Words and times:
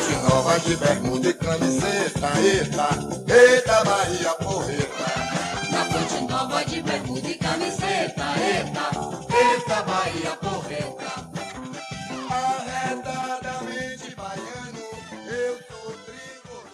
Fonte 0.00 0.16
nova 0.22 0.58
de 0.60 0.76
bermuda 0.76 1.28
e 1.28 1.34
camiseta, 1.34 2.28
eita, 2.40 2.88
eita 3.28 3.84
Bahia 3.84 4.34
porreta. 4.36 5.04
Na 5.70 5.84
fonte 5.84 6.32
nova 6.32 6.64
de 6.64 6.82
bermuda 6.82 7.28
e 7.28 7.34
camiseta, 7.34 8.24
eita, 8.38 8.90
eita 9.36 9.82
Bahia 9.82 10.36
porreta. 10.36 11.30
Arredadamente 12.30 14.16
baiano, 14.16 14.78
eu 15.28 15.58
sou 15.68 15.92
tricolor. 16.06 16.64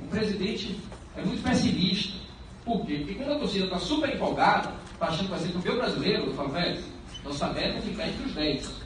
O 0.00 0.06
presidente 0.08 0.80
é 1.16 1.22
muito 1.22 1.42
pessimista. 1.42 2.18
Por 2.64 2.84
quê? 2.84 2.96
Porque 2.98 3.14
quando 3.14 3.32
a 3.32 3.38
torcida 3.38 3.66
está 3.66 3.78
super 3.78 4.12
empolgada, 4.12 4.72
está 4.92 5.06
achando 5.06 5.24
que 5.26 5.30
vai 5.30 5.38
ser 5.38 5.52
campeão 5.52 5.76
brasileiro, 5.76 6.24
eu 6.26 6.34
falo, 6.34 6.48
velho, 6.48 6.82
nossa 7.22 7.48
meta 7.50 7.78
é 7.78 7.80
ficar 7.80 8.08
entre 8.08 8.26
os 8.26 8.34
10. 8.34 8.85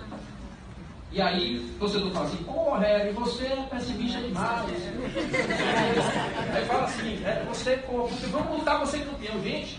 E 1.13 1.21
aí 1.21 1.59
o 1.59 1.79
torcedor 1.79 2.13
fala 2.13 2.27
assim, 2.27 2.37
pô, 2.45 2.75
Harry, 2.77 3.13
você 3.13 3.47
é 3.47 3.67
pessimista 3.69 4.21
demais. 4.21 4.67
aí 6.55 6.65
fala 6.67 6.85
assim, 6.85 7.25
é, 7.25 7.45
você, 7.49 7.77
pô, 7.79 8.07
você, 8.07 8.27
vamos 8.29 8.59
lutar 8.59 8.87
ser 8.87 9.05
campeão, 9.05 9.43
gente. 9.43 9.79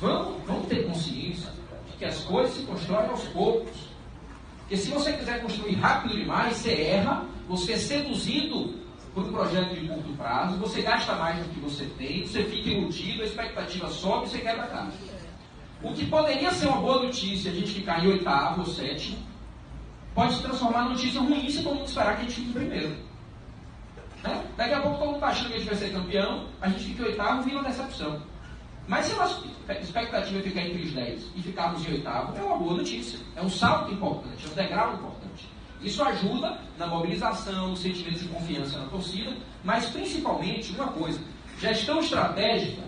Vamos, 0.00 0.42
vamos 0.44 0.66
ter 0.66 0.84
consciência 0.86 1.50
de 1.90 1.96
que 1.96 2.04
as 2.04 2.18
coisas 2.24 2.54
se 2.54 2.62
constroem 2.64 3.08
aos 3.08 3.22
poucos. 3.28 3.88
Porque 4.58 4.76
se 4.76 4.90
você 4.90 5.12
quiser 5.12 5.40
construir 5.40 5.76
rápido 5.76 6.16
demais, 6.16 6.56
você 6.56 6.72
erra, 6.72 7.24
você 7.48 7.74
é 7.74 7.78
seduzido 7.78 8.74
por 9.14 9.24
um 9.24 9.32
projeto 9.32 9.74
de 9.74 9.88
curto 9.88 10.12
prazo, 10.14 10.58
você 10.58 10.82
gasta 10.82 11.14
mais 11.14 11.38
do 11.38 11.54
que 11.54 11.60
você 11.60 11.86
tem, 11.96 12.26
você 12.26 12.44
fica 12.44 12.68
iludido, 12.68 13.22
a 13.22 13.24
expectativa 13.24 13.88
sobe 13.88 14.26
e 14.26 14.28
você 14.28 14.38
quebra 14.40 14.64
a 14.64 14.66
cara. 14.66 14.92
O 15.82 15.92
que 15.94 16.04
poderia 16.04 16.50
ser 16.50 16.66
uma 16.66 16.80
boa 16.80 17.04
notícia, 17.04 17.50
a 17.50 17.54
gente 17.54 17.72
ficar 17.72 18.04
em 18.04 18.08
oitavo 18.08 18.60
ou 18.60 18.66
sétimo, 18.66 19.18
pode 20.16 20.34
se 20.34 20.42
transformar 20.42 20.86
em 20.86 20.88
notícia 20.88 21.20
ruim 21.20 21.50
se 21.50 21.62
todo 21.62 21.74
mundo 21.74 21.86
esperar 21.86 22.16
que 22.16 22.22
a 22.22 22.24
gente 22.24 22.34
fique 22.36 22.52
primeiro. 22.54 22.96
Né? 24.24 24.44
Daqui 24.56 24.72
a 24.72 24.80
pouco 24.80 24.96
todo 24.96 25.06
mundo 25.08 25.16
está 25.16 25.26
achando 25.28 25.48
que 25.48 25.54
a 25.54 25.58
gente 25.58 25.68
vai 25.68 25.76
ser 25.76 25.92
campeão, 25.92 26.46
a 26.60 26.68
gente 26.70 26.84
fica 26.84 27.02
em 27.02 27.06
oitavo 27.06 27.42
vira 27.42 27.58
uma 27.58 27.68
decepção. 27.68 28.22
Mas 28.88 29.06
se 29.06 29.12
a 29.12 29.16
nossa 29.16 29.46
expectativa 29.82 30.38
é 30.38 30.42
ficar 30.42 30.62
entre 30.62 30.82
os 30.82 30.92
10 30.92 31.22
e 31.36 31.42
ficarmos 31.42 31.86
em 31.86 31.92
oitavo, 31.92 32.38
é 32.38 32.42
uma 32.42 32.56
boa 32.56 32.78
notícia. 32.78 33.18
É 33.34 33.42
um 33.42 33.50
salto 33.50 33.92
importante, 33.92 34.46
é 34.46 34.50
um 34.50 34.54
degrau 34.54 34.94
importante. 34.94 35.48
Isso 35.82 36.02
ajuda 36.02 36.58
na 36.78 36.86
mobilização, 36.86 37.68
no 37.68 37.76
sentimento 37.76 38.20
de 38.20 38.28
confiança 38.28 38.78
na 38.78 38.86
torcida, 38.86 39.36
mas 39.62 39.90
principalmente 39.90 40.72
uma 40.72 40.88
coisa: 40.88 41.20
gestão 41.60 42.00
estratégica 42.00 42.82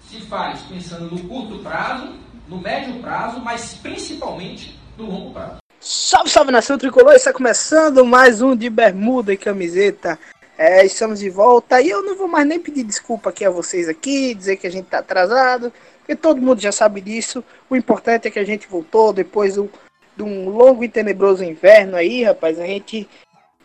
se 0.00 0.18
faz 0.20 0.62
pensando 0.62 1.14
no 1.14 1.28
curto 1.28 1.58
prazo, 1.58 2.14
no 2.48 2.58
médio 2.58 2.94
prazo, 3.00 3.38
mas 3.40 3.74
principalmente 3.74 4.78
no 4.96 5.06
longo 5.06 5.32
prazo. 5.32 5.60
Salve, 5.82 6.28
salve 6.28 6.52
nação 6.52 6.76
tricolor! 6.76 7.14
Está 7.14 7.32
começando 7.32 8.04
mais 8.04 8.42
um 8.42 8.54
de 8.54 8.68
bermuda 8.68 9.32
e 9.32 9.36
camiseta. 9.36 10.18
É, 10.58 10.84
estamos 10.84 11.20
de 11.20 11.30
volta 11.30 11.80
e 11.80 11.88
eu 11.88 12.02
não 12.02 12.14
vou 12.14 12.28
mais 12.28 12.46
nem 12.46 12.60
pedir 12.60 12.84
desculpa 12.84 13.30
aqui 13.30 13.46
a 13.46 13.50
vocês 13.50 13.88
aqui, 13.88 14.34
dizer 14.34 14.56
que 14.56 14.66
a 14.66 14.70
gente 14.70 14.88
tá 14.88 14.98
atrasado, 14.98 15.72
porque 15.98 16.14
todo 16.14 16.42
mundo 16.42 16.60
já 16.60 16.70
sabe 16.70 17.00
disso. 17.00 17.42
O 17.70 17.74
importante 17.74 18.28
é 18.28 18.30
que 18.30 18.38
a 18.38 18.44
gente 18.44 18.68
voltou 18.68 19.10
depois 19.10 19.54
do, 19.54 19.70
de 20.14 20.22
um 20.22 20.50
longo 20.50 20.84
e 20.84 20.88
tenebroso 20.88 21.42
inverno 21.42 21.96
aí, 21.96 22.24
rapaz. 22.24 22.60
A 22.60 22.66
gente, 22.66 23.08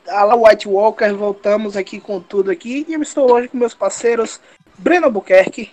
a 0.08 0.23
la 0.23 0.36
White 0.36 0.69
Walker, 0.69 1.11
voltamos 1.11 1.75
aqui 1.75 1.99
com 1.99 2.21
tudo 2.21 2.49
aqui 2.49 2.86
e 2.88 2.93
eu 2.93 3.02
estou 3.02 3.30
hoje 3.30 3.49
com 3.49 3.58
meus 3.58 3.73
parceiros 3.73 4.39
Breno 4.77 5.08
Albuquerque 5.08 5.69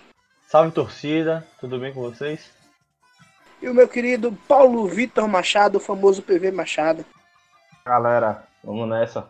Salve 0.53 0.71
torcida, 0.71 1.47
tudo 1.59 1.79
bem 1.79 1.93
com 1.93 2.01
vocês? 2.01 2.62
E 3.63 3.69
o 3.69 3.73
meu 3.73 3.87
querido 3.87 4.37
Paulo 4.45 4.85
Vitor 4.87 5.25
Machado, 5.25 5.77
o 5.77 5.81
famoso 5.81 6.21
PV 6.21 6.51
Machado. 6.51 7.05
Galera, 7.85 8.43
vamos 8.61 8.89
nessa. 8.89 9.25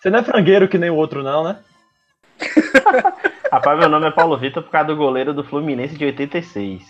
Você 0.00 0.08
não 0.08 0.20
é 0.20 0.22
frangueiro 0.22 0.66
que 0.68 0.78
nem 0.78 0.88
o 0.88 0.94
outro, 0.94 1.22
não, 1.22 1.44
né? 1.44 1.58
Rapaz, 3.52 3.78
meu 3.78 3.90
nome 3.90 4.08
é 4.08 4.10
Paulo 4.10 4.38
Vitor 4.38 4.62
por 4.62 4.70
causa 4.70 4.88
do 4.88 4.96
goleiro 4.96 5.34
do 5.34 5.44
Fluminense 5.44 5.98
de 5.98 6.04
86, 6.06 6.82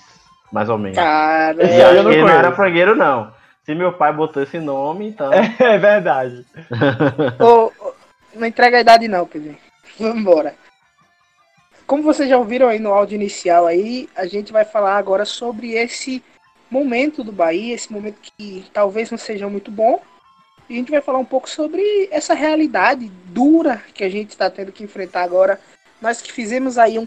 mais 0.52 0.68
ou 0.68 0.78
menos. 0.78 0.96
Cara, 0.96 1.64
E 1.64 1.82
aí 1.82 1.96
eu 1.96 2.04
não 2.04 2.12
não 2.12 2.28
era 2.28 2.52
frangueiro, 2.52 2.94
não. 2.94 3.32
Se 3.64 3.74
meu 3.74 3.92
pai 3.92 4.12
botou 4.12 4.40
esse 4.40 4.60
nome, 4.60 5.08
então. 5.08 5.32
É 5.32 5.78
verdade. 5.78 6.46
Ô, 7.42 7.72
ô, 7.84 7.92
não 8.36 8.46
entrega 8.46 8.76
a 8.76 8.80
idade 8.80 9.08
não, 9.08 9.26
PV. 9.26 9.56
Vamos 9.98 10.16
embora. 10.16 10.54
Como 11.88 12.04
vocês 12.04 12.28
já 12.28 12.38
ouviram 12.38 12.68
aí 12.68 12.78
no 12.78 12.92
áudio 12.92 13.16
inicial 13.16 13.66
aí, 13.66 14.08
a 14.14 14.26
gente 14.26 14.52
vai 14.52 14.64
falar 14.64 14.96
agora 14.96 15.24
sobre 15.24 15.72
esse 15.72 16.22
momento 16.70 17.24
do 17.24 17.32
Bahia, 17.32 17.74
esse 17.74 17.92
momento 17.92 18.18
que 18.20 18.64
talvez 18.72 19.10
não 19.10 19.18
seja 19.18 19.48
muito 19.48 19.70
bom. 19.70 20.00
E 20.68 20.74
a 20.74 20.76
gente 20.76 20.90
vai 20.90 21.00
falar 21.00 21.18
um 21.18 21.24
pouco 21.24 21.48
sobre 21.48 22.08
essa 22.10 22.34
realidade 22.34 23.08
dura 23.26 23.82
que 23.94 24.04
a 24.04 24.08
gente 24.10 24.30
está 24.30 24.50
tendo 24.50 24.70
que 24.70 24.84
enfrentar 24.84 25.22
agora. 25.22 25.58
Nós 26.00 26.20
que 26.20 26.30
fizemos 26.30 26.76
aí 26.76 26.98
um, 26.98 27.06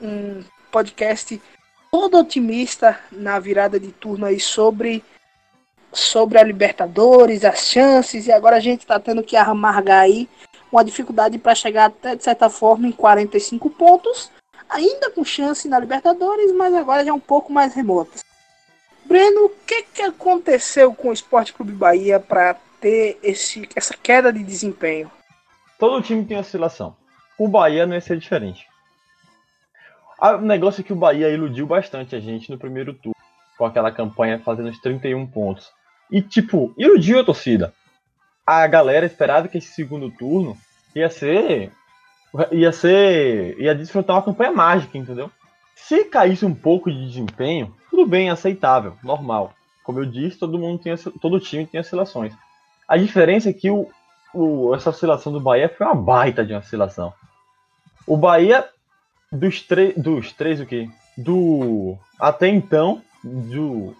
um- 0.00 0.44
podcast 0.70 1.40
todo 1.90 2.18
otimista 2.18 2.98
na 3.10 3.38
virada 3.40 3.80
de 3.80 3.90
turno 3.90 4.26
aí 4.26 4.38
sobre 4.38 5.02
sobre 5.92 6.38
a 6.38 6.44
Libertadores, 6.44 7.44
as 7.44 7.66
chances, 7.66 8.28
e 8.28 8.32
agora 8.32 8.56
a 8.56 8.60
gente 8.60 8.82
está 8.82 9.00
tendo 9.00 9.24
que 9.24 9.36
amargar 9.36 10.02
aí 10.02 10.28
uma 10.70 10.84
dificuldade 10.84 11.36
para 11.36 11.52
chegar 11.52 11.86
até, 11.86 12.14
de 12.14 12.22
certa 12.22 12.48
forma, 12.48 12.86
em 12.86 12.92
45 12.92 13.68
pontos, 13.70 14.30
ainda 14.68 15.10
com 15.10 15.24
chance 15.24 15.66
na 15.66 15.80
Libertadores, 15.80 16.52
mas 16.52 16.72
agora 16.74 17.04
já 17.04 17.12
um 17.12 17.18
pouco 17.18 17.52
mais 17.52 17.74
remotas. 17.74 18.22
Breno, 19.10 19.46
o 19.46 19.48
que, 19.66 19.82
que 19.82 20.02
aconteceu 20.02 20.94
com 20.94 21.08
o 21.08 21.12
Esporte 21.12 21.52
Clube 21.52 21.72
Bahia 21.72 22.20
para 22.20 22.54
ter 22.80 23.18
esse, 23.24 23.68
essa 23.74 23.92
queda 24.00 24.32
de 24.32 24.44
desempenho? 24.44 25.10
Todo 25.80 26.00
time 26.00 26.24
tem 26.24 26.38
oscilação. 26.38 26.96
O 27.36 27.48
Bahia 27.48 27.86
não 27.86 27.94
ia 27.96 28.00
ser 28.00 28.16
diferente. 28.16 28.68
Ah, 30.16 30.36
O 30.36 30.40
negócio 30.40 30.82
é 30.82 30.84
que 30.84 30.92
o 30.92 30.96
Bahia 30.96 31.28
iludiu 31.28 31.66
bastante 31.66 32.14
a 32.14 32.20
gente 32.20 32.52
no 32.52 32.56
primeiro 32.56 32.94
turno, 32.94 33.16
com 33.58 33.64
aquela 33.64 33.90
campanha 33.90 34.38
fazendo 34.38 34.68
os 34.68 34.78
31 34.78 35.26
pontos. 35.26 35.72
E, 36.08 36.22
tipo, 36.22 36.72
iludiu 36.78 37.18
a 37.18 37.24
torcida. 37.24 37.74
A 38.46 38.64
galera 38.68 39.06
esperava 39.06 39.48
que 39.48 39.58
esse 39.58 39.72
segundo 39.72 40.08
turno 40.12 40.56
ia 40.94 41.10
ser. 41.10 41.72
ia 42.52 42.70
ser. 42.70 43.58
ia 43.58 43.74
desfrutar 43.74 44.14
uma 44.14 44.22
campanha 44.22 44.52
mágica, 44.52 44.96
entendeu? 44.96 45.32
Se 45.74 46.04
caísse 46.04 46.46
um 46.46 46.54
pouco 46.54 46.92
de 46.92 47.06
desempenho, 47.08 47.74
tudo 48.00 48.10
bem, 48.10 48.30
aceitável, 48.30 48.94
normal. 49.02 49.52
Como 49.84 49.98
eu 50.00 50.06
disse, 50.06 50.38
todo 50.38 50.58
mundo 50.58 50.78
tem, 50.82 50.96
todo 51.20 51.40
time 51.40 51.66
tem 51.66 51.80
oscilações. 51.80 52.32
A 52.88 52.96
diferença 52.96 53.50
é 53.50 53.52
que 53.52 53.70
o, 53.70 53.88
o- 54.32 54.74
essa 54.74 54.90
oscilação 54.90 55.32
do 55.32 55.40
Bahia 55.40 55.68
foi 55.68 55.86
uma 55.86 55.94
baita 55.94 56.44
de 56.44 56.52
uma 56.52 56.60
oscilação. 56.60 57.12
O 58.06 58.16
Bahia, 58.16 58.66
dos, 59.30 59.60
tre- 59.62 59.92
dos 59.96 60.32
três, 60.32 60.60
o 60.60 60.66
quê? 60.66 60.88
Do. 61.16 61.96
Até 62.18 62.48
então, 62.48 63.02
do. 63.22 63.94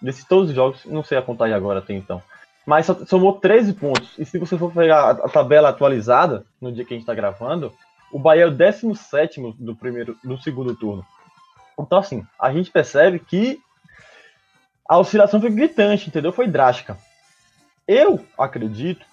Desses 0.00 0.24
todos 0.24 0.50
os 0.50 0.54
jogos, 0.56 0.84
não 0.84 1.02
sei 1.02 1.18
a 1.18 1.22
contagem 1.22 1.54
agora 1.54 1.80
até 1.80 1.92
então. 1.92 2.22
Mas 2.64 2.86
somou 3.06 3.34
13 3.34 3.72
pontos. 3.74 4.10
E 4.18 4.24
se 4.24 4.38
você 4.38 4.56
for 4.56 4.72
pegar 4.72 5.10
a, 5.10 5.28
tabela 5.28 5.68
atualizada, 5.70 6.44
no 6.60 6.70
dia 6.70 6.84
que 6.84 6.94
a 6.94 6.96
gente 6.96 7.06
tá 7.06 7.14
gravando, 7.14 7.72
o 8.12 8.18
Bahia 8.18 8.44
é 8.44 8.46
o 8.46 8.50
17 8.50 9.40
do, 9.58 9.74
primeiro, 9.74 10.16
do 10.22 10.38
segundo 10.38 10.74
turno. 10.76 11.04
Então, 11.78 11.98
assim, 11.98 12.26
a 12.38 12.52
gente 12.52 12.70
percebe 12.70 13.18
que 13.18 13.60
a 14.88 14.98
oscilação 14.98 15.40
foi 15.40 15.50
gritante, 15.50 16.08
entendeu? 16.08 16.32
Foi 16.32 16.48
drástica. 16.48 16.98
Eu 17.86 18.24
acredito, 18.36 19.04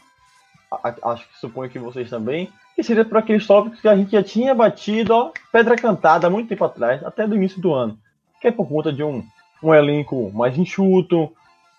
acho 1.03 1.27
que 1.27 1.39
suponho 1.39 1.69
que 1.69 1.79
vocês 1.79 2.09
também, 2.09 2.51
que 2.75 2.83
seria 2.83 3.05
por 3.05 3.17
aqueles 3.17 3.45
tópicos 3.45 3.79
que 3.79 3.87
a 3.87 3.95
gente 3.95 4.11
já 4.11 4.23
tinha 4.23 4.53
batido, 4.53 5.13
ó, 5.13 5.31
pedra 5.51 5.75
cantada 5.75 6.27
há 6.27 6.29
muito 6.29 6.49
tempo 6.49 6.65
atrás, 6.65 7.03
até 7.03 7.27
do 7.27 7.35
início 7.35 7.61
do 7.61 7.73
ano. 7.73 7.97
Que 8.41 8.47
é 8.47 8.51
por 8.51 8.67
conta 8.67 8.91
de 8.91 9.03
um, 9.03 9.23
um 9.63 9.73
elenco 9.73 10.31
mais 10.33 10.57
enxuto, 10.57 11.31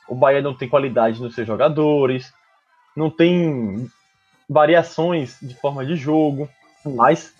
o 0.08 0.14
Bahia 0.14 0.40
não 0.40 0.54
tem 0.54 0.68
qualidade 0.68 1.20
nos 1.20 1.34
seus 1.34 1.46
jogadores, 1.46 2.32
não 2.96 3.10
tem 3.10 3.90
variações 4.48 5.36
de 5.42 5.54
forma 5.54 5.84
de 5.84 5.96
jogo, 5.96 6.48
mas 6.84 7.34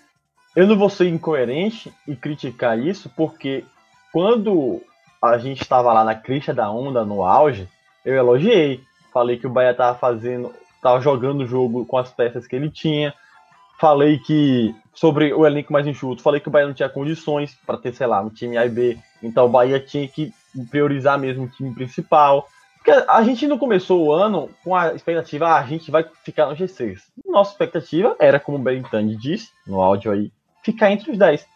eu 0.56 0.66
não 0.66 0.76
vou 0.76 0.88
ser 0.88 1.06
incoerente 1.08 1.92
e 2.08 2.16
criticar 2.16 2.78
isso, 2.78 3.10
porque 3.14 3.62
quando 4.10 4.80
a 5.22 5.36
gente 5.36 5.60
estava 5.60 5.92
lá 5.92 6.02
na 6.02 6.14
crista 6.14 6.54
da 6.54 6.70
onda, 6.70 7.04
no 7.04 7.22
auge, 7.22 7.68
eu 8.02 8.14
elogiei. 8.14 8.80
Falei 9.12 9.36
que 9.36 9.46
o 9.46 9.50
Bahia 9.50 9.72
estava 9.72 9.98
fazendo, 9.98 10.54
estava 10.74 10.98
jogando 11.00 11.42
o 11.42 11.46
jogo 11.46 11.84
com 11.84 11.98
as 11.98 12.10
peças 12.10 12.46
que 12.46 12.56
ele 12.56 12.70
tinha. 12.70 13.12
Falei 13.78 14.18
que 14.18 14.74
sobre 14.94 15.34
o 15.34 15.46
elenco 15.46 15.70
mais 15.70 15.86
enxuto, 15.86 16.22
falei 16.22 16.40
que 16.40 16.48
o 16.48 16.50
Bahia 16.50 16.66
não 16.66 16.74
tinha 16.74 16.88
condições 16.88 17.54
para 17.66 17.76
ter, 17.76 17.92
sei 17.92 18.06
lá, 18.06 18.22
um 18.22 18.30
time 18.30 18.56
A 18.56 18.64
e 18.64 18.70
B. 18.70 18.98
Então 19.22 19.44
o 19.44 19.50
Bahia 19.50 19.78
tinha 19.78 20.08
que 20.08 20.32
priorizar 20.70 21.18
mesmo 21.18 21.44
o 21.44 21.48
time 21.48 21.74
principal. 21.74 22.48
Porque 22.76 22.92
a 22.92 23.22
gente 23.22 23.46
não 23.46 23.58
começou 23.58 24.06
o 24.06 24.12
ano 24.12 24.48
com 24.64 24.74
a 24.74 24.94
expectativa, 24.94 25.48
ah, 25.48 25.58
a 25.58 25.66
gente 25.66 25.90
vai 25.90 26.06
ficar 26.24 26.46
no 26.46 26.56
G6. 26.56 27.00
Nossa 27.26 27.50
expectativa 27.50 28.16
era, 28.18 28.40
como 28.40 28.56
o 28.56 28.60
Berintani 28.62 29.16
disse 29.16 29.50
no 29.66 29.82
áudio 29.82 30.12
aí, 30.12 30.30
ficar 30.66 30.90
entre 30.90 31.12
os 31.12 31.18
10. 31.18 31.46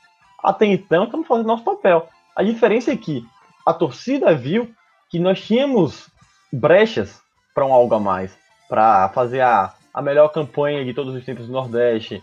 Até 0.42 0.66
então, 0.66 1.04
estamos 1.04 1.26
fazendo 1.26 1.46
nosso 1.46 1.64
papel. 1.64 2.08
A 2.34 2.42
diferença 2.42 2.92
é 2.92 2.96
que 2.96 3.26
a 3.66 3.74
torcida 3.74 4.34
viu 4.34 4.72
que 5.10 5.18
nós 5.18 5.40
tínhamos 5.40 6.08
brechas 6.52 7.20
para 7.52 7.66
um 7.66 7.72
algo 7.72 7.94
a 7.94 8.00
mais, 8.00 8.32
para 8.68 9.08
fazer 9.08 9.40
a, 9.40 9.74
a 9.92 10.00
melhor 10.00 10.28
campanha 10.28 10.84
de 10.84 10.94
todos 10.94 11.14
os 11.14 11.24
tempos 11.24 11.46
do 11.46 11.52
Nordeste, 11.52 12.22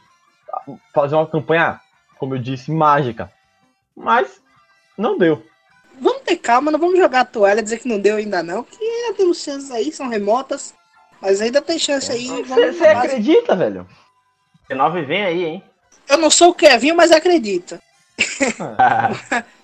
fazer 0.94 1.16
uma 1.16 1.28
campanha, 1.28 1.80
como 2.18 2.36
eu 2.36 2.40
disse, 2.40 2.72
mágica. 2.72 3.32
Mas 3.96 4.42
não 4.98 5.18
deu. 5.18 5.46
Vamos 6.00 6.22
ter 6.22 6.38
calma, 6.38 6.72
não 6.72 6.80
vamos 6.80 6.98
jogar 6.98 7.22
a 7.22 7.26
toalha, 7.26 7.62
dizer 7.62 7.80
que 7.80 7.88
não 7.88 8.00
deu 8.00 8.16
ainda 8.16 8.42
não, 8.42 8.64
que 8.64 8.82
ainda 8.82 9.18
temos 9.18 9.44
chances 9.44 9.72
aí, 9.72 9.92
são 9.92 10.08
remotas, 10.08 10.74
mas 11.22 11.42
ainda 11.42 11.62
tem 11.62 11.78
chance 11.78 12.12
aí. 12.12 12.28
vamos 12.44 12.78
Você 12.78 12.88
acredita, 12.88 13.56
velho? 13.56 13.86
G9 14.70 15.06
vem 15.06 15.24
aí, 15.24 15.46
hein? 15.46 15.64
Eu 16.10 16.18
não 16.18 16.30
sou 16.30 16.50
o 16.50 16.54
Kevin, 16.54 16.94
mas 16.94 17.12
acredito. 17.12 17.78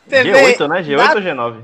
PV, 0.08 0.32
G8, 0.32 0.68
né? 0.68 0.84
G8 0.84 0.98
dá- 0.98 1.14
ou 1.16 1.22
G9? 1.22 1.64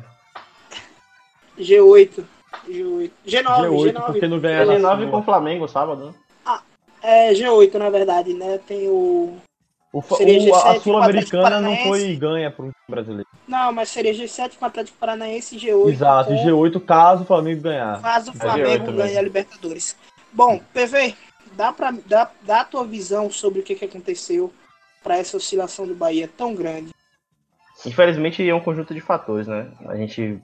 G8. 1.58 2.24
G8. 2.68 3.12
G9, 3.26 3.44
G8 3.46 3.94
G9. 3.94 4.06
porque 4.06 4.28
não 4.28 4.38
É 4.38 4.40
ganha 4.40 4.66
na 4.66 4.74
G9 4.76 4.98
Sula. 5.00 5.12
com 5.12 5.18
o 5.20 5.24
Flamengo 5.24 5.68
sábado, 5.68 6.06
né? 6.08 6.14
É 7.02 7.32
G8, 7.34 7.76
na 7.76 7.90
verdade, 7.90 8.34
né? 8.34 8.60
Tem 8.68 8.88
o. 8.90 9.38
O, 9.92 10.02
fa- 10.02 10.18
Seria 10.18 10.52
o- 10.52 10.56
a 10.56 10.76
G7 10.76 10.82
Sul-Americana 10.82 11.62
não 11.62 11.76
foi 11.78 12.16
ganha 12.16 12.52
para 12.52 12.66
um 12.66 12.72
brasileiro. 12.88 13.26
Não, 13.48 13.72
mas 13.72 13.90
seria 13.90 14.14
G7 14.14 14.58
com 14.58 14.66
o 14.66 14.68
Atlético 14.68 14.98
Paranaense 15.00 15.56
e 15.56 15.60
G8. 15.60 15.90
Exato, 15.90 16.30
com... 16.30 16.36
e 16.36 16.46
G8 16.46 16.80
caso 16.86 17.24
o 17.24 17.26
Flamengo 17.26 17.62
ganhar. 17.62 18.02
Caso 18.02 18.32
o 18.32 18.36
É 18.36 18.38
Flamengo 18.40 18.92
G8 18.92 18.96
ganhe 18.96 19.18
a 19.18 19.22
Libertadores. 19.22 19.96
Bom, 20.32 20.60
PV, 20.74 21.16
dá, 21.54 21.72
pra, 21.74 21.92
dá, 22.06 22.30
dá 22.44 22.62
a 22.62 22.66
tua 22.66 22.84
visão 22.86 23.32
sobre 23.32 23.62
o 23.62 23.64
que, 23.64 23.74
que 23.76 23.86
aconteceu 23.86 24.54
para 25.04 25.18
essa 25.18 25.38
oscilação 25.38 25.88
do 25.88 25.96
Bahia 25.96 26.30
tão 26.38 26.54
grande. 26.54 26.92
Infelizmente 27.86 28.48
é 28.48 28.54
um 28.54 28.60
conjunto 28.60 28.94
de 28.94 29.00
fatores, 29.00 29.48
né? 29.48 29.72
A 29.88 29.96
gente 29.96 30.42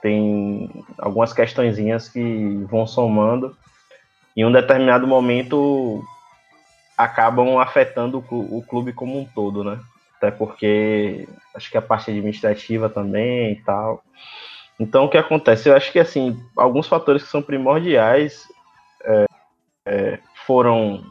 tem 0.00 0.70
algumas 0.98 1.32
questõezinhas 1.32 2.08
que 2.08 2.64
vão 2.70 2.86
somando 2.86 3.56
e 4.36 4.40
em 4.40 4.44
um 4.44 4.52
determinado 4.52 5.06
momento 5.06 6.02
acabam 6.96 7.58
afetando 7.58 8.24
o 8.30 8.62
clube 8.62 8.92
como 8.92 9.18
um 9.18 9.24
todo, 9.24 9.64
né? 9.64 9.80
Até 10.16 10.30
porque 10.30 11.28
acho 11.54 11.70
que 11.70 11.76
a 11.76 11.82
parte 11.82 12.10
administrativa 12.10 12.88
também 12.88 13.52
e 13.52 13.56
tal. 13.56 14.02
Então 14.78 15.04
o 15.04 15.08
que 15.08 15.18
acontece? 15.18 15.68
Eu 15.68 15.76
acho 15.76 15.92
que 15.92 15.98
assim, 15.98 16.38
alguns 16.56 16.88
fatores 16.88 17.22
que 17.22 17.28
são 17.28 17.42
primordiais 17.42 18.46
é, 19.04 19.24
é, 19.86 20.18
foram, 20.46 21.04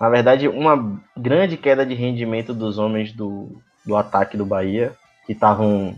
na 0.00 0.08
verdade, 0.08 0.48
uma 0.48 1.00
grande 1.16 1.56
queda 1.56 1.84
de 1.84 1.94
rendimento 1.94 2.52
dos 2.52 2.78
homens 2.78 3.12
do, 3.12 3.60
do 3.84 3.96
ataque 3.96 4.36
do 4.36 4.44
Bahia, 4.44 4.92
que 5.26 5.32
estavam 5.32 5.96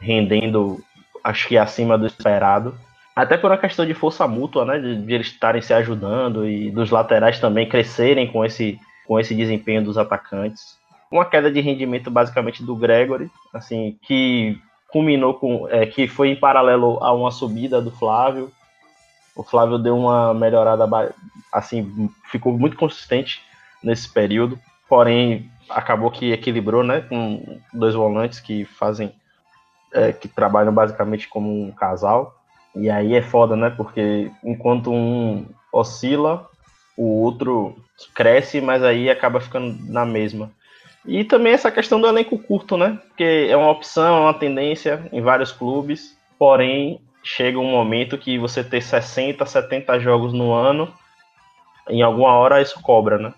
rendendo, 0.00 0.80
acho 1.22 1.48
que 1.48 1.56
acima 1.56 1.96
do 1.96 2.06
esperado. 2.06 2.74
Até 3.16 3.36
por 3.36 3.50
uma 3.50 3.58
questão 3.58 3.86
de 3.86 3.94
força 3.94 4.26
mútua, 4.26 4.64
né? 4.64 4.78
De, 4.78 4.96
de 4.96 5.14
eles 5.14 5.28
estarem 5.28 5.62
se 5.62 5.72
ajudando 5.72 6.46
e 6.46 6.70
dos 6.70 6.90
laterais 6.90 7.38
também 7.38 7.68
crescerem 7.68 8.30
com 8.30 8.44
esse, 8.44 8.78
com 9.06 9.18
esse 9.18 9.34
desempenho 9.34 9.82
dos 9.84 9.96
atacantes. 9.96 10.76
Uma 11.10 11.24
queda 11.24 11.50
de 11.50 11.60
rendimento 11.60 12.10
basicamente 12.10 12.62
do 12.62 12.74
Gregory, 12.74 13.30
assim, 13.52 13.96
que 14.02 14.58
culminou 14.88 15.34
com. 15.34 15.68
é, 15.68 15.86
que 15.86 16.08
foi 16.08 16.28
em 16.28 16.36
paralelo 16.36 17.02
a 17.02 17.12
uma 17.12 17.30
subida 17.30 17.80
do 17.80 17.90
Flávio. 17.90 18.50
O 19.34 19.42
Flávio 19.42 19.78
deu 19.78 19.96
uma 19.96 20.32
melhorada, 20.32 20.86
assim, 21.52 22.10
ficou 22.30 22.56
muito 22.56 22.76
consistente 22.76 23.42
nesse 23.82 24.08
período. 24.08 24.58
Porém, 24.88 25.50
acabou 25.68 26.10
que 26.10 26.32
equilibrou, 26.32 26.84
né? 26.84 27.00
Com 27.02 27.60
dois 27.72 27.94
volantes 27.94 28.40
que 28.40 28.64
fazem. 28.64 29.12
é, 29.92 30.12
que 30.12 30.26
trabalham 30.28 30.72
basicamente 30.72 31.28
como 31.28 31.48
um 31.50 31.70
casal. 31.70 32.34
E 32.74 32.90
aí 32.90 33.14
é 33.14 33.22
foda, 33.22 33.54
né? 33.54 33.70
Porque 33.70 34.30
enquanto 34.42 34.92
um 34.92 35.46
oscila, 35.72 36.48
o 36.96 37.22
outro 37.22 37.76
cresce, 38.12 38.60
mas 38.60 38.82
aí 38.82 39.08
acaba 39.08 39.40
ficando 39.40 39.76
na 39.90 40.04
mesma. 40.04 40.50
E 41.06 41.22
também 41.22 41.52
essa 41.52 41.70
questão 41.70 42.00
do 42.00 42.06
elenco 42.06 42.38
curto, 42.38 42.76
né? 42.76 42.98
Porque 43.08 43.46
é 43.48 43.56
uma 43.56 43.70
opção, 43.70 44.16
é 44.16 44.20
uma 44.20 44.34
tendência 44.34 45.08
em 45.12 45.20
vários 45.20 45.52
clubes, 45.52 46.16
porém 46.38 47.00
chega 47.24 47.58
um 47.58 47.70
momento 47.70 48.18
que 48.18 48.38
você 48.38 48.62
ter 48.62 48.82
60, 48.82 49.44
70 49.46 49.98
jogos 49.98 50.32
no 50.32 50.52
ano, 50.52 50.92
em 51.88 52.02
alguma 52.02 52.34
hora 52.34 52.60
isso 52.62 52.80
cobra, 52.82 53.18
né? 53.18 53.32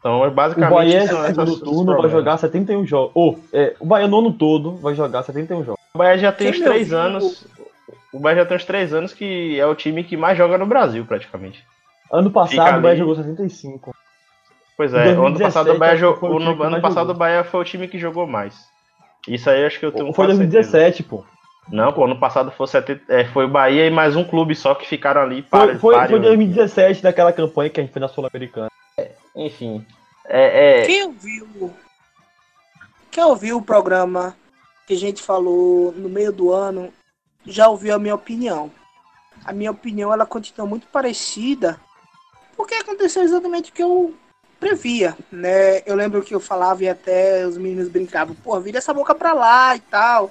Então, 0.00 0.24
é 0.24 0.28
O 0.28 0.30
basicamente 0.32 0.74
Bahia, 0.74 1.06
são 1.06 1.18
no 1.20 1.24
essas- 1.26 1.48
segundo 1.48 1.64
turno, 1.64 2.02
vai 2.02 2.10
jogar 2.10 2.36
71 2.36 2.84
jogos. 2.84 3.12
Ou, 3.14 3.38
é, 3.52 3.76
o 3.78 3.86
Bahia 3.86 4.08
no 4.08 4.18
ano 4.18 4.32
todo 4.32 4.76
vai 4.78 4.94
jogar 4.96 5.22
71 5.22 5.64
jogos. 5.64 5.80
O 5.94 5.98
Bahia 5.98 6.18
já 6.18 6.32
tem 6.32 6.50
Quem 6.50 6.60
uns 6.60 6.64
me 6.66 6.72
três 6.72 6.92
ouviu- 6.92 6.98
anos. 7.06 7.46
O 8.12 8.18
Bahia 8.18 8.38
já 8.40 8.46
tem 8.46 8.56
uns 8.56 8.64
três 8.64 8.92
anos 8.92 9.14
que 9.14 9.58
é 9.60 9.64
o 9.66 9.74
time 9.76 10.02
que 10.02 10.16
mais 10.16 10.36
joga 10.36 10.58
no 10.58 10.66
Brasil, 10.66 11.04
praticamente. 11.06 11.64
Ano 12.12 12.28
Fica 12.30 12.40
passado 12.40 12.78
o 12.78 12.82
Bahia 12.82 12.88
ali. 12.90 12.98
jogou 12.98 13.14
65. 13.14 13.94
Pois 14.76 14.92
é, 14.92 14.96
o 14.96 15.00
ano 15.10 15.14
2017, 15.38 15.44
passado 15.44 15.70
o 15.76 15.78
Bahia 15.78 15.96
jogou. 15.96 16.18
foi 16.18 16.28
o 16.30 16.32
time 16.38 16.44
No 16.50 16.56
que 16.56 16.62
ano 16.64 16.80
passado 16.80 16.96
jogou. 17.00 17.14
o 17.14 17.18
Bahia 17.18 17.44
foi 17.44 17.60
o 17.60 17.64
time 17.64 17.86
que 17.88 17.98
jogou 17.98 18.26
mais. 18.26 18.54
Isso 19.28 19.48
aí 19.48 19.64
acho 19.64 19.78
que 19.78 19.86
eu 19.86 19.92
tenho 19.92 20.12
Foi 20.12 20.26
quase 20.26 20.38
certeza. 20.38 20.72
2017, 20.72 21.02
pô. 21.04 21.24
Não, 21.70 21.92
pô, 21.92 22.04
ano 22.04 22.18
passado 22.18 22.50
foi, 22.50 22.66
70, 22.66 23.02
é, 23.08 23.24
foi 23.26 23.44
o 23.46 23.48
Bahia 23.48 23.86
e 23.86 23.90
mais 23.90 24.16
um 24.16 24.24
clube 24.24 24.54
só 24.54 24.74
que 24.74 24.86
ficaram 24.86 25.22
ali 25.22 25.42
Foi, 25.42 25.66
para. 25.66 25.78
foi, 25.78 25.94
páreo. 25.94 26.10
foi 26.10 26.20
2017 26.20 27.02
daquela 27.02 27.32
campanha 27.32 27.70
que 27.70 27.80
a 27.80 27.82
gente 27.82 27.92
fez 27.92 28.00
na 28.00 28.08
Sul-Americana. 28.08 28.68
Enfim. 29.34 29.86
É, 30.26 30.80
é, 30.80 30.86
Quem 30.86 31.04
ouviu, 31.04 31.72
quem 33.10 33.24
ouviu 33.24 33.56
o 33.58 33.62
programa 33.62 34.36
que 34.86 34.94
a 34.94 34.98
gente 34.98 35.22
falou 35.22 35.92
no 35.92 36.08
meio 36.08 36.32
do 36.32 36.52
ano 36.52 36.92
já 37.46 37.68
ouviu 37.68 37.94
a 37.94 37.98
minha 37.98 38.14
opinião. 38.14 38.70
A 39.44 39.52
minha 39.52 39.70
opinião 39.70 40.12
ela 40.12 40.26
continua 40.26 40.66
muito 40.66 40.86
parecida 40.88 41.80
porque 42.56 42.74
aconteceu 42.74 43.22
exatamente 43.22 43.70
o 43.70 43.74
que 43.74 43.82
eu 43.82 44.14
previa, 44.60 45.16
né? 45.30 45.80
Eu 45.84 45.96
lembro 45.96 46.22
que 46.22 46.34
eu 46.34 46.38
falava 46.38 46.84
e 46.84 46.88
até 46.88 47.44
os 47.44 47.56
meninos 47.56 47.88
brincavam, 47.88 48.36
pô, 48.36 48.60
vira 48.60 48.78
essa 48.78 48.94
boca 48.94 49.14
pra 49.14 49.32
lá 49.32 49.74
e 49.74 49.80
tal. 49.80 50.30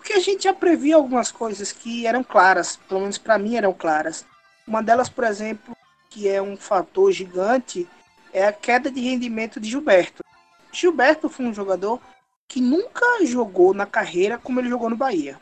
Porque 0.00 0.14
a 0.14 0.18
gente 0.18 0.44
já 0.44 0.54
previa 0.54 0.96
algumas 0.96 1.30
coisas 1.30 1.72
que 1.72 2.06
eram 2.06 2.24
claras, 2.24 2.76
pelo 2.88 3.02
menos 3.02 3.18
pra 3.18 3.38
mim 3.38 3.56
eram 3.56 3.74
claras. 3.74 4.24
Uma 4.66 4.82
delas, 4.82 5.10
por 5.10 5.24
exemplo, 5.24 5.76
que 6.08 6.26
é 6.26 6.40
um 6.40 6.56
fator 6.56 7.12
gigante, 7.12 7.86
é 8.32 8.46
a 8.46 8.52
queda 8.52 8.90
de 8.90 8.98
rendimento 8.98 9.60
de 9.60 9.68
Gilberto. 9.68 10.24
Gilberto 10.72 11.28
foi 11.28 11.44
um 11.44 11.52
jogador 11.52 12.00
que 12.48 12.62
nunca 12.62 13.04
jogou 13.26 13.74
na 13.74 13.84
carreira 13.84 14.38
como 14.38 14.58
ele 14.58 14.70
jogou 14.70 14.88
no 14.88 14.96
Bahia. 14.96 15.38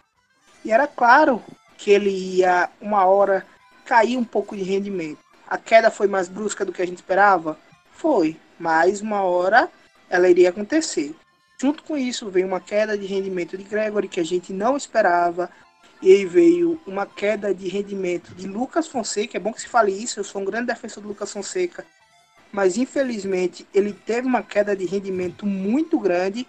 E 0.65 0.73
era 0.73 0.89
claro 0.89 1.41
que 1.77 1.93
ele 1.93 2.11
ia, 2.11 2.69
uma 2.81 3.05
hora, 3.05 3.47
cair 3.85 4.17
um 4.17 4.25
pouco 4.25 4.57
de 4.57 4.65
rendimento. 4.65 5.21
A 5.47 5.57
queda 5.57 5.89
foi 5.89 6.09
mais 6.09 6.29
brusca 6.29 6.65
do 6.65 6.73
que 6.73 6.83
a 6.83 6.87
gente 6.87 6.99
esperava? 6.99 7.57
Foi, 7.93 8.37
mas 8.59 9.01
uma 9.01 9.23
hora 9.23 9.71
ela 10.11 10.29
iria 10.29 10.49
acontecer. 10.49 11.15
Junto 11.61 11.83
com 11.83 11.97
isso 11.97 12.31
veio 12.31 12.47
uma 12.47 12.61
queda 12.61 12.97
de 12.97 13.07
rendimento 13.07 13.57
de 13.57 13.65
Gregory 13.65 14.09
que 14.09 14.21
a 14.21 14.25
gente 14.25 14.53
não 14.53 14.77
esperava. 14.77 15.51
E 16.01 16.13
aí 16.13 16.25
veio 16.25 16.81
uma 16.87 17.05
queda 17.05 17.53
de 17.53 17.69
rendimento 17.69 18.35
de 18.35 18.47
Lucas 18.47 18.87
Fonseca. 18.87 19.37
É 19.37 19.41
bom 19.41 19.53
que 19.53 19.61
se 19.61 19.69
fale 19.69 19.91
isso, 19.93 20.21
eu 20.21 20.25
sou 20.25 20.41
um 20.41 20.45
grande 20.45 20.67
defensor 20.69 21.03
do 21.03 21.09
Lucas 21.09 21.33
Fonseca 21.33 21.85
mas 22.53 22.77
infelizmente 22.77 23.67
ele 23.75 23.93
teve 23.93 24.27
uma 24.27 24.43
queda 24.43 24.75
de 24.75 24.85
rendimento 24.87 25.47
muito 25.47 25.99
grande 25.99 26.47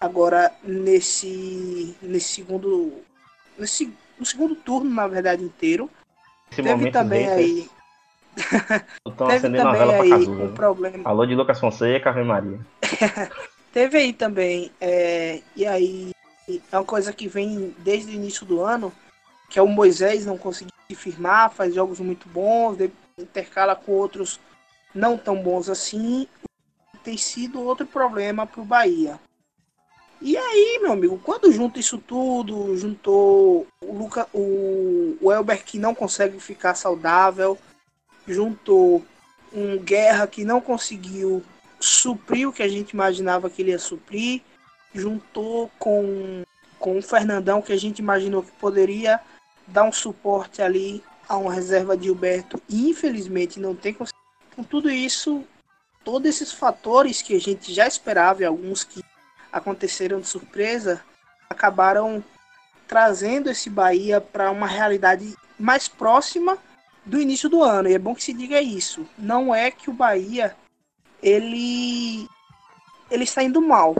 agora 0.00 0.52
nesse 0.62 1.96
nesse 2.02 2.34
segundo 2.34 2.92
nesse 3.58 3.92
no 4.18 4.24
segundo 4.24 4.54
turno 4.54 4.90
na 4.90 5.06
verdade 5.06 5.42
inteiro 5.42 5.90
esse 6.50 6.62
teve 6.62 6.90
também 6.90 7.28
aí 7.28 7.70
Estão 9.06 9.28
acendendo 9.28 9.64
também 9.64 9.80
novela 9.80 9.92
pra 9.92 10.02
aí 10.02 10.10
Cazuza. 10.10 10.30
um 10.30 10.46
né? 10.46 10.52
problema 10.54 11.08
Alô 11.08 11.26
de 11.26 11.34
Lucas 11.34 11.60
Fonseca, 11.60 12.10
Ave 12.10 12.24
Maria. 12.24 12.58
teve 13.74 13.98
aí 13.98 14.12
também 14.14 14.72
é, 14.80 15.42
e 15.54 15.66
aí 15.66 16.12
é 16.48 16.78
uma 16.78 16.84
coisa 16.84 17.12
que 17.12 17.28
vem 17.28 17.74
desde 17.80 18.12
o 18.12 18.14
início 18.14 18.46
do 18.46 18.62
ano 18.62 18.90
que 19.50 19.58
é 19.58 19.62
o 19.62 19.68
Moisés 19.68 20.24
não 20.24 20.38
conseguir 20.38 20.72
se 20.88 20.94
firmar 20.94 21.52
faz 21.52 21.74
jogos 21.74 22.00
muito 22.00 22.26
bons 22.28 22.78
intercala 23.18 23.76
com 23.76 23.92
outros 23.92 24.40
não 24.94 25.18
tão 25.18 25.42
bons 25.42 25.68
assim 25.68 26.26
tem 27.04 27.18
sido 27.18 27.60
outro 27.60 27.86
problema 27.86 28.46
para 28.46 28.62
o 28.62 28.64
Bahia. 28.64 29.20
E 30.20 30.36
aí, 30.38 30.78
meu 30.80 30.92
amigo, 30.92 31.20
quando 31.22 31.52
junta 31.52 31.78
isso 31.78 31.98
tudo, 31.98 32.74
juntou 32.78 33.66
o 33.82 33.92
Luca, 33.92 34.26
o, 34.32 35.18
o 35.20 35.30
Elber 35.30 35.62
que 35.62 35.78
não 35.78 35.94
consegue 35.94 36.40
ficar 36.40 36.74
saudável, 36.74 37.58
juntou 38.26 39.04
um 39.52 39.78
Guerra 39.78 40.26
que 40.26 40.42
não 40.44 40.62
conseguiu 40.62 41.42
suprir 41.80 42.48
o 42.48 42.52
que 42.52 42.62
a 42.62 42.68
gente 42.68 42.90
imaginava 42.90 43.50
que 43.50 43.62
ele 43.62 43.70
ia 43.70 43.78
suprir, 43.78 44.42
juntou 44.94 45.70
com, 45.78 46.42
com 46.78 46.98
o 46.98 47.02
Fernandão 47.02 47.60
que 47.60 47.72
a 47.72 47.76
gente 47.76 47.98
imaginou 47.98 48.42
que 48.42 48.52
poderia 48.52 49.20
dar 49.66 49.84
um 49.84 49.92
suporte 49.92 50.62
ali 50.62 51.02
a 51.28 51.36
uma 51.36 51.52
reserva 51.52 51.96
de 51.96 52.04
Gilberto 52.04 52.62
e 52.68 52.88
infelizmente 52.90 53.58
não 53.58 53.74
tem 53.74 53.92
conseguido. 53.92 54.22
Com 54.54 54.62
tudo 54.62 54.90
isso, 54.90 55.44
todos 56.04 56.28
esses 56.28 56.52
fatores 56.52 57.22
que 57.22 57.34
a 57.34 57.40
gente 57.40 57.72
já 57.72 57.86
esperava 57.86 58.42
e 58.42 58.44
alguns 58.44 58.84
que 58.84 59.02
aconteceram 59.52 60.20
de 60.20 60.28
surpresa 60.28 61.02
acabaram 61.48 62.22
trazendo 62.86 63.50
esse 63.50 63.70
Bahia 63.70 64.20
para 64.20 64.50
uma 64.50 64.66
realidade 64.66 65.34
mais 65.58 65.88
próxima 65.88 66.58
do 67.04 67.20
início 67.20 67.48
do 67.48 67.62
ano. 67.62 67.88
E 67.88 67.94
é 67.94 67.98
bom 67.98 68.14
que 68.14 68.22
se 68.22 68.32
diga 68.32 68.60
isso. 68.60 69.06
Não 69.18 69.54
é 69.54 69.70
que 69.70 69.90
o 69.90 69.94
Bahia 69.94 70.54
ele 71.24 72.28
ele 73.10 73.24
está 73.24 73.42
indo 73.42 73.60
mal. 73.62 73.96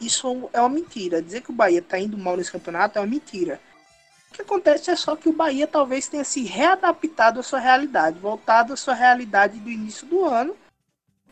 Isso 0.00 0.48
é 0.52 0.60
uma 0.60 0.68
mentira. 0.68 1.20
Dizer 1.20 1.42
que 1.42 1.50
o 1.50 1.54
Bahia 1.54 1.80
está 1.80 1.98
indo 1.98 2.16
mal 2.16 2.36
nesse 2.36 2.52
campeonato 2.52 2.98
é 2.98 3.00
uma 3.00 3.08
mentira. 3.08 3.60
O 4.30 4.34
que 4.34 4.42
acontece 4.42 4.90
é 4.90 4.96
só 4.96 5.16
que 5.16 5.28
o 5.28 5.32
Bahia 5.32 5.66
talvez 5.66 6.08
tenha 6.08 6.24
se 6.24 6.44
readaptado 6.44 7.40
à 7.40 7.42
sua 7.42 7.58
realidade, 7.58 8.18
voltado 8.18 8.72
à 8.72 8.76
sua 8.76 8.94
realidade 8.94 9.58
do 9.58 9.70
início 9.70 10.06
do 10.06 10.24
ano. 10.24 10.56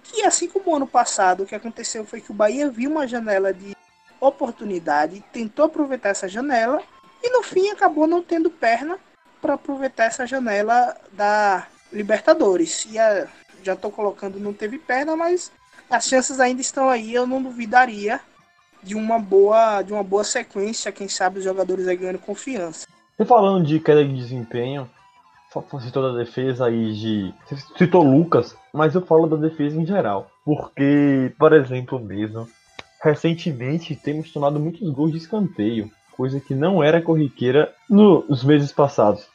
Que 0.02 0.22
assim 0.24 0.48
como 0.48 0.70
o 0.70 0.76
ano 0.76 0.86
passado, 0.86 1.42
o 1.42 1.46
que 1.46 1.54
aconteceu 1.54 2.04
foi 2.04 2.20
que 2.20 2.32
o 2.32 2.34
Bahia 2.34 2.68
viu 2.68 2.90
uma 2.90 3.06
janela 3.06 3.52
de 3.54 3.76
oportunidade, 4.20 5.24
tentou 5.32 5.66
aproveitar 5.66 6.10
essa 6.10 6.28
janela 6.28 6.82
e 7.22 7.30
no 7.30 7.42
fim 7.42 7.70
acabou 7.70 8.06
não 8.06 8.22
tendo 8.22 8.50
perna 8.50 8.98
para 9.40 9.54
aproveitar 9.54 10.04
essa 10.04 10.26
janela 10.26 10.96
da 11.12 11.66
Libertadores. 11.92 12.86
E 12.90 12.98
a, 12.98 13.26
já 13.62 13.74
estou 13.74 13.90
colocando 13.90 14.40
não 14.40 14.52
teve 14.52 14.78
perna, 14.78 15.16
mas 15.16 15.50
as 15.90 16.06
chances 16.06 16.40
ainda 16.40 16.60
estão 16.60 16.88
aí, 16.88 17.14
eu 17.14 17.26
não 17.26 17.42
duvidaria 17.42 18.20
de 18.82 18.94
uma 18.94 19.18
boa 19.18 19.82
de 19.82 19.92
uma 19.92 20.02
boa 20.02 20.24
sequência, 20.24 20.92
quem 20.92 21.08
sabe 21.08 21.38
os 21.38 21.44
jogadores 21.44 21.86
aí 21.86 21.96
ganhando 21.96 22.18
confiança. 22.18 22.86
E 23.18 23.24
falando 23.24 23.66
de 23.66 23.78
queda 23.78 24.04
de 24.04 24.14
desempenho, 24.14 24.88
citou 25.82 26.02
da 26.02 26.18
defesa 26.18 26.66
aí 26.66 26.92
de. 26.94 27.34
Citou 27.76 28.02
Lucas, 28.02 28.56
mas 28.72 28.94
eu 28.94 29.02
falo 29.02 29.26
da 29.26 29.36
defesa 29.36 29.80
em 29.80 29.84
geral. 29.84 30.30
Porque, 30.44 31.32
por 31.38 31.52
exemplo, 31.52 31.98
mesmo, 31.98 32.48
recentemente 33.02 33.96
temos 33.96 34.32
tomado 34.32 34.60
muitos 34.60 34.88
gols 34.90 35.12
de 35.12 35.18
escanteio, 35.18 35.90
coisa 36.16 36.40
que 36.40 36.54
não 36.54 36.82
era 36.82 37.02
corriqueira 37.02 37.72
nos 37.88 38.44
meses 38.44 38.72
passados. 38.72 39.26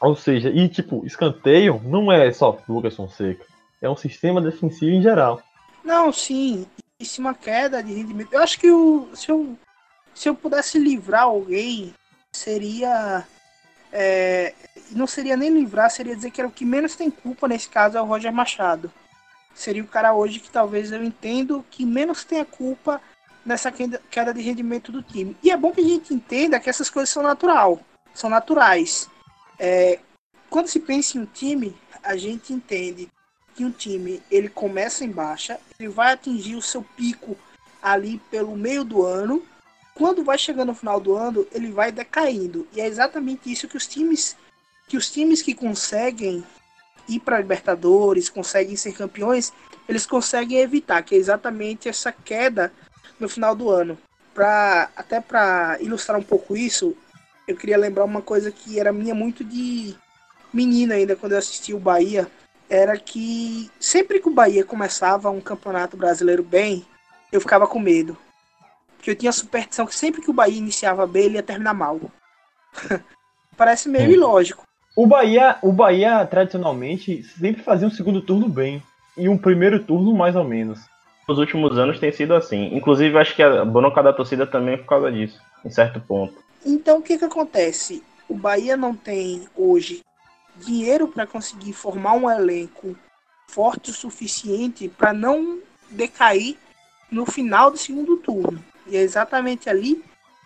Ou 0.00 0.16
seja, 0.16 0.48
e 0.48 0.68
tipo, 0.68 1.04
escanteio 1.04 1.80
não 1.84 2.10
é 2.10 2.32
só 2.32 2.58
Lucas 2.68 2.96
Fonseca, 2.96 3.44
é 3.82 3.88
um 3.88 3.96
sistema 3.96 4.40
defensivo 4.40 4.90
em 4.90 5.02
geral. 5.02 5.42
Não, 5.84 6.12
sim, 6.12 6.66
é 7.00 7.20
uma 7.20 7.34
queda 7.34 7.82
de 7.82 7.92
rendimento. 7.92 8.32
Eu 8.32 8.42
acho 8.42 8.58
que 8.58 8.70
o, 8.70 9.08
se, 9.14 9.30
eu, 9.30 9.56
se 10.14 10.28
eu 10.28 10.34
pudesse 10.34 10.78
livrar 10.78 11.24
alguém, 11.24 11.94
seria. 12.32 13.26
É, 13.92 14.54
não 14.92 15.06
seria 15.06 15.36
nem 15.36 15.50
livrar, 15.50 15.90
seria 15.90 16.14
dizer 16.14 16.30
que 16.30 16.40
era 16.40 16.48
o 16.48 16.52
que 16.52 16.64
menos 16.64 16.94
tem 16.94 17.10
culpa 17.10 17.48
nesse 17.48 17.68
caso 17.68 17.98
é 17.98 18.02
o 18.02 18.04
Roger 18.04 18.32
Machado. 18.32 18.90
Seria 19.52 19.82
o 19.82 19.88
cara 19.88 20.14
hoje 20.14 20.38
que 20.38 20.50
talvez 20.50 20.92
eu 20.92 21.02
entendo 21.02 21.64
que 21.70 21.84
menos 21.84 22.22
tem 22.24 22.40
a 22.40 22.44
culpa 22.44 23.00
nessa 23.44 23.72
queda 23.72 24.32
de 24.32 24.40
rendimento 24.40 24.92
do 24.92 25.02
time. 25.02 25.36
E 25.42 25.50
é 25.50 25.56
bom 25.56 25.72
que 25.72 25.80
a 25.80 25.84
gente 25.84 26.14
entenda 26.14 26.60
que 26.60 26.70
essas 26.70 26.88
coisas 26.88 27.10
são 27.10 27.22
natural, 27.22 27.80
são 28.14 28.30
naturais. 28.30 29.08
É, 29.62 29.98
quando 30.48 30.68
se 30.68 30.80
pensa 30.80 31.18
em 31.18 31.20
um 31.20 31.26
time, 31.26 31.76
a 32.02 32.16
gente 32.16 32.50
entende 32.50 33.08
que 33.54 33.62
um 33.62 33.70
time 33.70 34.22
ele 34.30 34.48
começa 34.48 35.04
em 35.04 35.10
baixa, 35.10 35.60
ele 35.78 35.90
vai 35.90 36.14
atingir 36.14 36.56
o 36.56 36.62
seu 36.62 36.82
pico 36.96 37.36
ali 37.82 38.18
pelo 38.30 38.56
meio 38.56 38.82
do 38.82 39.04
ano. 39.04 39.44
Quando 39.94 40.24
vai 40.24 40.38
chegando 40.38 40.68
no 40.68 40.74
final 40.74 40.98
do 40.98 41.14
ano, 41.14 41.46
ele 41.52 41.70
vai 41.70 41.92
decaindo. 41.92 42.66
E 42.72 42.80
é 42.80 42.86
exatamente 42.86 43.52
isso 43.52 43.68
que 43.68 43.76
os 43.76 43.86
times 43.86 44.34
que 44.88 44.96
os 44.96 45.10
times 45.10 45.40
que 45.40 45.54
conseguem 45.54 46.44
ir 47.08 47.20
para 47.20 47.38
Libertadores, 47.38 48.28
conseguem 48.28 48.74
ser 48.74 48.92
campeões, 48.92 49.52
eles 49.88 50.04
conseguem 50.04 50.58
evitar, 50.58 51.02
que 51.02 51.14
é 51.14 51.18
exatamente 51.18 51.88
essa 51.88 52.10
queda 52.10 52.72
no 53.18 53.28
final 53.28 53.54
do 53.54 53.70
ano. 53.70 53.96
Pra, 54.34 54.90
até 54.96 55.20
para 55.20 55.76
ilustrar 55.80 56.18
um 56.18 56.22
pouco 56.22 56.56
isso, 56.56 56.96
eu 57.50 57.56
queria 57.56 57.76
lembrar 57.76 58.04
uma 58.04 58.22
coisa 58.22 58.50
que 58.50 58.78
era 58.78 58.92
minha 58.92 59.14
muito 59.14 59.42
de 59.42 59.94
menina 60.52 60.94
ainda 60.94 61.16
quando 61.16 61.32
eu 61.32 61.38
assisti 61.38 61.74
o 61.74 61.80
Bahia, 61.80 62.28
era 62.68 62.96
que 62.96 63.68
sempre 63.80 64.20
que 64.20 64.28
o 64.28 64.34
Bahia 64.34 64.64
começava 64.64 65.30
um 65.30 65.40
campeonato 65.40 65.96
brasileiro 65.96 66.42
bem, 66.42 66.84
eu 67.32 67.40
ficava 67.40 67.66
com 67.66 67.80
medo. 67.80 68.16
Porque 68.96 69.10
eu 69.10 69.16
tinha 69.16 69.30
a 69.30 69.32
superstição 69.32 69.86
que 69.86 69.94
sempre 69.94 70.20
que 70.20 70.30
o 70.30 70.34
Bahia 70.34 70.58
iniciava 70.58 71.06
bem, 71.06 71.24
ele 71.24 71.34
ia 71.36 71.42
terminar 71.42 71.74
mal. 71.74 72.00
Parece 73.56 73.88
meio 73.88 74.10
é. 74.10 74.14
ilógico. 74.14 74.64
O 74.94 75.06
Bahia, 75.06 75.56
o 75.62 75.72
Bahia, 75.72 76.24
tradicionalmente, 76.26 77.22
sempre 77.22 77.62
fazia 77.62 77.88
um 77.88 77.90
segundo 77.90 78.20
turno 78.20 78.48
bem. 78.48 78.82
E 79.16 79.28
um 79.28 79.36
primeiro 79.36 79.82
turno 79.82 80.14
mais 80.14 80.36
ou 80.36 80.44
menos. 80.44 80.80
Nos 81.28 81.38
últimos 81.38 81.78
anos 81.78 81.98
tem 81.98 82.12
sido 82.12 82.34
assim. 82.34 82.74
Inclusive, 82.74 83.18
acho 83.18 83.34
que 83.34 83.42
a 83.42 83.64
bronca 83.64 84.02
da 84.02 84.12
torcida 84.12 84.46
também 84.46 84.74
é 84.74 84.76
por 84.76 84.86
causa 84.86 85.10
disso, 85.10 85.40
em 85.64 85.70
certo 85.70 86.00
ponto. 86.00 86.34
Então, 86.64 86.98
o 86.98 87.02
que 87.02 87.18
que 87.18 87.24
acontece? 87.24 88.02
O 88.28 88.34
Bahia 88.34 88.76
não 88.76 88.94
tem 88.94 89.48
hoje 89.56 90.02
dinheiro 90.56 91.08
para 91.08 91.26
conseguir 91.26 91.72
formar 91.72 92.14
um 92.14 92.30
elenco 92.30 92.96
forte 93.48 93.90
o 93.90 93.94
suficiente 93.94 94.88
para 94.88 95.12
não 95.12 95.58
decair 95.90 96.56
no 97.10 97.26
final 97.26 97.70
do 97.70 97.76
segundo 97.76 98.16
turno. 98.16 98.62
E 98.86 98.96
é 98.96 99.00
exatamente 99.00 99.68
ali 99.68 100.04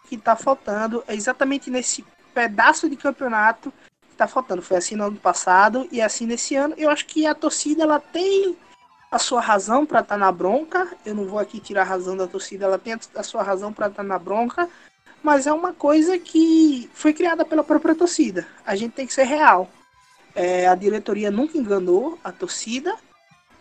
que 0.08 0.14
está 0.14 0.34
faltando, 0.36 1.04
é 1.06 1.14
exatamente 1.14 1.70
nesse 1.70 2.04
pedaço 2.32 2.88
de 2.88 2.96
campeonato 2.96 3.72
que 4.02 4.12
está 4.12 4.26
faltando. 4.26 4.62
Foi 4.62 4.76
assim 4.76 4.96
no 4.96 5.04
ano 5.04 5.16
passado 5.16 5.86
e 5.92 6.00
é 6.00 6.04
assim 6.04 6.26
nesse 6.26 6.54
ano. 6.54 6.74
Eu 6.78 6.90
acho 6.90 7.06
que 7.06 7.26
a 7.26 7.34
torcida 7.34 7.82
ela 7.82 8.00
tem 8.00 8.56
a 9.10 9.18
sua 9.18 9.40
razão 9.40 9.86
para 9.86 10.00
estar 10.00 10.14
tá 10.14 10.18
na 10.18 10.32
bronca. 10.32 10.88
Eu 11.04 11.14
não 11.14 11.26
vou 11.26 11.38
aqui 11.38 11.60
tirar 11.60 11.82
a 11.82 11.84
razão 11.84 12.16
da 12.16 12.26
torcida, 12.26 12.64
ela 12.64 12.78
tem 12.78 12.98
a 13.14 13.22
sua 13.22 13.42
razão 13.42 13.72
para 13.72 13.86
estar 13.86 14.02
tá 14.02 14.08
na 14.08 14.18
bronca, 14.18 14.68
mas 15.24 15.46
é 15.46 15.52
uma 15.52 15.72
coisa 15.72 16.18
que 16.18 16.88
foi 16.92 17.14
criada 17.14 17.46
pela 17.46 17.64
própria 17.64 17.94
torcida. 17.94 18.46
A 18.64 18.76
gente 18.76 18.92
tem 18.92 19.06
que 19.06 19.14
ser 19.14 19.24
real. 19.24 19.70
É, 20.34 20.68
a 20.68 20.74
diretoria 20.74 21.30
nunca 21.30 21.56
enganou 21.56 22.18
a 22.22 22.30
torcida 22.30 22.94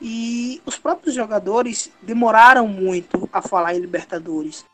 e 0.02 0.62
os 0.66 0.78
próprios 0.78 1.16
jogadores 1.16 1.90
demoraram 2.02 2.68
muito 2.68 3.30
a 3.32 3.42
falar 3.42 3.74
em 3.74 3.80
Libertadores. 3.80 4.66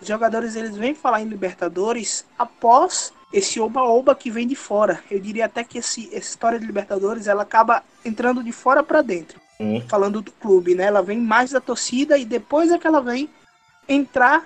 Os 0.00 0.08
jogadores 0.08 0.56
eles 0.56 0.76
vêm 0.76 0.96
falar 0.96 1.22
em 1.22 1.28
Libertadores 1.28 2.26
após 2.36 3.12
esse 3.32 3.60
oba-oba 3.60 4.12
que 4.12 4.28
vem 4.28 4.48
de 4.48 4.56
fora. 4.56 5.00
Eu 5.08 5.20
diria 5.20 5.44
até 5.44 5.62
que 5.62 5.78
esse, 5.78 6.08
essa 6.08 6.30
história 6.30 6.58
de 6.58 6.66
Libertadores 6.66 7.28
ela 7.28 7.42
acaba 7.42 7.84
entrando 8.04 8.42
de 8.42 8.50
fora 8.50 8.82
para 8.82 9.00
dentro. 9.00 9.40
Hum. 9.60 9.80
Falando 9.88 10.20
do 10.20 10.32
clube, 10.32 10.74
né? 10.74 10.86
Ela 10.86 11.02
vem 11.02 11.20
mais 11.20 11.52
da 11.52 11.60
torcida 11.60 12.18
e 12.18 12.24
depois 12.24 12.72
é 12.72 12.78
que 12.78 12.86
ela 12.86 13.00
vem 13.00 13.30
entrar 13.88 14.44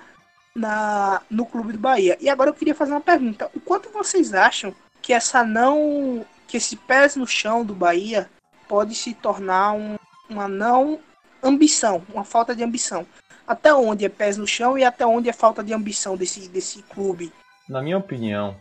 na, 0.57 1.21
no 1.29 1.45
clube 1.45 1.73
do 1.73 1.79
Bahia. 1.79 2.17
E 2.19 2.27
agora 2.27 2.49
eu 2.49 2.53
queria 2.53 2.73
fazer 2.73 2.91
uma 2.91 3.01
pergunta: 3.01 3.49
o 3.55 3.59
quanto 3.59 3.91
vocês 3.91 4.33
acham 4.33 4.73
que 5.01 5.13
essa 5.13 5.43
não 5.43 6.25
que 6.47 6.57
esse 6.57 6.75
pés 6.75 7.15
no 7.15 7.27
chão 7.27 7.63
do 7.63 7.75
Bahia 7.75 8.29
pode 8.67 8.95
se 8.95 9.13
tornar 9.13 9.73
um, 9.73 9.97
uma 10.29 10.47
não 10.47 10.99
ambição, 11.43 12.01
uma 12.13 12.23
falta 12.23 12.55
de 12.55 12.63
ambição. 12.63 13.05
Até 13.45 13.73
onde 13.73 14.05
é 14.05 14.09
pés 14.09 14.37
no 14.37 14.47
chão 14.47 14.77
e 14.77 14.83
até 14.83 15.05
onde 15.05 15.29
é 15.29 15.33
falta 15.33 15.63
de 15.63 15.73
ambição 15.73 16.17
desse, 16.17 16.49
desse 16.49 16.81
clube? 16.83 17.31
Na 17.67 17.81
minha 17.81 17.97
opinião, 17.97 18.55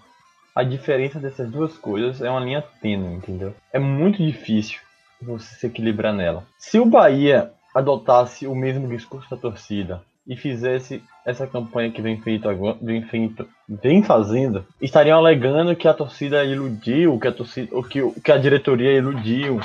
a 0.55 0.63
diferença 0.63 1.19
dessas 1.19 1.49
duas 1.51 1.77
coisas 1.79 2.21
é 2.21 2.29
uma 2.29 2.41
linha 2.41 2.63
tênue, 2.81 3.15
entendeu? 3.15 3.55
É 3.73 3.79
muito 3.79 4.19
difícil 4.19 4.81
você 5.23 5.55
se 5.55 5.67
equilibrar 5.67 6.13
nela. 6.13 6.45
Se 6.59 6.79
o 6.79 6.87
Bahia 6.87 7.53
adotasse 7.75 8.47
o 8.47 8.55
mesmo 8.55 8.89
discurso 8.89 9.31
da 9.31 9.37
torcida 9.37 10.03
e 10.27 10.37
fizesse 10.37 11.03
essa 11.25 11.47
campanha 11.47 11.91
que 11.91 12.03
vem 12.03 12.21
feito 12.21 12.49
agora, 12.49 12.77
vem 12.81 13.03
feito, 13.03 13.47
vem 13.69 14.03
fazendo, 14.03 14.65
estariam 14.81 15.19
alegando 15.19 15.77
que 15.77 15.89
a 15.89 15.95
torcida 15.95 16.45
iludiu, 16.45 17.19
que 17.19 17.29
a 17.29 17.33
torcida, 17.33 17.75
ou 17.75 17.83
que, 17.83 18.01
que 18.21 18.33
a 18.33 18.39
diretoria 18.39 18.93
iludiu, 18.93 19.61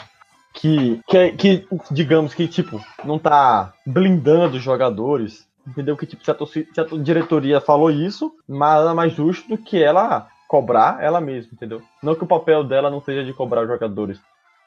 que, 0.54 1.00
que, 1.08 1.32
que 1.32 1.68
digamos 1.90 2.34
que 2.34 2.48
tipo 2.48 2.82
não 3.04 3.18
tá 3.18 3.74
blindando 3.86 4.58
os 4.58 4.64
jogadores, 4.64 5.48
entendeu? 5.68 5.96
Que 5.96 6.06
tipo 6.06 6.24
se 6.24 6.32
a, 6.32 6.34
torcida, 6.34 6.68
se 6.74 6.82
a 6.82 6.86
diretoria 6.98 7.62
falou 7.62 7.90
isso, 7.90 8.32
nada 8.48 8.94
mais 8.94 9.14
justo 9.14 9.50
do 9.50 9.58
que 9.58 9.82
ela 9.82 10.28
cobrar 10.48 11.02
ela 11.02 11.22
mesma, 11.22 11.52
entendeu? 11.54 11.82
Não 12.04 12.14
que 12.14 12.24
o 12.24 12.28
papel 12.28 12.64
dela 12.64 12.90
não 12.90 13.02
seja 13.02 13.24
de 13.24 13.34
cobrar 13.34 13.62
os 13.62 13.70
jogadores, 13.70 14.20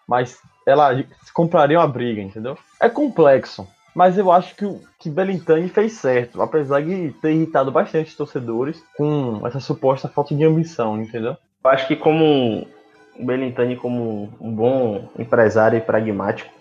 mas 0.09 0.39
ela 0.67 0.91
compraria 1.33 1.79
uma 1.79 1.87
briga, 1.87 2.23
entendeu? 2.23 2.57
É 2.81 2.89
complexo. 2.89 3.69
Mas 3.95 4.19
eu 4.19 4.33
acho 4.33 4.57
que, 4.57 4.67
que 4.99 5.09
Belintani 5.09 5.69
fez 5.69 5.93
certo, 5.93 6.43
apesar 6.43 6.83
de 6.83 7.13
ter 7.23 7.33
irritado 7.33 7.71
bastante 7.71 8.09
os 8.09 8.17
torcedores 8.17 8.83
com 8.97 9.41
essa 9.47 9.61
suposta 9.61 10.09
falta 10.09 10.35
de 10.35 10.45
ambição, 10.45 11.01
entendeu? 11.01 11.37
Eu 11.63 11.71
acho 11.71 11.87
que 11.87 11.95
como 11.95 12.67
o 13.19 13.25
Belintani, 13.25 13.77
como 13.77 14.33
um 14.41 14.53
bom 14.53 15.09
empresário 15.17 15.79
e 15.79 15.81
pragmático, 15.81 16.53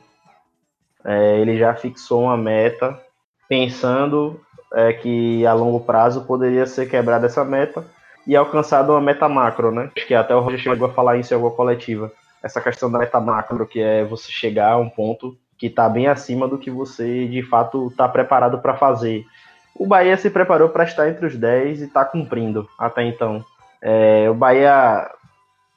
é, 1.04 1.40
ele 1.40 1.58
já 1.58 1.74
fixou 1.74 2.24
uma 2.24 2.38
meta 2.38 3.02
pensando 3.50 4.40
é, 4.74 4.94
que 4.94 5.46
a 5.46 5.54
longo 5.54 5.80
prazo 5.80 6.26
poderia 6.26 6.66
ser 6.66 6.88
quebrada 6.88 7.26
essa 7.26 7.44
meta 7.44 7.86
e 8.26 8.36
alcançada 8.36 8.92
uma 8.92 9.02
meta 9.02 9.28
macro, 9.28 9.72
né? 9.72 9.92
Acho 9.96 10.08
que 10.08 10.14
até 10.14 10.36
o 10.36 10.40
Roger 10.40 10.60
chegou 10.60 10.88
a 10.88 10.94
falar 10.94 11.18
isso 11.18 11.34
em 11.34 11.36
alguma 11.36 11.54
coletiva. 11.54 12.12
Essa 12.42 12.62
questão 12.62 12.92
da 12.92 13.00
meta 13.00 13.20
macro, 13.20 13.66
que 13.66 13.82
é 13.82 14.06
você 14.06 14.32
chegar 14.32 14.74
a 14.74 14.78
um 14.78 14.90
ponto 14.90 15.38
que 15.64 15.68
está 15.68 15.88
bem 15.88 16.08
acima 16.08 16.46
do 16.46 16.58
que 16.58 16.70
você 16.70 17.26
de 17.26 17.42
fato 17.42 17.88
está 17.88 18.06
preparado 18.06 18.60
para 18.60 18.76
fazer. 18.76 19.26
O 19.74 19.88
Bahia 19.88 20.18
se 20.18 20.30
preparou 20.30 20.68
para 20.68 20.84
estar 20.84 21.08
entre 21.08 21.26
os 21.26 21.38
10 21.38 21.80
e 21.80 21.86
está 21.86 22.04
cumprindo 22.04 22.68
até 22.78 23.02
então. 23.04 23.46
É, 23.82 24.30
o 24.30 24.34
Bahia 24.34 25.10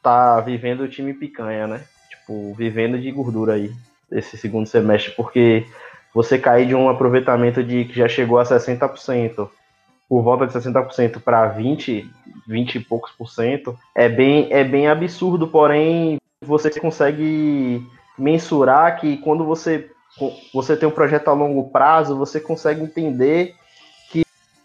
tá 0.03 0.41
vivendo 0.41 0.81
o 0.81 0.89
time 0.89 1.15
picanha, 1.15 1.69
né? 1.69 1.85
Tipo, 2.11 2.53
vivendo 2.55 2.99
de 2.99 3.13
gordura 3.13 3.53
aí, 3.53 3.73
esse 4.11 4.37
segundo 4.37 4.67
semestre, 4.67 5.13
porque 5.13 5.65
você 6.13 6.37
cair 6.37 6.67
de 6.67 6.75
um 6.75 6.89
aproveitamento 6.89 7.63
de 7.63 7.85
que 7.85 7.95
já 7.95 8.09
chegou 8.09 8.41
a 8.41 8.43
60%, 8.43 9.49
por 10.09 10.23
volta 10.25 10.49
de 10.49 10.53
60% 10.53 11.21
para 11.21 11.47
20, 11.47 12.11
20 12.45 12.75
e 12.75 12.81
poucos 12.81 13.13
por 13.13 13.31
cento, 13.31 13.79
é 13.95 14.09
bem, 14.09 14.49
é 14.51 14.65
bem 14.65 14.89
absurdo, 14.89 15.47
porém 15.47 16.19
você 16.45 16.71
consegue 16.81 17.87
mensurar 18.19 18.99
que 19.01 19.17
quando 19.19 19.45
você, 19.45 19.91
você 20.53 20.77
tem 20.77 20.89
um 20.89 20.93
projeto 20.93 21.29
a 21.29 21.33
longo 21.33 21.71
prazo, 21.71 22.17
você 22.17 22.41
consegue 22.41 22.83
entender 22.83 23.55
que, 24.11 24.25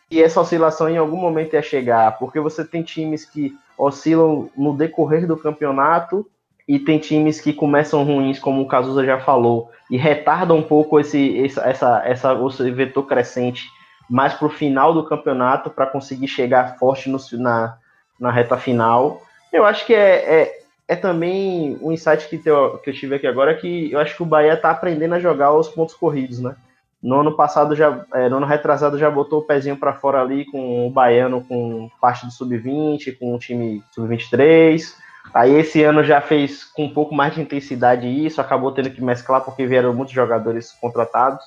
que 0.10 0.22
essa 0.22 0.41
oscilação 0.41 0.89
em 0.89 0.98
algum 0.98 1.17
momento 1.17 1.53
ia 1.53 1.62
chegar, 1.62 2.17
porque 2.17 2.39
você 2.39 2.63
tem 2.63 2.84
times 2.84 3.25
que 3.25 3.53
oscilam 3.77 4.50
no 4.55 4.75
decorrer 4.75 5.27
do 5.27 5.38
campeonato 5.38 6.25
e 6.67 6.79
tem 6.79 7.00
times 7.00 7.41
que 7.41 7.51
começam 7.51 8.03
ruins, 8.03 8.39
como 8.39 8.62
o 8.62 8.67
Cazuza 8.67 9.03
já 9.03 9.20
falou, 9.20 9.70
e 9.89 9.98
retardam 9.98 10.58
um 10.58 10.63
pouco 10.63 11.00
esse, 11.00 11.43
essa, 11.43 12.01
essa, 12.05 12.39
esse 12.48 12.72
vetor 12.72 13.05
crescente 13.05 13.67
mais 14.10 14.34
para 14.34 14.48
o 14.48 14.50
final 14.50 14.93
do 14.93 15.05
campeonato 15.05 15.70
para 15.70 15.88
conseguir 15.88 16.27
chegar 16.27 16.77
forte 16.77 17.10
no, 17.10 17.17
na, 17.39 17.77
na 18.20 18.31
reta 18.31 18.58
final. 18.58 19.22
Eu 19.51 19.65
acho 19.65 19.86
que 19.86 19.93
é, 19.93 20.41
é, 20.41 20.60
é 20.88 20.95
também 20.95 21.77
um 21.81 21.91
insight 21.91 22.27
que, 22.27 22.41
eu, 22.47 22.77
que 22.79 22.89
eu 22.89 22.93
tive 22.93 23.15
aqui 23.15 23.27
agora, 23.27 23.55
que 23.55 23.91
eu 23.91 24.00
acho 24.00 24.15
que 24.15 24.23
o 24.23 24.25
Bahia 24.25 24.53
está 24.53 24.71
aprendendo 24.71 25.15
a 25.15 25.19
jogar 25.19 25.53
os 25.53 25.69
pontos 25.69 25.95
corridos, 25.95 26.39
né? 26.39 26.55
No 27.01 27.19
ano 27.19 27.35
passado, 27.35 27.75
já, 27.75 28.05
é, 28.13 28.29
no 28.29 28.38
ano 28.38 28.45
retrasado, 28.45 28.97
já 28.97 29.09
botou 29.09 29.39
o 29.39 29.43
pezinho 29.43 29.75
para 29.75 29.93
fora 29.93 30.21
ali 30.21 30.45
com 30.45 30.88
o 30.88 30.91
Baiano 30.91 31.43
com 31.43 31.89
parte 32.00 32.25
do 32.25 32.31
Sub-20, 32.31 33.17
com 33.17 33.33
o 33.33 33.39
time 33.39 33.83
Sub-23. 33.91 34.93
Aí 35.33 35.55
esse 35.55 35.81
ano 35.83 36.03
já 36.03 36.21
fez 36.21 36.63
com 36.63 36.85
um 36.85 36.93
pouco 36.93 37.15
mais 37.15 37.33
de 37.33 37.41
intensidade 37.41 38.07
isso, 38.07 38.39
acabou 38.39 38.71
tendo 38.71 38.91
que 38.91 39.03
mesclar 39.03 39.41
porque 39.41 39.65
vieram 39.65 39.93
muitos 39.93 40.13
jogadores 40.13 40.71
contratados. 40.73 41.43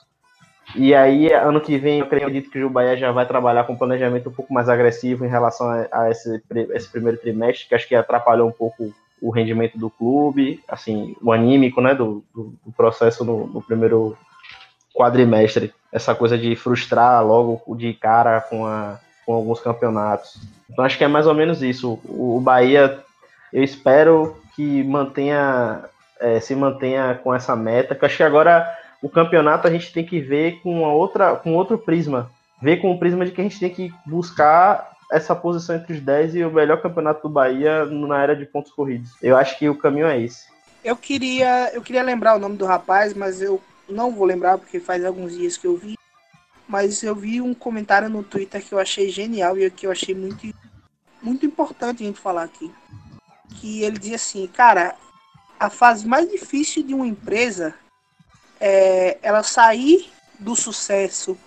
E 0.75 0.95
aí, 0.95 1.33
ano 1.33 1.61
que 1.61 1.77
vem, 1.77 1.99
eu 1.99 2.07
acredito 2.07 2.51
que 2.51 2.65
o 2.65 2.71
Bahia 2.71 2.97
já 2.97 3.13
vai 3.13 3.27
trabalhar 3.27 3.65
com 3.65 3.75
um 3.75 3.79
planejamento 3.79 4.31
um 4.31 4.33
pouco 4.33 4.53
mais 4.53 4.69
agressivo 4.69 5.25
em 5.25 5.29
relação 5.29 5.69
a, 5.69 5.87
a 5.93 6.11
esse, 6.11 6.43
esse, 6.73 6.91
primeiro 6.91 7.19
trimestre, 7.19 7.69
que 7.69 7.75
acho 7.75 7.87
que 7.87 7.95
atrapalhou 7.95 8.49
um 8.49 8.53
pouco 8.53 8.93
o 9.25 9.31
rendimento 9.31 9.79
do 9.79 9.89
clube, 9.89 10.63
assim, 10.69 11.17
o 11.23 11.33
anímico, 11.33 11.81
né, 11.81 11.95
do, 11.95 12.23
do, 12.35 12.55
do 12.63 12.73
processo 12.77 13.25
no, 13.25 13.47
no, 13.47 13.63
primeiro 13.63 14.15
quadrimestre. 14.95 15.73
Essa 15.91 16.15
coisa 16.15 16.37
de 16.37 16.55
frustrar 16.55 17.25
logo 17.25 17.75
de 17.75 17.95
cara 17.95 18.43
com, 18.43 18.67
a, 18.67 19.01
com 19.25 19.33
alguns 19.33 19.61
campeonatos. 19.61 20.39
Então, 20.71 20.85
acho 20.85 20.99
que 20.99 21.05
é 21.05 21.09
mais 21.09 21.27
ou 21.27 21.33
menos 21.33 21.63
isso. 21.63 21.99
O, 22.05 22.37
o 22.37 22.41
Bahia, 22.41 23.01
eu 23.51 23.65
espero 23.65 24.37
que 24.55 24.85
mantenha, 24.85 25.85
é, 26.21 26.39
se 26.39 26.55
mantenha 26.55 27.19
com 27.25 27.35
essa 27.35 27.57
meta, 27.57 27.95
que 27.95 28.05
acho 28.05 28.19
que 28.19 28.23
agora 28.23 28.71
o 29.01 29.09
campeonato 29.09 29.67
a 29.67 29.71
gente 29.71 29.91
tem 29.91 30.05
que 30.05 30.21
ver 30.21 30.61
com 30.63 30.83
outra, 30.83 31.35
com 31.35 31.55
outro 31.55 31.79
prisma. 31.79 32.31
Ver 32.61 32.77
com 32.77 32.93
o 32.93 32.99
prisma 32.99 33.25
de 33.25 33.33
que 33.33 33.41
a 33.41 33.45
gente 33.45 33.59
tem 33.59 33.71
que 33.71 33.91
buscar 34.05 34.94
essa 35.15 35.33
posição 35.33 35.77
entre 35.77 35.93
os 35.93 36.01
10 36.01 36.35
e 36.35 36.45
o 36.45 36.51
melhor 36.51 36.83
campeonato 36.83 37.23
do 37.23 37.33
Bahia 37.33 37.85
na 37.85 38.21
era 38.21 38.35
de 38.35 38.45
pontos 38.45 38.73
corridos. 38.73 39.13
Eu 39.23 39.37
acho 39.37 39.57
que 39.57 39.69
o 39.69 39.79
caminho 39.79 40.09
é 40.09 40.21
esse. 40.21 40.49
Eu 40.83 40.97
queria, 40.97 41.71
eu 41.73 41.81
queria 41.81 42.03
lembrar 42.03 42.35
o 42.35 42.39
nome 42.41 42.57
do 42.57 42.67
rapaz, 42.67 43.15
mas 43.15 43.41
eu 43.41 43.63
não 43.89 44.11
vou 44.11 44.27
lembrar 44.27 44.59
porque 44.59 44.81
faz 44.81 45.05
alguns 45.05 45.33
dias 45.33 45.57
que 45.57 45.69
eu 45.69 45.77
vi. 45.77 45.97
Mas 46.67 47.01
eu 47.05 47.15
vi 47.15 47.41
um 47.41 47.55
comentário 47.55 48.09
no 48.09 48.25
Twitter 48.25 48.61
que 48.61 48.73
eu 48.73 48.79
achei 48.79 49.09
genial 49.09 49.57
e 49.57 49.71
que 49.71 49.87
eu 49.87 49.93
achei 49.93 50.17
muito, 50.17 50.53
muito 51.23 51.47
importante 51.47 52.03
a 52.03 52.07
gente 52.07 52.19
falar 52.19 52.43
aqui. 52.43 52.73
Que 53.61 53.85
ele 53.85 53.99
dizia 53.99 54.17
assim, 54.17 54.49
cara, 54.49 54.97
a 55.61 55.71
fase 55.71 56.09
mais 56.09 56.29
difícil 56.29 56.83
de 56.83 56.93
uma 56.93 57.07
empresa 57.07 57.73
é, 58.61 59.17
ela 59.23 59.45
sair 59.45 60.11
do 60.41 60.57
sucesso 60.57 61.39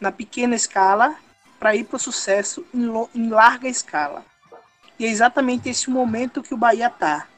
na 0.00 0.10
pequena 0.10 0.54
escala 0.54 1.14
para 1.62 1.76
ir 1.76 1.84
para 1.84 1.96
o 1.96 2.00
sucesso 2.00 2.66
em, 2.74 2.90
em, 3.14 3.28
larga 3.28 3.68
escala. 3.68 4.26
E 4.98 5.06
é 5.06 5.08
exatamente 5.08 5.68
esse 5.68 5.88
momento 5.88 6.42
que 6.42 6.52
o 6.52 6.56
Bahia 6.56 6.88
está. 6.88 7.28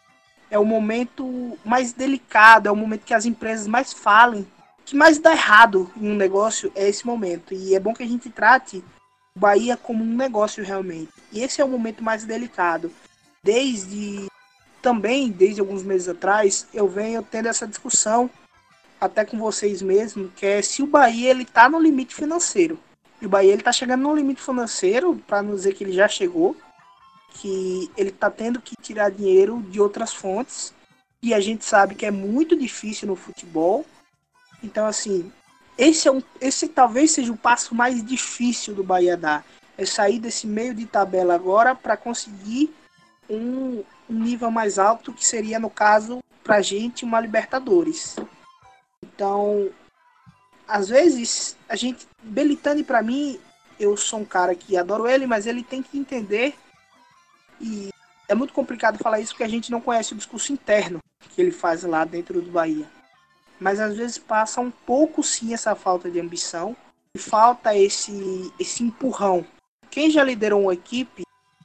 É 0.50 0.58
o 0.58 0.64
momento 0.64 1.58
mais 1.62 1.92
delicado, 1.92 2.66
é 2.66 2.72
o 2.72 2.76
momento 2.76 3.04
que 3.04 3.12
as 3.12 3.26
empresas 3.26 3.66
mais 3.66 3.92
falem, 3.92 4.48
que 4.82 4.96
mais 4.96 5.18
dá 5.18 5.32
errado 5.32 5.92
em 5.94 6.10
um 6.10 6.14
negócio 6.14 6.72
é 6.74 6.88
esse 6.88 7.04
momento. 7.06 7.52
E 7.52 7.74
é 7.74 7.78
bom 7.78 7.92
que 7.92 8.02
a 8.02 8.06
gente 8.06 8.30
trate 8.30 8.82
o 9.37 9.40
Bahia 9.40 9.76
como 9.76 10.02
um 10.02 10.16
negócio 10.16 10.64
realmente. 10.64 11.12
E 11.30 11.42
esse 11.42 11.60
é 11.60 11.64
o 11.64 11.68
momento 11.68 12.02
mais 12.02 12.24
delicado. 12.24 12.90
Desde 13.42 14.26
também, 14.80 15.30
desde 15.30 15.60
alguns 15.60 15.82
meses 15.82 16.08
atrás, 16.08 16.66
eu 16.72 16.88
venho 16.88 17.22
tendo 17.22 17.48
essa 17.48 17.66
discussão 17.66 18.30
até 18.98 19.22
com 19.22 19.38
vocês 19.38 19.82
mesmo, 19.82 20.30
que 20.30 20.46
é 20.46 20.62
se 20.62 20.82
o 20.82 20.87
Bahia 20.87 21.28
ele 21.28 21.44
tá 21.44 21.68
no 21.68 21.78
limite 21.78 22.14
financeiro. 22.14 22.78
E 23.24 23.26
o 23.26 23.30
Bahia 23.30 23.54
ele 23.54 23.62
tá 23.62 23.72
chegando 23.72 24.02
no 24.02 24.14
limite 24.14 24.42
financeiro, 24.42 25.16
para 25.26 25.42
não 25.42 25.54
dizer 25.54 25.72
que 25.72 25.82
ele 25.82 25.94
já 25.94 26.06
chegou, 26.06 26.54
que 27.30 27.90
ele 27.96 28.10
tá 28.10 28.30
tendo 28.30 28.60
que 28.60 28.76
tirar 28.76 29.10
dinheiro 29.10 29.62
de 29.70 29.80
outras 29.80 30.12
fontes, 30.12 30.74
e 31.22 31.32
a 31.32 31.40
gente 31.40 31.64
sabe 31.64 31.94
que 31.94 32.04
é 32.04 32.10
muito 32.10 32.54
difícil 32.54 33.08
no 33.08 33.16
futebol. 33.16 33.87
Então 34.62 34.84
assim, 34.84 35.32
esse 35.78 36.06
é 36.06 36.12
um, 36.12 36.22
esse 36.38 36.68
talvez 36.68 37.12
seja 37.12 37.32
o 37.32 37.37
passo 37.37 37.74
mais 37.74 38.04
difícil 38.04 38.74
do 38.74 38.84
Bahia 38.84 39.16
dar, 39.16 39.42
é 39.78 39.87
sair 39.87 40.18
desse 40.18 40.46
meio 40.46 40.74
de 40.74 40.84
tabela 40.84 41.34
agora 41.34 41.74
para 41.74 41.96
conseguir 41.96 42.74
um, 43.30 43.82
um 44.06 44.18
nível 44.18 44.50
mais 44.50 44.78
alto 44.78 45.14
que 45.14 45.26
seria 45.26 45.58
no 45.58 45.70
caso 45.70 46.22
pra 46.42 46.60
gente 46.60 47.06
uma 47.06 47.20
Libertadores. 47.20 48.16
Então, 49.02 49.70
às 50.66 50.88
vezes, 50.88 51.57
a 51.68 51.77
gente. 51.77 52.07
Belitani, 52.22 52.83
para 52.83 53.03
mim, 53.03 53.38
eu 53.79 53.96
sou 53.96 54.20
um 54.20 54.24
cara 54.24 54.55
que 54.55 54.77
adoro 54.77 55.07
ele, 55.07 55.27
mas 55.27 55.46
ele 55.46 55.62
tem 55.62 55.83
que 55.83 55.98
entender. 55.98 56.55
E 57.61 57.90
é 58.29 58.35
muito 58.35 58.53
complicado 58.53 58.98
falar 58.98 59.20
isso 59.20 59.33
porque 59.33 59.44
a 59.44 59.48
gente 59.48 59.70
não 59.70 59.81
conhece 59.81 60.12
o 60.12 60.16
discurso 60.16 60.53
interno 60.53 60.98
que 61.31 61.40
ele 61.40 61.50
faz 61.50 61.83
lá 61.83 62.05
dentro 62.05 62.40
do 62.40 62.50
Bahia. 62.50 62.88
Mas 63.61 63.79
às 63.79 63.96
vezes 63.96 64.18
passa 64.18 64.61
um 64.61 64.70
pouco 64.70 65.22
sim 65.22 65.55
essa 65.55 65.74
falta 65.74 66.11
de 66.11 66.20
ambição 66.20 66.77
e 67.14 67.18
falta 67.18 67.77
esse, 67.77 68.53
esse 68.59 68.83
empurrão. 68.83 69.46
Quem 69.90 70.11
já 70.11 70.24
liderou 70.24 70.62
uma 70.62 70.74
equipe 70.74 71.22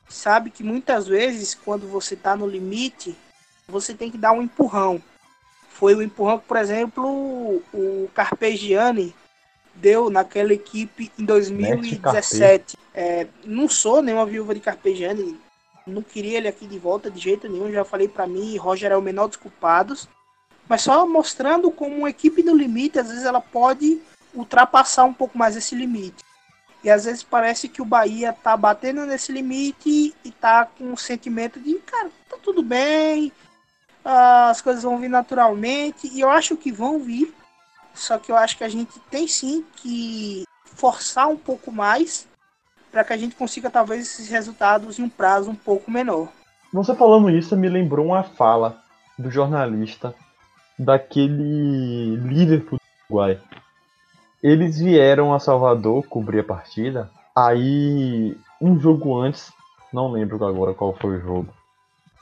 sabe 0.08 0.50
que 0.50 0.64
muitas 0.64 1.08
vezes, 1.08 1.56
quando 1.56 1.88
você 1.88 2.14
está 2.14 2.36
no 2.36 2.48
limite, 2.48 3.16
você 3.68 3.94
tem 3.94 4.12
que 4.12 4.18
dar 4.18 4.32
um 4.32 4.42
empurrão 4.42 5.02
foi 5.70 5.96
o 5.96 6.02
empurrão 6.02 6.40
que, 6.40 6.46
por 6.46 6.58
exemplo, 6.58 7.62
o 7.74 8.10
Carpegiani 8.14 9.16
deu 9.76 10.10
naquela 10.10 10.54
equipe 10.54 11.12
em 11.18 11.24
2017. 11.24 12.78
É, 12.94 13.28
não 13.46 13.70
sou 13.70 14.02
nenhuma 14.02 14.26
viúva 14.26 14.54
de 14.54 14.60
Carpegiani, 14.60 15.40
não 15.88 16.02
queria 16.02 16.38
ele 16.38 16.48
aqui 16.48 16.68
de 16.68 16.78
volta 16.78 17.10
de 17.10 17.20
jeito 17.20 17.48
nenhum, 17.48 17.72
já 17.72 17.86
falei 17.86 18.08
para 18.08 18.28
mim, 18.28 18.58
Roger 18.58 18.92
é 18.92 18.98
o 18.98 19.02
menor 19.02 19.28
dos 19.28 19.38
culpados, 19.38 20.08
mas 20.68 20.82
só 20.82 21.08
mostrando 21.08 21.72
como 21.72 21.96
uma 21.96 22.10
equipe 22.10 22.44
no 22.44 22.56
limite, 22.56 23.00
às 23.00 23.08
vezes 23.08 23.24
ela 23.24 23.42
pode 23.42 24.02
ultrapassar 24.34 25.06
um 25.06 25.14
pouco 25.14 25.38
mais 25.38 25.56
esse 25.56 25.76
limite. 25.76 26.24
E 26.84 26.90
às 26.90 27.06
vezes 27.06 27.24
parece 27.24 27.68
que 27.68 27.82
o 27.82 27.86
Bahia 27.86 28.32
tá 28.32 28.56
batendo 28.56 29.06
nesse 29.06 29.32
limite 29.32 30.14
e 30.24 30.32
tá 30.32 30.66
com 30.66 30.94
o 30.94 30.98
sentimento 30.98 31.60
de, 31.60 31.76
cara, 31.80 32.10
tá 32.30 32.38
tudo 32.42 32.62
bem, 32.62 33.32
as 34.04 34.62
coisas 34.62 34.84
vão 34.84 34.98
vir 34.98 35.10
naturalmente 35.10 36.08
e 36.08 36.22
eu 36.22 36.30
acho 36.30 36.56
que 36.58 36.72
vão 36.72 37.00
vir. 37.00 37.34
Só 37.94 38.18
que 38.18 38.32
eu 38.32 38.38
acho 38.38 38.58
que 38.58 38.64
a 38.64 38.70
gente 38.70 39.00
tem 39.12 39.28
sim 39.28 39.66
que 39.76 40.44
forçar 40.64 41.28
um 41.28 41.38
pouco 41.38 41.72
mais 41.72 42.28
para 42.92 43.04
que 43.04 43.14
a 43.14 43.18
gente 43.18 43.36
consiga 43.36 43.70
talvez 43.70 44.02
esses 44.02 44.30
resultados 44.30 44.98
em 44.98 45.04
um 45.04 45.10
prazo 45.10 45.52
um 45.52 45.56
pouco 45.56 45.92
menor. 45.92 46.30
Você 46.74 46.96
falando 46.96 47.30
isso 47.30 47.58
me 47.58 47.68
lembrou 47.68 48.06
uma 48.06 48.24
fala 48.24 48.78
do 49.18 49.30
jornalista 49.30 50.14
daquele 50.78 52.16
Liverpool 52.16 52.80
do 52.80 53.16
Uruguai. 53.16 53.40
Eles 54.42 54.80
vieram 54.80 55.34
a 55.34 55.40
Salvador 55.40 56.08
cobrir 56.08 56.40
a 56.40 56.44
partida. 56.44 57.12
Aí, 57.36 58.38
um 58.62 58.80
jogo 58.80 59.20
antes, 59.20 59.52
não 59.92 60.12
lembro 60.12 60.44
agora 60.46 60.74
qual 60.74 60.94
foi 60.94 61.18
o 61.18 61.22
jogo. 61.22 61.59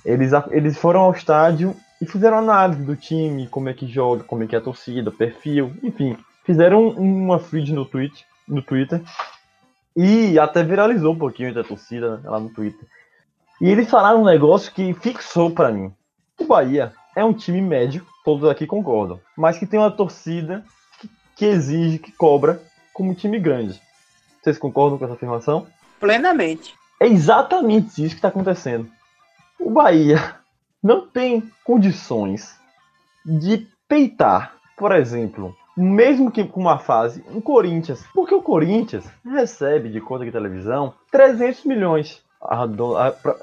Eles, 0.08 0.32
eles 0.52 0.78
foram 0.78 1.02
ao 1.02 1.12
estádio 1.12 1.76
e 2.02 2.06
fizeram 2.06 2.38
análise 2.38 2.82
do 2.82 2.96
time, 2.96 3.46
como 3.48 3.68
é 3.68 3.74
que 3.74 3.86
joga, 3.86 4.24
como 4.24 4.42
é 4.42 4.48
que 4.48 4.56
é 4.56 4.58
a 4.58 4.62
torcida, 4.62 5.12
perfil, 5.12 5.74
enfim. 5.84 6.16
Fizeram 6.46 6.88
uma 6.92 7.40
feed 7.40 7.74
no, 7.74 7.84
tweet, 7.84 8.26
no 8.48 8.62
Twitter 8.62 9.02
e 9.94 10.40
até 10.40 10.64
viralizou 10.64 11.14
um 11.14 11.18
pouquinho 11.18 11.54
da 11.54 11.62
torcida 11.62 12.18
né, 12.18 12.30
lá 12.30 12.40
no 12.40 12.50
Twitter. 12.50 12.88
E 13.60 13.68
eles 13.68 13.90
falaram 13.90 14.22
um 14.22 14.26
negócio 14.26 14.72
que 14.72 14.94
fixou 14.94 15.52
para 15.52 15.74
mim. 15.74 15.92
O 16.40 16.46
Bahia 16.46 16.94
é 17.14 17.26
um 17.26 17.34
time 17.34 17.60
médio, 17.60 18.06
todos 18.24 18.50
aqui 18.50 18.66
concordam, 18.66 19.20
mas 19.36 19.58
que 19.58 19.66
tem 19.66 19.78
uma 19.78 19.92
torcida 19.92 20.64
que, 21.02 21.10
que 21.36 21.46
exige, 21.46 22.00
que 22.00 22.14
cobra 22.14 22.62
como 22.94 23.12
um 23.12 23.14
time 23.14 23.38
grande. 23.40 23.82
Vocês 24.42 24.58
concordam 24.58 24.98
com 24.98 25.04
essa 25.04 25.16
afirmação? 25.16 25.68
Plenamente. 26.00 26.76
É 26.98 27.08
exatamente 27.08 28.02
isso 28.02 28.16
que 28.16 28.20
está 28.20 28.30
acontecendo. 28.30 28.90
O 29.68 29.70
Bahia 29.70 30.34
não 30.82 31.06
tem 31.06 31.52
condições 31.66 32.58
de 33.26 33.68
peitar, 33.86 34.54
por 34.78 34.94
exemplo, 34.94 35.54
mesmo 35.76 36.32
que 36.32 36.46
com 36.46 36.62
uma 36.62 36.80
fase, 36.80 37.22
um 37.30 37.42
Corinthians. 37.42 38.02
Porque 38.14 38.34
o 38.34 38.42
Corinthians 38.42 39.04
recebe 39.26 39.90
de 39.90 40.00
conta 40.00 40.24
de 40.24 40.32
televisão 40.32 40.94
300 41.12 41.66
milhões. 41.66 42.24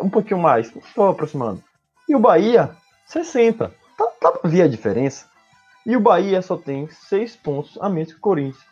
Um 0.01 0.09
pouquinho 0.09 0.41
mais, 0.41 0.75
estou 0.75 1.11
aproximando. 1.11 1.63
E 2.09 2.17
o 2.17 2.19
Bahia, 2.19 2.71
60. 3.07 3.71
Tá, 3.99 4.07
tá 4.19 4.33
pra 4.33 4.49
ver 4.49 4.63
a 4.63 4.69
diferença. 4.69 5.27
E 5.85 5.95
o 5.95 6.01
Bahia 6.01 6.41
só 6.41 6.57
tem 6.57 6.89
6 6.89 7.37
pontos 7.37 7.77
a 7.83 7.91
menos 7.91 8.13
que 8.13 8.19
o 8.19 8.23
Corinthians. 8.23 8.65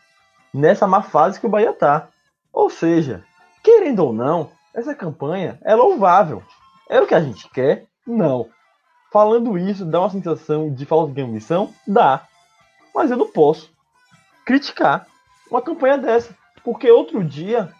Nessa 0.54 0.86
má 0.86 1.02
fase 1.02 1.38
que 1.38 1.44
o 1.46 1.50
Bahia 1.50 1.74
tá. 1.74 2.08
Ou 2.50 2.70
seja, 2.70 3.22
querendo 3.62 4.06
ou 4.06 4.12
não, 4.14 4.48
essa 4.72 4.94
campanha 4.94 5.58
é 5.62 5.74
louvável. 5.74 6.42
É 6.92 7.00
o 7.00 7.06
que 7.06 7.14
a 7.14 7.20
gente 7.22 7.48
quer? 7.48 7.86
Não. 8.06 8.50
Falando 9.10 9.56
isso, 9.56 9.82
dá 9.86 9.98
uma 9.98 10.10
sensação 10.10 10.70
de 10.70 10.84
falta 10.84 11.14
de 11.14 11.22
ambição? 11.22 11.72
Dá. 11.88 12.26
Mas 12.94 13.10
eu 13.10 13.16
não 13.16 13.28
posso 13.28 13.72
criticar 14.44 15.06
uma 15.50 15.62
campanha 15.62 15.96
dessa. 15.96 16.36
Porque 16.62 16.90
outro 16.90 17.24
dia, 17.24 17.72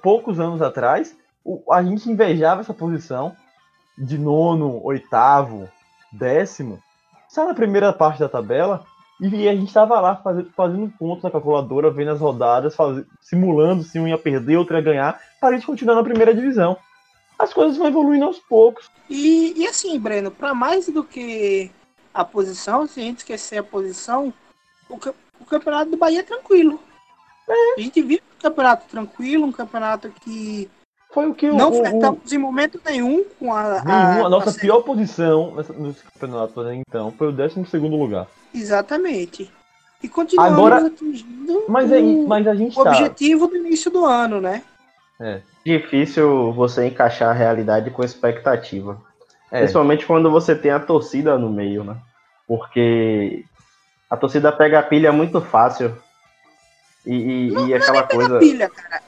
poucos 0.00 0.38
anos 0.38 0.62
atrás, 0.62 1.16
a 1.72 1.82
gente 1.82 2.08
invejava 2.08 2.60
essa 2.60 2.72
posição 2.72 3.34
de 3.98 4.16
nono, 4.16 4.80
oitavo, 4.84 5.68
décimo, 6.12 6.80
só 7.28 7.48
na 7.48 7.54
primeira 7.54 7.92
parte 7.92 8.20
da 8.20 8.28
tabela, 8.28 8.84
e 9.20 9.48
a 9.48 9.56
gente 9.56 9.66
estava 9.66 9.98
lá 9.98 10.22
fazendo, 10.54 10.92
pontos 10.96 11.24
na 11.24 11.32
calculadora, 11.32 11.90
vendo 11.90 12.12
as 12.12 12.20
rodadas, 12.20 12.76
simulando 13.20 13.82
se 13.82 13.98
um 13.98 14.06
ia 14.06 14.16
perder, 14.16 14.56
outro 14.56 14.76
ia 14.76 14.82
ganhar, 14.82 15.18
para 15.40 15.48
a 15.48 15.52
gente 15.52 15.66
continuar 15.66 15.96
na 15.96 16.04
primeira 16.04 16.32
divisão. 16.32 16.76
As 17.38 17.52
coisas 17.52 17.76
vão 17.76 17.86
evoluindo 17.86 18.24
aos 18.24 18.38
poucos. 18.38 18.90
E, 19.08 19.52
e 19.56 19.66
assim, 19.66 19.98
Breno, 19.98 20.30
para 20.30 20.54
mais 20.54 20.88
do 20.88 21.04
que 21.04 21.70
a 22.12 22.24
posição, 22.24 22.86
se 22.86 23.00
a 23.00 23.02
gente 23.02 23.18
esquecer 23.18 23.58
a 23.58 23.62
posição, 23.62 24.32
o, 24.88 24.98
o 25.40 25.44
campeonato 25.44 25.90
do 25.90 25.96
Bahia 25.96 26.20
é 26.20 26.22
tranquilo. 26.22 26.80
É. 27.48 27.74
A 27.74 27.80
gente 27.80 28.02
viu 28.02 28.18
um 28.18 28.42
campeonato 28.42 28.86
tranquilo, 28.88 29.46
um 29.46 29.52
campeonato 29.52 30.10
que 30.22 30.68
foi 31.12 31.28
o 31.28 31.34
que 31.34 31.50
não 31.50 31.72
flertamos 31.72 32.32
em 32.32 32.38
momento 32.38 32.80
nenhum 32.84 33.24
com 33.38 33.54
a. 33.54 33.82
Nenhum, 33.84 34.24
a, 34.24 34.26
a 34.26 34.28
nossa 34.28 34.50
a 34.50 34.54
pior 34.54 34.82
posição 34.82 35.54
nessa, 35.54 35.72
nesse 35.72 36.02
campeonato 36.04 36.62
né, 36.62 36.82
então 36.86 37.12
foi 37.12 37.28
o 37.28 37.32
12 37.32 37.78
lugar. 37.78 38.26
Exatamente. 38.52 39.50
E 40.02 40.08
continuamos 40.08 40.58
Agora, 40.58 40.86
atingindo 40.86 41.64
mas, 41.68 41.90
é, 41.90 42.00
mas 42.00 42.46
a 42.46 42.54
gente 42.54 42.78
o 42.78 42.84
tá... 42.84 42.90
objetivo 42.90 43.46
do 43.46 43.56
início 43.56 43.90
do 43.90 44.04
ano, 44.04 44.40
né? 44.40 44.62
É. 45.18 45.40
Difícil 45.66 46.52
você 46.52 46.86
encaixar 46.86 47.30
a 47.30 47.32
realidade 47.32 47.90
com 47.90 48.04
expectativa. 48.04 49.02
É. 49.50 49.58
Principalmente 49.58 50.06
quando 50.06 50.30
você 50.30 50.54
tem 50.54 50.70
a 50.70 50.78
torcida 50.78 51.36
no 51.36 51.50
meio, 51.50 51.82
né? 51.82 51.96
Porque 52.46 53.44
a 54.08 54.16
torcida 54.16 54.52
pega 54.52 54.78
a 54.78 54.82
pilha 54.84 55.10
muito 55.10 55.40
fácil. 55.40 55.92
E, 57.04 57.48
e, 57.48 57.50
não, 57.50 57.66
e 57.66 57.74
aquela 57.74 58.02
não 58.02 58.06
coisa. 58.06 58.38
Pilha, 58.38 58.70
cara. 58.70 59.02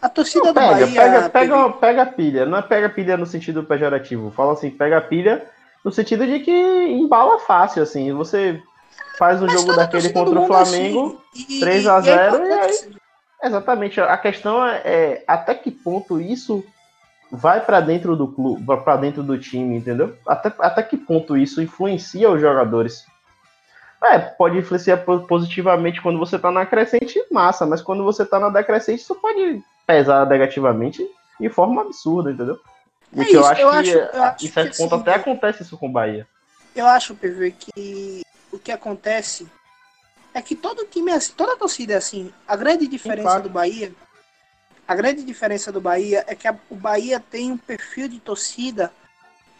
A 0.00 0.08
torcida 0.08 0.44
não, 0.44 0.52
do 0.52 0.60
pega, 0.60 0.70
Bahia. 0.70 0.86
Pega, 0.86 1.30
pega, 1.30 1.70
pega 1.70 2.02
a 2.02 2.06
pilha. 2.06 2.46
Não 2.46 2.58
é 2.58 2.62
pega 2.62 2.88
pilha 2.88 3.16
no 3.16 3.26
sentido 3.26 3.64
pejorativo. 3.64 4.30
Fala 4.30 4.52
assim, 4.52 4.70
pega 4.70 4.98
a 4.98 5.00
pilha 5.00 5.44
no 5.84 5.90
sentido 5.90 6.24
de 6.24 6.38
que 6.38 6.52
embala 6.52 7.40
fácil, 7.40 7.82
assim. 7.82 8.12
Você 8.12 8.62
faz 9.18 9.42
um 9.42 9.48
jogo 9.48 9.74
daquele 9.74 10.10
contra 10.10 10.38
o 10.38 10.46
Flamengo, 10.46 11.20
assim, 11.34 11.58
3 11.58 11.86
a 11.88 12.00
0 12.00 12.44
e, 12.44 12.48
e 12.48 12.52
aí. 12.52 13.03
Exatamente. 13.44 14.00
A 14.00 14.16
questão 14.16 14.66
é, 14.66 14.80
é 14.84 15.24
até 15.26 15.54
que 15.54 15.70
ponto 15.70 16.20
isso 16.20 16.64
vai 17.30 17.60
para 17.60 17.80
dentro 17.80 18.16
do 18.16 18.28
clube, 18.28 18.64
para 18.64 18.96
dentro 18.96 19.22
do 19.22 19.38
time, 19.38 19.76
entendeu? 19.76 20.16
Até, 20.26 20.52
até 20.58 20.82
que 20.82 20.96
ponto 20.96 21.36
isso 21.36 21.60
influencia 21.60 22.30
os 22.30 22.40
jogadores. 22.40 23.04
É, 24.02 24.18
pode 24.18 24.58
influenciar 24.58 24.98
positivamente 24.98 26.00
quando 26.00 26.18
você 26.18 26.38
tá 26.38 26.50
na 26.50 26.66
crescente, 26.66 27.24
massa, 27.30 27.64
mas 27.64 27.80
quando 27.80 28.04
você 28.04 28.24
tá 28.24 28.38
na 28.38 28.50
decrescente, 28.50 29.02
isso 29.02 29.14
pode 29.14 29.62
pesar 29.86 30.26
negativamente 30.26 31.06
de 31.40 31.48
forma 31.48 31.82
absurda, 31.82 32.30
entendeu? 32.30 32.58
É 33.16 33.24
que 33.24 33.36
eu 33.36 33.46
acho 33.46 33.60
eu 33.60 33.70
que 33.70 33.76
acho, 33.76 33.90
eu 33.90 34.22
acho 34.22 34.44
em 34.44 34.48
certo 34.48 34.70
que, 34.72 34.76
ponto 34.76 34.94
assim, 34.94 35.02
até 35.02 35.14
acontece 35.14 35.62
isso 35.62 35.78
com 35.78 35.86
o 35.88 35.92
Bahia. 35.92 36.26
Eu 36.74 36.86
acho, 36.86 37.14
PV, 37.14 37.52
que 37.52 38.22
o 38.52 38.58
que 38.58 38.72
acontece 38.72 39.46
é 40.34 40.42
que 40.42 40.56
todo 40.56 40.84
time 40.86 41.12
é 41.12 41.14
assim, 41.14 41.32
toda 41.36 41.56
torcida 41.56 41.94
é 41.94 41.96
assim. 41.96 42.32
A 42.46 42.56
grande 42.56 42.88
diferença 42.88 43.40
do 43.40 43.48
Bahia, 43.48 43.94
a 44.86 44.94
grande 44.94 45.22
diferença 45.22 45.70
do 45.70 45.80
Bahia 45.80 46.24
é 46.26 46.34
que 46.34 46.48
a, 46.48 46.58
o 46.68 46.74
Bahia 46.74 47.20
tem 47.20 47.52
um 47.52 47.56
perfil 47.56 48.08
de 48.08 48.18
torcida 48.18 48.92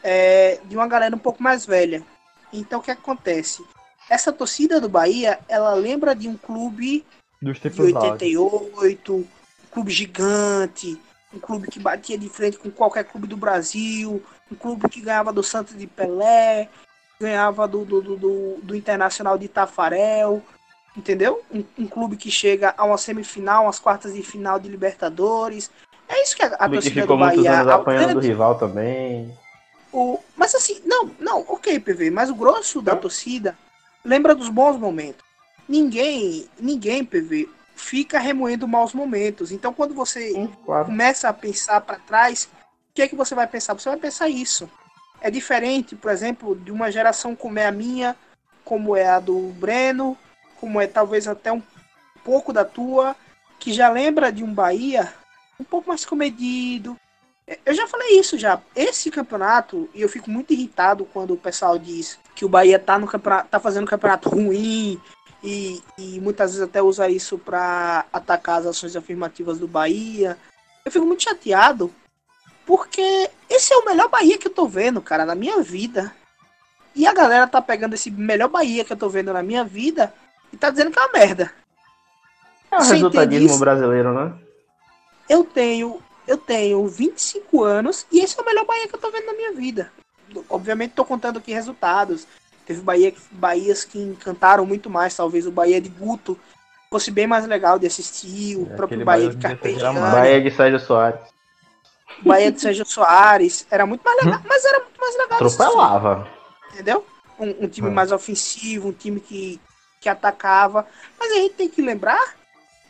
é, 0.02 0.60
de 0.64 0.76
uma 0.76 0.88
galera 0.88 1.14
um 1.14 1.18
pouco 1.18 1.42
mais 1.42 1.64
velha. 1.64 2.02
Então 2.52 2.80
o 2.80 2.82
que 2.82 2.90
acontece? 2.90 3.64
Essa 4.10 4.32
torcida 4.32 4.80
do 4.80 4.88
Bahia, 4.88 5.38
ela 5.48 5.72
lembra 5.74 6.14
de 6.14 6.28
um 6.28 6.37
clube 6.37 7.06
Dos 7.40 7.58
de 7.58 7.80
88, 7.80 9.14
um 9.14 9.26
clube 9.70 9.90
gigante, 9.92 11.00
um 11.32 11.38
clube 11.38 11.68
que 11.68 11.78
batia 11.78 12.18
de 12.18 12.28
frente 12.28 12.58
com 12.58 12.70
qualquer 12.70 13.04
clube 13.04 13.26
do 13.26 13.37
Brasil, 13.37 14.22
um 14.50 14.56
clube 14.56 14.88
que 14.88 15.00
ganhava 15.00 15.32
do 15.32 15.42
Santos 15.42 15.76
de 15.76 15.87
Pelé, 15.87 16.68
ganhava 17.20 17.66
do, 17.66 17.84
do, 17.84 18.02
do, 18.02 18.58
do 18.62 18.76
Internacional 18.76 19.38
de 19.38 19.48
Tafarel, 19.48 20.42
entendeu? 20.96 21.42
Um, 21.52 21.64
um, 21.78 21.87
clube 21.87 22.16
que 22.16 22.30
chega 22.30 22.74
a 22.76 22.85
uma 22.85 22.98
semifinal, 22.98 23.64
umas 23.64 23.78
quartas 23.78 24.14
de 24.14 24.22
final 24.22 24.59
de 24.59 24.68
Libertadores. 24.68 25.70
É 26.09 26.22
isso 26.22 26.37
que 26.37 26.42
a, 26.42 26.48
a 26.48 26.68
torcida 26.68 27.02
ficou 27.02 27.16
do 27.16 27.20
Bahia... 27.20 27.37
muitos 27.37 27.52
anos 27.52 27.72
apanhando 27.72 28.14
do 28.14 28.20
rival 28.20 28.57
também. 28.57 29.37
O, 29.92 30.18
mas 30.37 30.54
assim, 30.54 30.83
não, 30.85 31.11
não, 31.20 31.44
ok, 31.48 31.78
PV, 31.78 32.11
mas 32.11 32.28
o 32.28 32.35
grosso 32.35 32.83
da 32.83 32.96
torcida 32.96 33.57
lembra 34.04 34.35
dos 34.35 34.48
bons 34.48 34.76
momentos. 34.76 35.24
Ninguém, 35.68 36.48
ninguém, 36.59 37.04
PV, 37.04 37.48
fica 37.74 38.18
remoendo 38.18 38.68
maus 38.68 38.92
momentos. 38.92 39.50
Então, 39.50 39.72
quando 39.72 39.94
você 39.94 40.33
Sim, 40.33 40.52
claro. 40.64 40.87
começa 40.87 41.28
a 41.28 41.33
pensar 41.33 41.80
para 41.80 41.98
trás, 41.98 42.48
o 42.90 42.94
que 42.94 43.02
é 43.02 43.09
que 43.09 43.16
você 43.16 43.35
vai 43.35 43.46
pensar? 43.46 43.72
Você 43.74 43.88
vai 43.88 43.98
pensar 43.98 44.28
isso. 44.28 44.68
É 45.20 45.30
diferente, 45.30 45.96
por 45.96 46.11
exemplo, 46.11 46.54
de 46.54 46.70
uma 46.70 46.90
geração 46.90 47.35
como 47.35 47.59
é 47.59 47.66
a 47.66 47.72
minha, 47.72 48.14
como 48.64 48.96
é 48.96 49.07
a 49.07 49.18
do 49.18 49.48
Breno, 49.59 50.18
como 50.60 50.80
é 50.80 50.86
talvez 50.86 51.28
até 51.28 51.52
um 51.52 51.62
pouco 52.24 52.52
da 52.52 52.64
tua, 52.64 53.14
que 53.58 53.72
já 53.72 53.88
lembra 53.88 54.32
de 54.32 54.42
um 54.42 54.52
Bahia 54.52 55.12
um 55.58 55.64
pouco 55.64 55.88
mais 55.88 56.04
comedido. 56.04 56.96
Eu 57.64 57.74
já 57.74 57.86
falei 57.86 58.18
isso 58.18 58.38
já. 58.38 58.60
Esse 58.74 59.10
campeonato, 59.10 59.88
e 59.94 60.00
eu 60.00 60.08
fico 60.08 60.30
muito 60.30 60.52
irritado 60.52 61.04
quando 61.04 61.34
o 61.34 61.38
pessoal 61.38 61.78
diz 61.78 62.18
que 62.34 62.44
o 62.44 62.48
Bahia 62.48 62.78
tá 62.78 62.98
no 62.98 63.06
campeonato, 63.06 63.48
tá 63.48 63.60
fazendo 63.60 63.84
um 63.84 63.88
campeonato 63.88 64.30
ruim 64.30 65.00
e, 65.42 65.82
e 65.98 66.20
muitas 66.20 66.52
vezes 66.52 66.66
até 66.66 66.80
usa 66.80 67.08
isso 67.08 67.36
para 67.38 68.06
atacar 68.12 68.60
as 68.60 68.66
ações 68.66 68.96
afirmativas 68.96 69.58
do 69.58 69.68
Bahia. 69.68 70.38
Eu 70.84 70.90
fico 70.90 71.04
muito 71.04 71.22
chateado 71.22 71.92
porque 72.64 73.30
esse 73.48 73.74
é 73.74 73.76
o 73.76 73.84
melhor 73.84 74.08
Bahia 74.08 74.38
que 74.38 74.48
eu 74.48 74.52
tô 74.52 74.66
vendo, 74.66 75.02
cara, 75.02 75.26
na 75.26 75.34
minha 75.34 75.62
vida. 75.62 76.14
E 76.96 77.06
a 77.06 77.12
galera 77.12 77.46
tá 77.46 77.60
pegando 77.60 77.94
esse 77.94 78.10
melhor 78.10 78.48
Bahia 78.48 78.84
que 78.84 78.92
eu 78.92 78.96
tô 78.96 79.08
vendo 79.08 79.32
na 79.32 79.42
minha 79.42 79.64
vida 79.64 80.14
e 80.54 80.56
tá 80.56 80.70
dizendo 80.70 80.90
que 80.90 80.98
é 80.98 81.02
uma 81.02 81.12
merda. 81.12 81.52
É 82.70 82.76
o 82.76 82.80
Você 82.80 82.94
resultadismo 82.94 83.58
brasileiro, 83.58 84.14
né? 84.14 84.32
Eu 85.28 85.44
tenho, 85.44 86.00
eu 86.26 86.38
tenho 86.38 86.86
25 86.86 87.62
anos 87.62 88.06
e 88.10 88.20
esse 88.20 88.38
é 88.38 88.42
o 88.42 88.46
melhor 88.46 88.64
Bahia 88.64 88.88
que 88.88 88.94
eu 88.94 89.00
tô 89.00 89.10
vendo 89.10 89.26
na 89.26 89.32
minha 89.32 89.52
vida 89.52 89.90
obviamente 90.48 90.90
estou 90.90 91.04
contando 91.04 91.38
aqui 91.38 91.52
resultados. 91.52 92.26
Teve 92.66 92.80
Bahia, 92.80 93.12
Bahias 93.30 93.84
que 93.84 93.98
encantaram 93.98 94.64
muito 94.64 94.88
mais, 94.88 95.14
talvez 95.14 95.46
o 95.46 95.50
Bahia 95.50 95.80
de 95.80 95.88
Guto 95.88 96.38
fosse 96.90 97.10
bem 97.10 97.26
mais 97.26 97.46
legal 97.46 97.78
de 97.78 97.86
assistir, 97.86 98.56
o 98.56 98.68
é, 98.70 98.76
próprio 98.76 99.04
Bahia, 99.04 99.26
Bahia 99.26 99.36
de 99.36 99.42
Carpegiani. 99.42 99.98
Bahia 99.98 100.40
de 100.40 100.50
Sérgio 100.50 100.80
Soares. 100.80 101.20
Bahia 102.22 102.52
de 102.52 102.60
Sérgio 102.60 102.86
Soares, 102.86 103.66
era 103.70 103.84
muito 103.84 104.02
mais 104.02 104.24
legal, 104.24 104.40
mas 104.46 104.64
era 104.64 104.78
muito 104.78 105.00
mais 105.00 105.16
legal 105.16 105.34
Atropelava. 105.34 106.28
Entendeu? 106.72 107.04
Um, 107.38 107.64
um 107.64 107.68
time 107.68 107.88
hum. 107.88 107.92
mais 107.92 108.12
ofensivo, 108.12 108.88
um 108.88 108.92
time 108.92 109.20
que, 109.20 109.60
que 110.04 110.08
atacava. 110.08 110.86
Mas 111.18 111.32
a 111.32 111.36
gente 111.36 111.54
tem 111.54 111.68
que 111.68 111.80
lembrar 111.80 112.36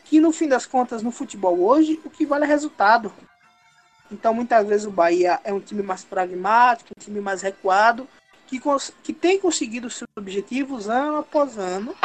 que 0.03 0.19
no 0.19 0.31
fim 0.31 0.47
das 0.47 0.65
contas, 0.65 1.01
no 1.01 1.11
futebol 1.11 1.59
hoje, 1.59 1.99
o 2.03 2.09
que 2.09 2.25
vale 2.25 2.43
é 2.43 2.47
resultado. 2.47 3.11
Então, 4.11 4.33
muitas 4.33 4.67
vezes 4.67 4.85
o 4.85 4.91
Bahia 4.91 5.39
é 5.43 5.51
um 5.51 5.59
time 5.59 5.81
mais 5.81 6.03
pragmático, 6.03 6.91
um 6.95 7.01
time 7.01 7.19
mais 7.21 7.41
recuado, 7.41 8.07
que, 8.45 8.61
que 9.01 9.13
tem 9.13 9.39
conseguido 9.39 9.89
seus 9.89 10.09
objetivos 10.15 10.87
ano 10.87 11.17
após 11.17 11.57
ano, 11.57 11.95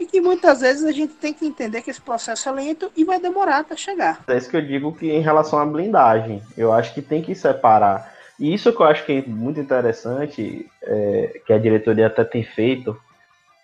e 0.00 0.06
que 0.06 0.20
muitas 0.20 0.60
vezes 0.60 0.84
a 0.84 0.92
gente 0.92 1.12
tem 1.14 1.34
que 1.34 1.44
entender 1.44 1.82
que 1.82 1.90
esse 1.90 2.00
processo 2.00 2.48
é 2.48 2.52
lento 2.52 2.90
e 2.96 3.04
vai 3.04 3.20
demorar 3.20 3.58
até 3.58 3.76
chegar. 3.76 4.22
É 4.26 4.36
isso 4.36 4.48
que 4.48 4.56
eu 4.56 4.66
digo 4.66 4.94
que 4.94 5.10
em 5.10 5.20
relação 5.20 5.58
à 5.58 5.66
blindagem, 5.66 6.42
eu 6.56 6.72
acho 6.72 6.94
que 6.94 7.02
tem 7.02 7.20
que 7.20 7.34
separar. 7.34 8.14
E 8.40 8.54
isso 8.54 8.72
que 8.72 8.80
eu 8.80 8.86
acho 8.86 9.04
que 9.04 9.12
é 9.12 9.22
muito 9.22 9.60
interessante, 9.60 10.66
é, 10.82 11.40
que 11.46 11.52
a 11.52 11.58
diretoria 11.58 12.06
até 12.06 12.24
tem 12.24 12.42
feito, 12.42 12.98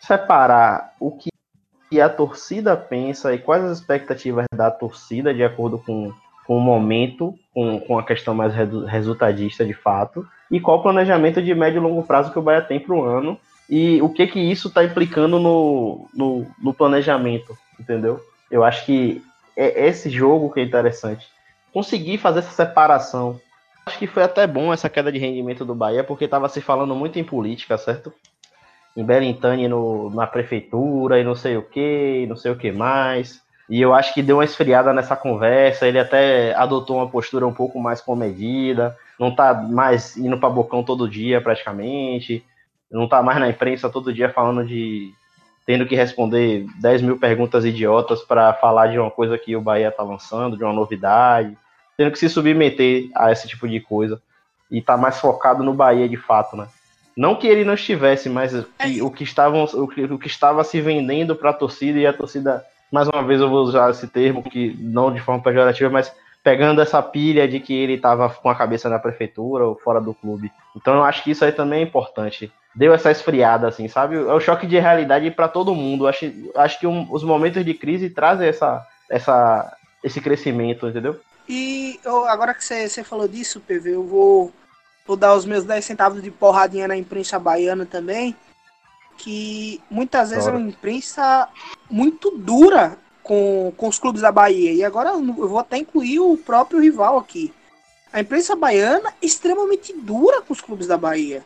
separar 0.00 0.94
o 1.00 1.10
que 1.10 2.00
a 2.00 2.08
torcida 2.08 2.76
pensa 2.76 3.34
e 3.34 3.38
quais 3.38 3.64
as 3.64 3.78
expectativas 3.78 4.46
da 4.54 4.70
torcida 4.70 5.32
de 5.32 5.42
acordo 5.42 5.78
com 5.78 6.12
com 6.48 6.56
o 6.56 6.60
momento, 6.60 7.38
com, 7.52 7.78
com 7.78 7.98
a 7.98 8.02
questão 8.02 8.34
mais 8.34 8.54
resultadista 8.86 9.66
de 9.66 9.74
fato, 9.74 10.26
e 10.50 10.58
qual 10.58 10.78
o 10.78 10.82
planejamento 10.82 11.42
de 11.42 11.54
médio 11.54 11.76
e 11.76 11.82
longo 11.82 12.02
prazo 12.02 12.32
que 12.32 12.38
o 12.38 12.42
Bahia 12.42 12.62
tem 12.62 12.80
para 12.80 12.94
o 12.94 13.04
ano 13.04 13.38
e 13.68 14.00
o 14.00 14.08
que 14.08 14.26
que 14.26 14.40
isso 14.40 14.68
está 14.68 14.82
implicando 14.82 15.38
no, 15.38 16.08
no, 16.14 16.46
no, 16.58 16.72
planejamento, 16.72 17.54
entendeu? 17.78 18.18
Eu 18.50 18.64
acho 18.64 18.86
que 18.86 19.22
é 19.54 19.88
esse 19.88 20.08
jogo 20.08 20.50
que 20.50 20.58
é 20.58 20.62
interessante. 20.62 21.26
Conseguir 21.70 22.16
fazer 22.16 22.38
essa 22.38 22.52
separação. 22.52 23.38
Acho 23.84 23.98
que 23.98 24.06
foi 24.06 24.22
até 24.22 24.46
bom 24.46 24.72
essa 24.72 24.88
queda 24.88 25.12
de 25.12 25.18
rendimento 25.18 25.66
do 25.66 25.74
Bahia, 25.74 26.02
porque 26.02 26.24
estava 26.24 26.48
se 26.48 26.62
falando 26.62 26.94
muito 26.94 27.18
em 27.18 27.24
política, 27.24 27.76
certo? 27.76 28.10
Em 28.96 29.04
Belintani 29.04 29.68
no, 29.68 30.10
na 30.10 30.26
prefeitura 30.26 31.20
e 31.20 31.24
não 31.24 31.34
sei 31.34 31.56
o 31.56 31.62
que, 31.62 32.26
não 32.28 32.36
sei 32.36 32.50
o 32.50 32.56
que 32.56 32.72
mais. 32.72 33.40
E 33.68 33.82
eu 33.82 33.92
acho 33.92 34.14
que 34.14 34.22
deu 34.22 34.36
uma 34.36 34.44
esfriada 34.44 34.92
nessa 34.94 35.14
conversa. 35.14 35.86
Ele 35.86 35.98
até 35.98 36.54
adotou 36.54 36.96
uma 36.96 37.08
postura 37.08 37.46
um 37.46 37.52
pouco 37.52 37.78
mais 37.78 38.00
comedida. 38.00 38.96
Não 39.20 39.34
tá 39.34 39.52
mais 39.52 40.16
indo 40.16 40.38
para 40.38 40.48
bocão 40.48 40.82
todo 40.82 41.08
dia, 41.08 41.40
praticamente. 41.40 42.44
Não 42.90 43.06
tá 43.06 43.22
mais 43.22 43.38
na 43.38 43.48
imprensa 43.48 43.90
todo 43.90 44.12
dia 44.12 44.30
falando 44.30 44.66
de. 44.66 45.12
tendo 45.66 45.84
que 45.84 45.94
responder 45.94 46.66
10 46.80 47.02
mil 47.02 47.18
perguntas 47.18 47.64
idiotas 47.64 48.22
para 48.22 48.54
falar 48.54 48.86
de 48.86 48.98
uma 48.98 49.10
coisa 49.10 49.36
que 49.36 49.54
o 49.54 49.60
Bahia 49.60 49.90
tá 49.90 50.02
lançando, 50.02 50.56
de 50.56 50.64
uma 50.64 50.72
novidade. 50.72 51.56
Tendo 51.96 52.10
que 52.10 52.18
se 52.18 52.28
submeter 52.28 53.10
a 53.14 53.30
esse 53.30 53.46
tipo 53.46 53.68
de 53.68 53.80
coisa. 53.80 54.22
E 54.70 54.80
tá 54.80 54.96
mais 54.96 55.20
focado 55.20 55.62
no 55.62 55.74
Bahia 55.74 56.08
de 56.08 56.16
fato, 56.16 56.56
né? 56.56 56.68
Não 57.18 57.34
que 57.34 57.48
ele 57.48 57.64
não 57.64 57.74
estivesse, 57.74 58.28
mas 58.28 58.52
que, 58.78 59.02
o, 59.02 59.10
que 59.10 59.24
estavam, 59.24 59.64
o, 59.64 59.88
que, 59.88 60.04
o 60.04 60.16
que 60.16 60.28
estava 60.28 60.62
se 60.62 60.80
vendendo 60.80 61.34
para 61.34 61.50
a 61.50 61.52
torcida 61.52 61.98
e 61.98 62.06
a 62.06 62.12
torcida 62.12 62.64
mais 62.92 63.08
uma 63.08 63.24
vez 63.24 63.40
eu 63.40 63.50
vou 63.50 63.64
usar 63.64 63.90
esse 63.90 64.06
termo, 64.06 64.40
que 64.40 64.76
não 64.78 65.12
de 65.12 65.20
forma 65.20 65.42
pejorativa, 65.42 65.90
mas 65.90 66.14
pegando 66.44 66.80
essa 66.80 67.02
pilha 67.02 67.48
de 67.48 67.58
que 67.58 67.74
ele 67.74 67.94
estava 67.94 68.30
com 68.30 68.48
a 68.48 68.54
cabeça 68.54 68.88
na 68.88 69.00
prefeitura 69.00 69.66
ou 69.66 69.74
fora 69.74 70.00
do 70.00 70.14
clube. 70.14 70.52
Então 70.76 70.94
eu 70.94 71.02
acho 71.02 71.24
que 71.24 71.32
isso 71.32 71.44
aí 71.44 71.50
também 71.50 71.80
é 71.80 71.82
importante. 71.82 72.52
Deu 72.72 72.94
essa 72.94 73.10
esfriada, 73.10 73.66
assim, 73.66 73.88
sabe? 73.88 74.14
É 74.14 74.32
o 74.32 74.38
choque 74.38 74.64
de 74.64 74.78
realidade 74.78 75.28
para 75.32 75.48
todo 75.48 75.74
mundo. 75.74 76.06
Acho, 76.06 76.32
acho 76.54 76.78
que 76.78 76.86
um, 76.86 77.04
os 77.10 77.24
momentos 77.24 77.64
de 77.64 77.74
crise 77.74 78.10
trazem 78.10 78.46
essa, 78.46 78.86
essa, 79.10 79.76
esse 80.04 80.20
crescimento, 80.20 80.86
entendeu? 80.86 81.20
E 81.48 81.98
eu, 82.04 82.26
agora 82.26 82.54
que 82.54 82.62
você 82.62 83.02
falou 83.02 83.26
disso, 83.26 83.60
PV, 83.60 83.96
eu 83.96 84.06
vou, 84.06 84.52
vou 85.08 85.16
dar 85.16 85.34
os 85.34 85.44
meus 85.44 85.64
10 85.64 85.84
centavos 85.84 86.22
de 86.22 86.30
porradinha 86.30 86.86
na 86.86 86.96
imprensa 86.96 87.38
baiana 87.38 87.84
também 87.84 88.36
que 89.18 89.82
muitas 89.90 90.30
vezes 90.30 90.46
é 90.46 90.50
uma 90.50 90.60
imprensa 90.60 91.48
muito 91.90 92.30
dura 92.30 92.96
com, 93.22 93.72
com 93.76 93.88
os 93.88 93.98
clubes 93.98 94.22
da 94.22 94.30
Bahia. 94.30 94.72
E 94.72 94.84
agora 94.84 95.10
eu 95.10 95.48
vou 95.48 95.58
até 95.58 95.76
incluir 95.76 96.20
o 96.20 96.36
próprio 96.36 96.80
rival 96.80 97.18
aqui. 97.18 97.52
A 98.12 98.20
imprensa 98.20 98.54
baiana 98.54 99.10
é 99.20 99.26
extremamente 99.26 99.92
dura 99.92 100.40
com 100.40 100.52
os 100.52 100.60
clubes 100.60 100.86
da 100.86 100.96
Bahia. 100.96 101.44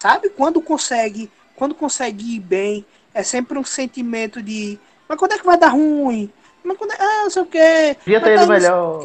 Sabe? 0.00 0.30
Quando 0.30 0.60
consegue, 0.60 1.30
quando 1.54 1.76
consegue 1.76 2.36
ir 2.36 2.40
bem, 2.40 2.84
é 3.14 3.22
sempre 3.22 3.56
um 3.56 3.64
sentimento 3.64 4.42
de 4.42 4.78
mas 5.08 5.18
quando 5.18 5.32
é 5.32 5.38
que 5.38 5.46
vai 5.46 5.58
dar 5.58 5.68
ruim? 5.68 6.30
Mas 6.64 6.76
quando 6.76 6.92
é, 6.92 6.96
ah, 6.98 7.22
não 7.24 7.30
sei 7.30 7.42
o 7.42 7.46
quê. 7.46 7.96
Devia 8.04 8.20
ter 8.20 8.34
ido 8.34 8.46
melhor. 8.48 9.02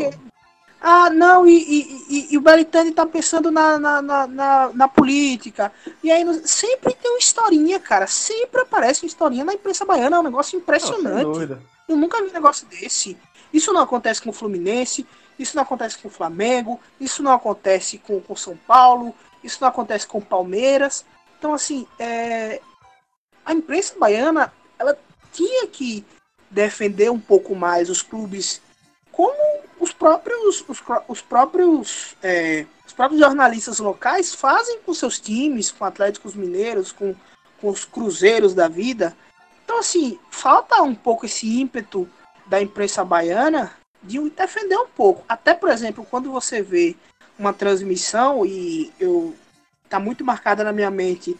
Ah, 0.79 1.09
não, 1.09 1.47
e, 1.47 1.57
e, 1.57 2.05
e, 2.09 2.33
e 2.33 2.37
o 2.37 2.41
Belitani 2.41 2.91
tá 2.91 3.05
pensando 3.05 3.49
na, 3.49 3.79
na, 3.79 4.01
na, 4.01 4.69
na, 4.73 4.87
política. 4.87 5.71
E 6.03 6.11
aí 6.11 6.23
sempre 6.47 6.93
tem 6.93 7.11
uma 7.11 7.19
historinha, 7.19 7.79
cara. 7.79 8.05
Sempre 8.05 8.61
aparece 8.61 9.03
uma 9.03 9.07
historinha 9.07 9.43
na 9.43 9.53
imprensa 9.53 9.85
baiana. 9.85 10.17
É 10.17 10.19
um 10.19 10.23
negócio 10.23 10.57
impressionante. 10.57 11.47
Não, 11.47 11.59
Eu 11.89 11.95
nunca 11.95 12.21
vi 12.21 12.29
um 12.29 12.33
negócio 12.33 12.67
desse. 12.67 13.17
Isso 13.51 13.73
não 13.73 13.81
acontece 13.81 14.21
com 14.21 14.29
o 14.29 14.33
Fluminense, 14.33 15.05
isso 15.39 15.55
não 15.55 15.63
acontece 15.63 15.97
com 15.97 16.09
o 16.09 16.11
Flamengo, 16.11 16.79
isso 16.99 17.23
não 17.23 17.31
acontece 17.31 17.97
com 17.97 18.21
o 18.27 18.37
São 18.37 18.55
Paulo, 18.67 19.15
isso 19.43 19.57
não 19.61 19.67
acontece 19.69 20.05
com 20.05 20.19
o 20.19 20.25
Palmeiras. 20.25 21.05
Então, 21.39 21.53
assim, 21.53 21.87
é... 21.97 22.61
a 23.45 23.53
imprensa 23.53 23.95
baiana, 23.97 24.53
ela 24.77 24.97
tinha 25.31 25.65
que 25.67 26.05
defender 26.51 27.09
um 27.11 27.19
pouco 27.19 27.55
mais 27.55 27.89
os 27.89 28.01
clubes 28.01 28.61
como 29.17 29.33
os 29.79 29.91
próprios, 29.91 30.63
os, 30.69 30.83
os 31.07 31.21
próprios, 31.23 32.15
é, 32.21 32.67
os 32.85 32.93
próprios 32.93 33.19
jornalistas 33.19 33.79
locais 33.79 34.35
fazem 34.35 34.79
com 34.85 34.93
seus 34.93 35.19
times, 35.19 35.71
com 35.71 35.83
Atléticos 35.83 36.35
Mineiros, 36.35 36.91
com, 36.91 37.15
com 37.59 37.69
os 37.69 37.83
Cruzeiros 37.83 38.53
da 38.53 38.67
vida. 38.67 39.17
Então, 39.65 39.79
assim, 39.79 40.19
falta 40.29 40.83
um 40.83 40.93
pouco 40.93 41.25
esse 41.25 41.59
ímpeto 41.59 42.07
da 42.45 42.61
imprensa 42.61 43.03
baiana 43.03 43.71
de 44.03 44.19
defender 44.29 44.77
um 44.77 44.87
pouco. 44.87 45.25
Até, 45.27 45.55
por 45.55 45.69
exemplo, 45.71 46.05
quando 46.07 46.31
você 46.31 46.61
vê 46.61 46.95
uma 47.39 47.51
transmissão, 47.51 48.45
e 48.45 48.93
eu 48.99 49.35
tá 49.89 49.99
muito 49.99 50.23
marcada 50.23 50.63
na 50.63 50.71
minha 50.71 50.91
mente, 50.91 51.35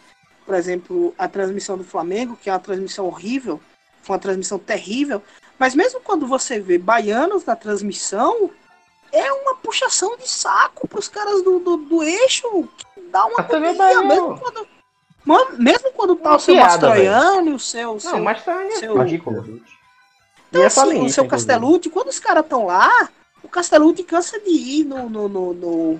por 0.48 0.56
exemplo, 0.56 1.14
a 1.16 1.28
transmissão 1.28 1.78
do 1.78 1.84
Flamengo, 1.84 2.40
que 2.42 2.50
é 2.50 2.54
uma 2.54 2.60
transmissão 2.60 3.06
horrível, 3.06 3.62
foi 4.02 4.16
uma 4.16 4.22
transmissão 4.22 4.58
terrível, 4.58 5.22
mas 5.60 5.76
mesmo 5.76 6.00
quando 6.02 6.28
você 6.28 6.60
vê 6.60 6.78
baianos 6.78 7.46
na 7.46 7.56
transmissão, 7.56 8.50
é 9.12 9.32
uma 9.32 9.56
puxação 9.56 10.18
de 10.18 10.28
saco 10.28 10.88
para 10.88 11.00
os 11.00 11.08
caras 11.08 11.42
do, 11.44 11.60
do, 11.60 11.78
do, 11.78 12.04
eixo 12.04 12.68
que 12.78 13.02
dá 13.12 13.26
uma 13.26 13.40
agonia, 13.40 14.02
mesmo 14.04 14.40
quando, 14.40 14.68
mesmo 15.58 15.92
quando 15.94 16.16
tá 16.16 16.36
o 16.36 16.40
seu 16.40 16.56
Mastroianni, 16.56 17.54
o 17.54 17.60
seu. 17.60 17.94
Não, 17.94 18.00
seu, 18.00 18.20
Mastroianni 18.20 18.74
é 18.74 18.76
seu, 18.76 18.96
então, 20.50 20.66
assim, 20.66 21.06
o 21.06 21.10
seu 21.10 21.28
Castellucci, 21.28 21.90
quando 21.90 22.08
os 22.08 22.20
caras 22.20 22.44
estão 22.44 22.66
lá, 22.66 23.10
o 23.44 23.50
Castellucci 23.50 24.04
cansa 24.04 24.40
de 24.40 24.50
ir 24.50 24.86
no, 24.86 25.10
no, 25.10 25.28
no, 25.28 25.54
no, 25.54 26.00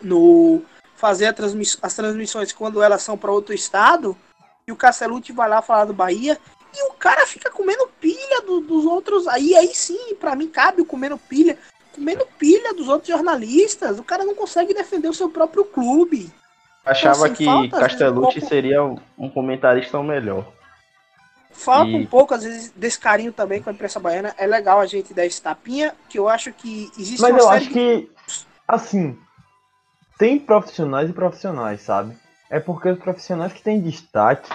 no 0.00 0.62
fazer 0.94 1.32
transmiss 1.32 1.78
as 1.82 1.94
transmissões 1.94 2.52
quando 2.52 2.82
elas 2.82 3.02
são 3.02 3.18
para 3.18 3.32
outro 3.32 3.54
estado, 3.54 4.16
e 4.66 4.72
o 4.72 4.76
Castellucci 4.76 5.32
vai 5.32 5.48
lá 5.48 5.62
falar 5.62 5.86
do 5.86 5.92
Bahia, 5.92 6.38
e 6.74 6.90
o 6.90 6.92
cara 6.92 7.26
fica 7.26 7.50
comendo 7.50 7.88
pilha 8.00 8.42
do, 8.42 8.60
dos 8.60 8.84
outros. 8.84 9.26
Aí, 9.26 9.54
aí 9.54 9.74
sim, 9.74 10.14
para 10.14 10.36
mim 10.36 10.48
cabe 10.48 10.82
o 10.82 10.86
comendo 10.86 11.18
pilha. 11.18 11.58
Comendo 11.94 12.26
pilha 12.38 12.74
dos 12.74 12.88
outros 12.88 13.08
jornalistas. 13.08 13.98
O 13.98 14.04
cara 14.04 14.24
não 14.24 14.34
consegue 14.34 14.74
defender 14.74 15.08
o 15.08 15.14
seu 15.14 15.28
próprio 15.28 15.64
clube. 15.64 16.32
Achava 16.84 17.28
então, 17.28 17.60
assim, 17.60 17.68
que 17.68 17.76
Castellucci 17.76 18.38
um 18.38 18.40
pouco... 18.40 18.48
seria 18.48 18.82
um 18.82 19.28
comentarista 19.28 20.02
melhor. 20.02 20.46
Falta 21.50 21.90
e... 21.90 21.96
um 21.96 22.06
pouco, 22.06 22.34
às 22.34 22.44
vezes, 22.44 22.70
desse 22.70 22.98
carinho 22.98 23.32
também 23.32 23.60
com 23.60 23.68
a 23.68 23.72
imprensa 23.72 23.98
baiana. 23.98 24.34
É 24.38 24.46
legal 24.46 24.78
a 24.80 24.86
gente 24.86 25.12
dar 25.12 25.26
esse 25.26 25.42
tapinha, 25.42 25.94
que 26.08 26.18
eu 26.18 26.28
acho 26.28 26.52
que 26.52 26.90
existe 26.96 27.20
Mas 27.20 27.36
eu 27.36 27.48
acho 27.48 27.66
de... 27.66 27.72
que, 27.72 28.10
assim, 28.66 29.18
tem 30.18 30.38
profissionais 30.38 31.10
e 31.10 31.12
profissionais, 31.12 31.80
sabe? 31.82 32.16
É 32.48 32.60
porque 32.60 32.88
os 32.88 32.98
profissionais 32.98 33.52
que 33.52 33.62
têm 33.62 33.80
destaque 33.80 34.48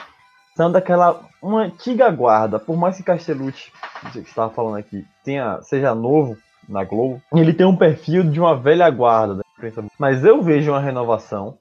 são 0.56 0.72
daquela 0.72 1.22
uma 1.42 1.62
antiga 1.64 2.10
guarda, 2.10 2.60
por 2.60 2.78
mais 2.78 2.98
que 2.98 3.04
Castellucci, 3.04 3.72
que 4.12 4.20
estava 4.20 4.54
falando 4.54 4.78
aqui, 4.78 5.06
tenha, 5.24 5.62
seja 5.62 5.94
novo 5.94 6.38
na 6.68 6.84
Globo, 6.84 7.22
ele 7.34 7.54
tem 7.54 7.66
um 7.66 7.76
perfil 7.76 8.24
de 8.24 8.40
uma 8.40 8.56
velha 8.56 8.90
guarda 8.90 9.36
da 9.36 9.44
imprensa. 9.58 9.84
Mas 10.00 10.24
eu 10.24 10.42
vejo 10.42 10.72
uma 10.72 10.80
renovação 10.80 11.58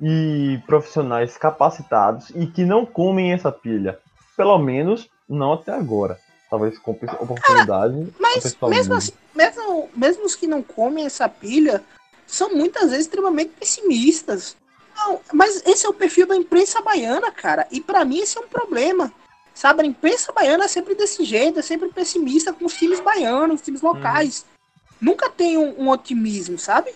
e 0.00 0.60
profissionais 0.66 1.36
capacitados 1.38 2.30
e 2.30 2.46
que 2.46 2.64
não 2.64 2.84
comem 2.84 3.32
essa 3.32 3.52
pilha. 3.52 3.98
Pelo 4.36 4.58
menos 4.58 5.08
não 5.28 5.54
até 5.54 5.72
agora. 5.72 6.18
Talvez 6.50 6.78
com 6.78 6.90
oportunidade. 6.90 7.94
Cara, 7.94 8.12
mas 8.20 8.56
mesmo, 8.68 8.94
assim, 8.94 9.12
mesmo, 9.34 9.88
mesmo 9.96 10.24
os 10.26 10.34
que 10.34 10.46
não 10.46 10.62
comem 10.62 11.06
essa 11.06 11.28
pilha 11.28 11.82
são 12.26 12.54
muitas 12.54 12.90
vezes 12.90 13.06
extremamente 13.06 13.52
pessimistas. 13.58 14.56
Não, 15.04 15.20
mas 15.32 15.62
esse 15.66 15.84
é 15.84 15.88
o 15.88 15.94
perfil 15.94 16.26
da 16.26 16.36
imprensa 16.36 16.80
baiana, 16.80 17.30
cara. 17.32 17.66
E 17.70 17.80
para 17.80 18.04
mim 18.04 18.20
esse 18.20 18.38
é 18.38 18.40
um 18.40 18.48
problema. 18.48 19.12
Sabe, 19.54 19.82
a 19.82 19.86
imprensa 19.86 20.32
baiana 20.32 20.64
é 20.64 20.68
sempre 20.68 20.94
desse 20.94 21.24
jeito, 21.24 21.58
é 21.58 21.62
sempre 21.62 21.88
pessimista 21.90 22.52
com 22.52 22.64
os 22.64 22.74
times 22.74 23.00
baianos, 23.00 23.56
os 23.56 23.62
times 23.62 23.82
locais. 23.82 24.46
Hum. 24.46 24.96
Nunca 25.02 25.28
tem 25.28 25.58
um, 25.58 25.82
um, 25.82 25.88
otimismo, 25.88 26.58
sabe? 26.58 26.94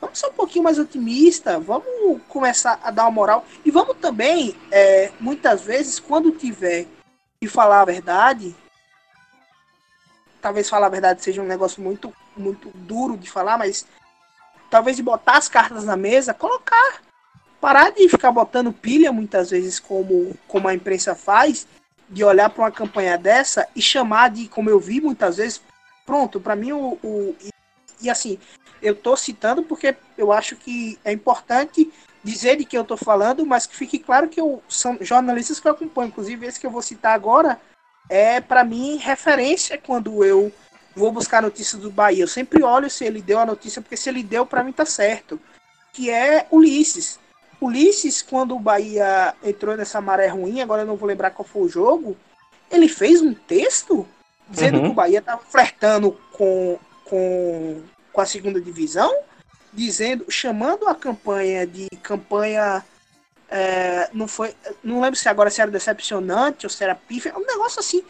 Vamos 0.00 0.18
ser 0.18 0.26
um 0.26 0.32
pouquinho 0.32 0.64
mais 0.64 0.78
otimista, 0.78 1.58
vamos 1.58 2.20
começar 2.28 2.78
a 2.82 2.90
dar 2.90 3.04
uma 3.04 3.10
moral. 3.10 3.46
E 3.64 3.70
vamos 3.70 3.96
também, 3.96 4.54
é, 4.70 5.12
muitas 5.18 5.62
vezes, 5.62 5.98
quando 5.98 6.32
tiver 6.32 6.86
que 7.40 7.48
falar 7.48 7.80
a 7.80 7.86
verdade, 7.86 8.54
talvez 10.42 10.68
falar 10.68 10.88
a 10.88 10.90
verdade 10.90 11.22
seja 11.22 11.40
um 11.40 11.46
negócio 11.46 11.80
muito, 11.80 12.12
muito 12.36 12.68
duro 12.74 13.16
de 13.16 13.30
falar, 13.30 13.56
mas 13.56 13.86
talvez 14.68 14.96
de 14.96 15.02
botar 15.02 15.38
as 15.38 15.48
cartas 15.48 15.84
na 15.84 15.96
mesa, 15.96 16.34
colocar 16.34 17.03
parar 17.64 17.88
de 17.92 18.06
ficar 18.10 18.30
botando 18.30 18.74
pilha 18.74 19.10
muitas 19.10 19.48
vezes 19.48 19.80
como, 19.80 20.36
como 20.46 20.68
a 20.68 20.74
imprensa 20.74 21.14
faz, 21.14 21.66
de 22.10 22.22
olhar 22.22 22.50
para 22.50 22.64
uma 22.64 22.70
campanha 22.70 23.16
dessa 23.16 23.66
e 23.74 23.80
chamar 23.80 24.28
de, 24.28 24.48
como 24.48 24.68
eu 24.68 24.78
vi 24.78 25.00
muitas 25.00 25.38
vezes, 25.38 25.62
pronto, 26.04 26.38
para 26.38 26.54
mim 26.54 26.72
o, 26.72 26.98
o 27.02 27.34
e, 27.42 27.48
e, 28.02 28.10
assim, 28.10 28.38
eu 28.82 28.94
tô 28.94 29.16
citando 29.16 29.62
porque 29.62 29.96
eu 30.18 30.30
acho 30.30 30.56
que 30.56 30.98
é 31.02 31.10
importante 31.10 31.90
dizer 32.22 32.56
de 32.56 32.66
que 32.66 32.76
eu 32.76 32.84
tô 32.84 32.98
falando, 32.98 33.46
mas 33.46 33.66
que 33.66 33.74
fique 33.74 33.98
claro 33.98 34.28
que 34.28 34.38
eu, 34.38 34.62
são 34.68 34.98
jornalistas 35.00 35.58
que 35.58 35.66
eu 35.66 35.72
acompanho, 35.72 36.08
inclusive 36.08 36.44
esse 36.44 36.60
que 36.60 36.66
eu 36.66 36.70
vou 36.70 36.82
citar 36.82 37.14
agora 37.14 37.58
é 38.10 38.42
para 38.42 38.62
mim 38.62 38.98
referência 38.98 39.78
quando 39.78 40.22
eu 40.22 40.52
vou 40.94 41.10
buscar 41.10 41.40
notícias 41.40 41.80
do 41.80 41.90
Bahia. 41.90 42.24
Eu 42.24 42.28
sempre 42.28 42.62
olho 42.62 42.90
se 42.90 43.06
ele 43.06 43.22
deu 43.22 43.38
a 43.38 43.46
notícia, 43.46 43.80
porque 43.80 43.96
se 43.96 44.10
ele 44.10 44.22
deu, 44.22 44.44
para 44.44 44.62
mim 44.62 44.70
tá 44.72 44.84
certo. 44.84 45.40
Que 45.94 46.10
é 46.10 46.46
Ulisses. 46.50 47.23
Ulisses, 47.60 48.22
quando 48.22 48.54
o 48.54 48.60
Bahia 48.60 49.34
entrou 49.42 49.76
nessa 49.76 50.00
maré 50.00 50.28
ruim, 50.28 50.60
agora 50.60 50.82
eu 50.82 50.86
não 50.86 50.96
vou 50.96 51.08
lembrar 51.08 51.30
qual 51.30 51.46
foi 51.46 51.62
o 51.62 51.68
jogo, 51.68 52.16
ele 52.70 52.88
fez 52.88 53.20
um 53.22 53.34
texto 53.34 54.06
dizendo 54.48 54.78
Uhum. 54.78 54.84
que 54.84 54.90
o 54.90 54.94
Bahia 54.94 55.18
estava 55.20 55.40
flertando 55.42 56.18
com, 56.32 56.78
com, 57.04 57.80
com 58.12 58.20
a 58.20 58.26
segunda 58.26 58.60
divisão, 58.60 59.12
dizendo, 59.72 60.26
chamando 60.30 60.86
a 60.86 60.94
campanha 60.94 61.66
de 61.66 61.88
campanha. 62.02 62.84
é, 63.50 64.10
não 64.12 64.26
foi. 64.28 64.54
Não 64.82 65.00
lembro 65.00 65.18
se 65.18 65.28
agora 65.28 65.50
se 65.50 65.60
era 65.60 65.70
decepcionante 65.70 66.66
ou 66.66 66.70
se 66.70 66.82
era 66.84 66.94
pífia. 66.94 67.34
Um 67.36 67.46
negócio 67.46 67.80
assim. 67.80 68.02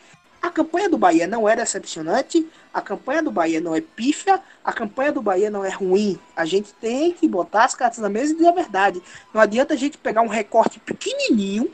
A 0.44 0.50
campanha 0.50 0.90
do 0.90 0.98
Bahia 0.98 1.26
não 1.26 1.48
é 1.48 1.56
decepcionante, 1.56 2.46
a 2.72 2.82
campanha 2.82 3.22
do 3.22 3.30
Bahia 3.30 3.62
não 3.62 3.74
é 3.74 3.80
pífia, 3.80 4.38
a 4.62 4.74
campanha 4.74 5.10
do 5.10 5.22
Bahia 5.22 5.48
não 5.48 5.64
é 5.64 5.70
ruim. 5.70 6.18
A 6.36 6.44
gente 6.44 6.70
tem 6.74 7.12
que 7.12 7.26
botar 7.26 7.64
as 7.64 7.74
cartas 7.74 7.98
na 8.00 8.10
mesa 8.10 8.32
e 8.32 8.36
dizer 8.36 8.48
a 8.48 8.52
verdade. 8.52 9.02
Não 9.32 9.40
adianta 9.40 9.72
a 9.72 9.76
gente 9.76 9.96
pegar 9.96 10.20
um 10.20 10.28
recorte 10.28 10.78
pequenininho, 10.78 11.72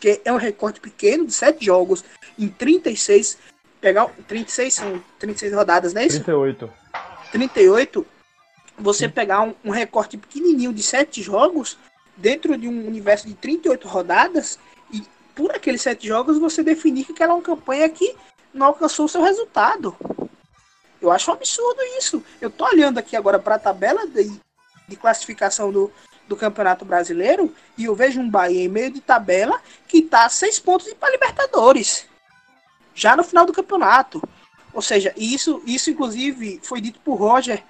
que 0.00 0.20
é 0.24 0.32
um 0.32 0.36
recorte 0.36 0.80
pequeno 0.80 1.26
de 1.26 1.32
sete 1.32 1.64
jogos 1.64 2.04
em 2.36 2.48
36, 2.48 3.38
pegar 3.80 4.06
um- 4.06 4.22
36 4.26 4.74
são 4.74 5.00
36 5.20 5.52
rodadas, 5.52 5.94
não 5.94 6.02
é 6.02 6.06
isso? 6.06 6.16
38. 6.24 6.68
38, 7.30 8.04
você 8.76 9.08
pegar 9.08 9.42
um, 9.42 9.54
um 9.64 9.70
recorte 9.70 10.16
pequenininho 10.16 10.72
de 10.72 10.82
sete 10.82 11.22
jogos 11.22 11.78
dentro 12.16 12.58
de 12.58 12.66
um 12.66 12.84
universo 12.84 13.28
de 13.28 13.34
38 13.34 13.86
rodadas 13.86 14.58
por 15.38 15.52
aqueles 15.52 15.80
sete 15.80 16.08
jogos 16.08 16.36
você 16.36 16.64
definir 16.64 17.04
que 17.04 17.12
aquela 17.12 17.30
é 17.30 17.36
uma 17.36 17.42
campanha 17.42 17.88
que 17.88 18.16
não 18.52 18.66
alcançou 18.66 19.06
o 19.06 19.08
seu 19.08 19.22
resultado. 19.22 19.96
Eu 21.00 21.12
acho 21.12 21.30
um 21.30 21.34
absurdo 21.34 21.80
isso. 21.96 22.20
Eu 22.40 22.50
tô 22.50 22.64
olhando 22.64 22.98
aqui 22.98 23.14
agora 23.14 23.38
para 23.38 23.54
a 23.54 23.58
tabela 23.58 24.04
de, 24.04 24.32
de 24.88 24.96
classificação 24.96 25.70
do, 25.70 25.92
do 26.26 26.34
Campeonato 26.34 26.84
Brasileiro 26.84 27.54
e 27.76 27.84
eu 27.84 27.94
vejo 27.94 28.20
um 28.20 28.28
Bahia 28.28 28.64
em 28.64 28.68
meio 28.68 28.90
de 28.90 29.00
tabela 29.00 29.62
que 29.86 30.02
tá 30.02 30.26
a 30.26 30.28
seis 30.28 30.58
pontos 30.58 30.92
para 30.94 31.12
Libertadores. 31.12 32.04
Já 32.92 33.14
no 33.14 33.22
final 33.22 33.46
do 33.46 33.52
campeonato. 33.52 34.20
Ou 34.74 34.82
seja, 34.82 35.14
isso, 35.16 35.62
isso 35.64 35.88
inclusive 35.88 36.60
foi 36.64 36.80
dito 36.80 36.98
por 36.98 37.14
Roger 37.14 37.62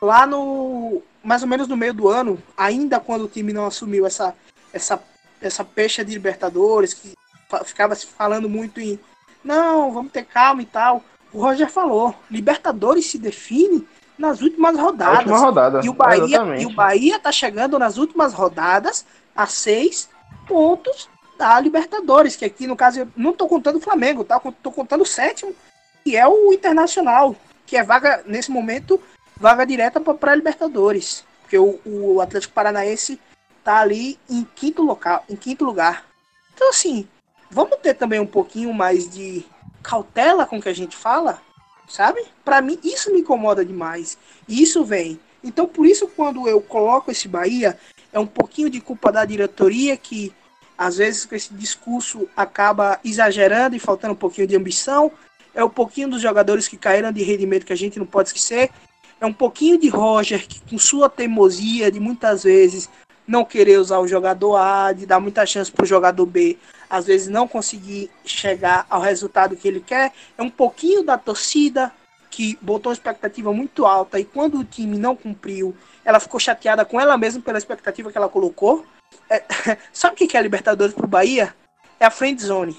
lá 0.00 0.28
no 0.28 1.02
mais 1.24 1.42
ou 1.42 1.48
menos 1.48 1.66
no 1.66 1.76
meio 1.76 1.92
do 1.92 2.08
ano, 2.08 2.40
ainda 2.56 3.00
quando 3.00 3.24
o 3.24 3.28
time 3.28 3.52
não 3.52 3.66
assumiu 3.66 4.06
essa 4.06 4.32
essa 4.72 5.02
essa 5.40 5.64
pecha 5.64 6.04
de 6.04 6.12
Libertadores 6.12 6.94
que 6.94 7.15
ficava 7.64 7.94
se 7.94 8.06
falando 8.06 8.48
muito 8.48 8.80
em 8.80 8.98
não, 9.44 9.92
vamos 9.92 10.10
ter 10.10 10.24
calma 10.24 10.60
e 10.60 10.66
tal. 10.66 11.02
O 11.32 11.40
Roger 11.40 11.70
falou, 11.70 12.14
Libertadores 12.28 13.06
se 13.06 13.16
define 13.16 13.86
nas 14.18 14.42
últimas 14.42 14.76
rodadas. 14.76 15.18
última 15.18 15.38
rodada. 15.38 15.80
E 15.84 15.88
o 15.88 15.92
Bahia, 15.92 16.24
Exatamente. 16.24 16.62
e 16.62 16.66
o 16.66 16.70
Bahia 16.70 17.18
tá 17.20 17.30
chegando 17.30 17.78
nas 17.78 17.96
últimas 17.96 18.32
rodadas 18.32 19.06
a 19.36 19.46
seis 19.46 20.08
pontos 20.48 21.08
da 21.38 21.60
Libertadores, 21.60 22.34
que 22.34 22.44
aqui 22.44 22.66
no 22.66 22.74
caso 22.74 23.00
eu 23.00 23.08
não 23.16 23.32
tô 23.32 23.46
contando 23.46 23.76
o 23.76 23.80
Flamengo, 23.80 24.24
tá? 24.24 24.40
Tô 24.62 24.72
contando 24.72 25.02
o 25.02 25.06
sétimo, 25.06 25.54
que 26.02 26.16
é 26.16 26.26
o 26.26 26.52
Internacional, 26.52 27.36
que 27.66 27.76
é 27.76 27.82
vaga 27.82 28.22
nesse 28.26 28.50
momento 28.50 29.00
vaga 29.38 29.66
direta 29.66 30.00
para 30.00 30.34
Libertadores, 30.34 31.24
porque 31.42 31.58
o, 31.58 31.78
o 31.84 32.20
Atlético 32.20 32.54
Paranaense 32.54 33.20
tá 33.62 33.80
ali 33.80 34.18
em 34.30 34.44
quinto 34.54 34.82
local, 34.82 35.24
em 35.28 35.36
quinto 35.36 35.64
lugar. 35.64 36.06
Então 36.54 36.70
assim, 36.70 37.06
vamos 37.50 37.78
ter 37.78 37.94
também 37.94 38.20
um 38.20 38.26
pouquinho 38.26 38.72
mais 38.72 39.08
de 39.08 39.44
cautela 39.82 40.46
com 40.46 40.58
o 40.58 40.62
que 40.62 40.68
a 40.68 40.74
gente 40.74 40.96
fala, 40.96 41.40
sabe? 41.88 42.20
Para 42.44 42.60
mim 42.60 42.78
isso 42.82 43.12
me 43.12 43.20
incomoda 43.20 43.64
demais. 43.64 44.18
E 44.48 44.62
isso 44.62 44.84
vem. 44.84 45.20
Então 45.42 45.66
por 45.66 45.86
isso 45.86 46.08
quando 46.08 46.48
eu 46.48 46.60
coloco 46.60 47.10
esse 47.10 47.28
Bahia 47.28 47.78
é 48.12 48.18
um 48.18 48.26
pouquinho 48.26 48.70
de 48.70 48.80
culpa 48.80 49.12
da 49.12 49.24
diretoria 49.24 49.96
que 49.96 50.32
às 50.76 50.96
vezes 50.96 51.24
com 51.24 51.34
esse 51.34 51.54
discurso 51.54 52.28
acaba 52.36 53.00
exagerando 53.04 53.76
e 53.76 53.78
faltando 53.78 54.14
um 54.14 54.16
pouquinho 54.16 54.46
de 54.46 54.56
ambição. 54.56 55.10
É 55.54 55.64
um 55.64 55.70
pouquinho 55.70 56.10
dos 56.10 56.20
jogadores 56.20 56.68
que 56.68 56.76
caíram 56.76 57.10
de 57.10 57.22
rendimento 57.22 57.64
que 57.64 57.72
a 57.72 57.76
gente 57.76 57.98
não 57.98 58.06
pode 58.06 58.28
esquecer. 58.28 58.70
É 59.18 59.24
um 59.24 59.32
pouquinho 59.32 59.78
de 59.78 59.88
Roger 59.88 60.46
que 60.46 60.60
com 60.60 60.78
sua 60.78 61.08
teimosia 61.08 61.90
de 61.90 61.98
muitas 61.98 62.44
vezes 62.44 62.90
não 63.26 63.44
querer 63.44 63.78
usar 63.78 63.98
o 63.98 64.06
jogador 64.08 64.56
A, 64.56 64.92
de 64.92 65.04
dar 65.06 65.18
muita 65.20 65.44
chance 65.44 65.70
para 65.70 65.82
o 65.82 65.86
jogador 65.86 66.24
B, 66.26 66.58
às 66.88 67.06
vezes 67.06 67.26
não 67.28 67.48
conseguir 67.48 68.10
chegar 68.24 68.86
ao 68.88 69.00
resultado 69.00 69.56
que 69.56 69.66
ele 69.66 69.80
quer. 69.80 70.12
É 70.38 70.42
um 70.42 70.50
pouquinho 70.50 71.02
da 71.02 71.18
torcida 71.18 71.92
que 72.30 72.58
botou 72.60 72.90
uma 72.90 72.94
expectativa 72.94 73.52
muito 73.52 73.86
alta 73.86 74.20
e 74.20 74.24
quando 74.24 74.58
o 74.58 74.64
time 74.64 74.98
não 74.98 75.16
cumpriu, 75.16 75.74
ela 76.04 76.20
ficou 76.20 76.38
chateada 76.38 76.84
com 76.84 77.00
ela 77.00 77.16
mesma 77.16 77.42
pela 77.42 77.58
expectativa 77.58 78.12
que 78.12 78.18
ela 78.18 78.28
colocou. 78.28 78.84
É, 79.28 79.42
sabe 79.92 80.14
o 80.14 80.16
que 80.16 80.36
é 80.36 80.40
a 80.40 80.42
Libertadores 80.42 80.94
pro 80.94 81.06
Bahia? 81.06 81.54
É 81.98 82.04
a 82.04 82.10
friend 82.10 82.40
zone. 82.42 82.76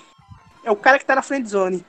É 0.64 0.72
o 0.72 0.76
cara 0.76 1.00
que 1.00 1.06
tá 1.06 1.16
na 1.16 1.22
friend 1.22 1.48
zone. 1.50 1.86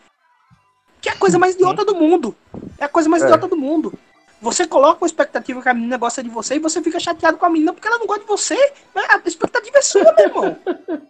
Que 1.01 1.09
é 1.09 1.13
a 1.13 1.17
coisa 1.17 1.39
mais 1.39 1.55
idiota 1.55 1.85
do 1.85 1.95
mundo. 1.95 2.35
É 2.79 2.85
a 2.85 2.89
coisa 2.89 3.09
mais 3.09 3.23
É. 3.23 3.27
idiota 3.27 3.47
do 3.47 3.57
mundo. 3.57 3.93
Você 4.41 4.67
coloca 4.67 5.03
uma 5.03 5.07
expectativa 5.07 5.61
que 5.61 5.69
a 5.69 5.75
menina 5.75 5.97
gosta 5.97 6.23
de 6.23 6.29
você 6.29 6.57
e 6.57 6.61
você 6.61 6.81
fica 6.83 7.01
chateado 7.01 7.39
com 7.39 7.47
a 7.47 7.51
menina 7.51 7.73
porque 7.73 7.89
ela 7.89 7.99
não 7.99 8.07
gosta 8.07 8.23
de 8.23 8.29
você. 8.29 8.73
Mas 8.95 9.09
A 9.11 9.21
expectativa 9.27 9.79
é 9.79 9.83
sua, 9.83 10.15
meu 10.17 10.27
irmão. 10.27 10.59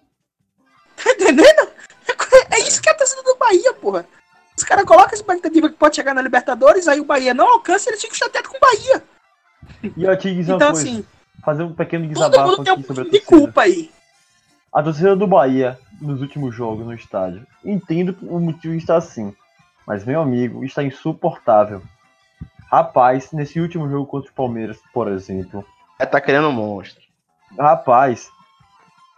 Tá 1.03 1.12
entendendo? 1.12 1.69
É 2.51 2.59
isso 2.59 2.83
que 2.83 2.88
é 2.88 2.93
a 2.93 2.97
torcida 2.97 3.23
do 3.23 3.37
Bahia, 3.37 3.73
porra. 3.75 4.05
Os 4.57 4.64
caras 4.64 4.85
colocam 4.85 5.12
a 5.12 5.14
expectativa 5.14 5.69
que 5.69 5.77
pode 5.77 5.95
chegar 5.95 6.12
na 6.12 6.21
Libertadores, 6.21 6.88
aí 6.88 7.01
o 7.01 7.05
Bahia 7.05 7.33
não 7.33 7.47
alcança 7.47 7.88
e 7.88 7.91
eles 7.93 8.01
ficam 8.01 8.17
chateados 8.17 8.51
com 8.51 8.57
o 8.57 8.61
Bahia. 8.61 9.05
E 9.97 10.03
eu 10.03 10.19
te 10.19 10.35
dizer 10.35 10.55
Então, 10.55 10.73
coisa, 10.73 10.88
assim, 10.88 11.05
fazer 11.45 11.62
um 11.62 11.73
pequeno 11.73 12.12
todo 12.12 12.14
desabafo 12.14 12.51
mundo 12.51 12.64
tem 12.64 12.73
um 12.73 12.83
pouquinho 12.83 13.11
de 13.11 13.21
culpa 13.21 13.62
aí. 13.62 13.91
A 14.73 14.83
torcida 14.83 15.14
do 15.14 15.27
Bahia, 15.27 15.79
nos 16.01 16.21
últimos 16.21 16.55
jogos 16.55 16.85
no 16.85 16.93
estádio, 16.93 17.47
entendo 17.64 18.17
o 18.23 18.41
motivo 18.41 18.75
está 18.75 18.97
assim. 18.97 19.33
Mas, 19.87 20.05
meu 20.05 20.21
amigo, 20.21 20.64
está 20.64 20.83
insuportável. 20.83 21.83
Rapaz, 22.70 23.33
nesse 23.33 23.61
último 23.61 23.88
jogo 23.88 24.07
contra 24.07 24.31
o 24.31 24.35
Palmeiras, 24.35 24.78
por 24.92 25.09
exemplo, 25.09 25.64
É, 25.98 26.04
tá 26.07 26.20
criando 26.20 26.48
um 26.48 26.52
monstro. 26.52 27.02
rapaz, 27.59 28.31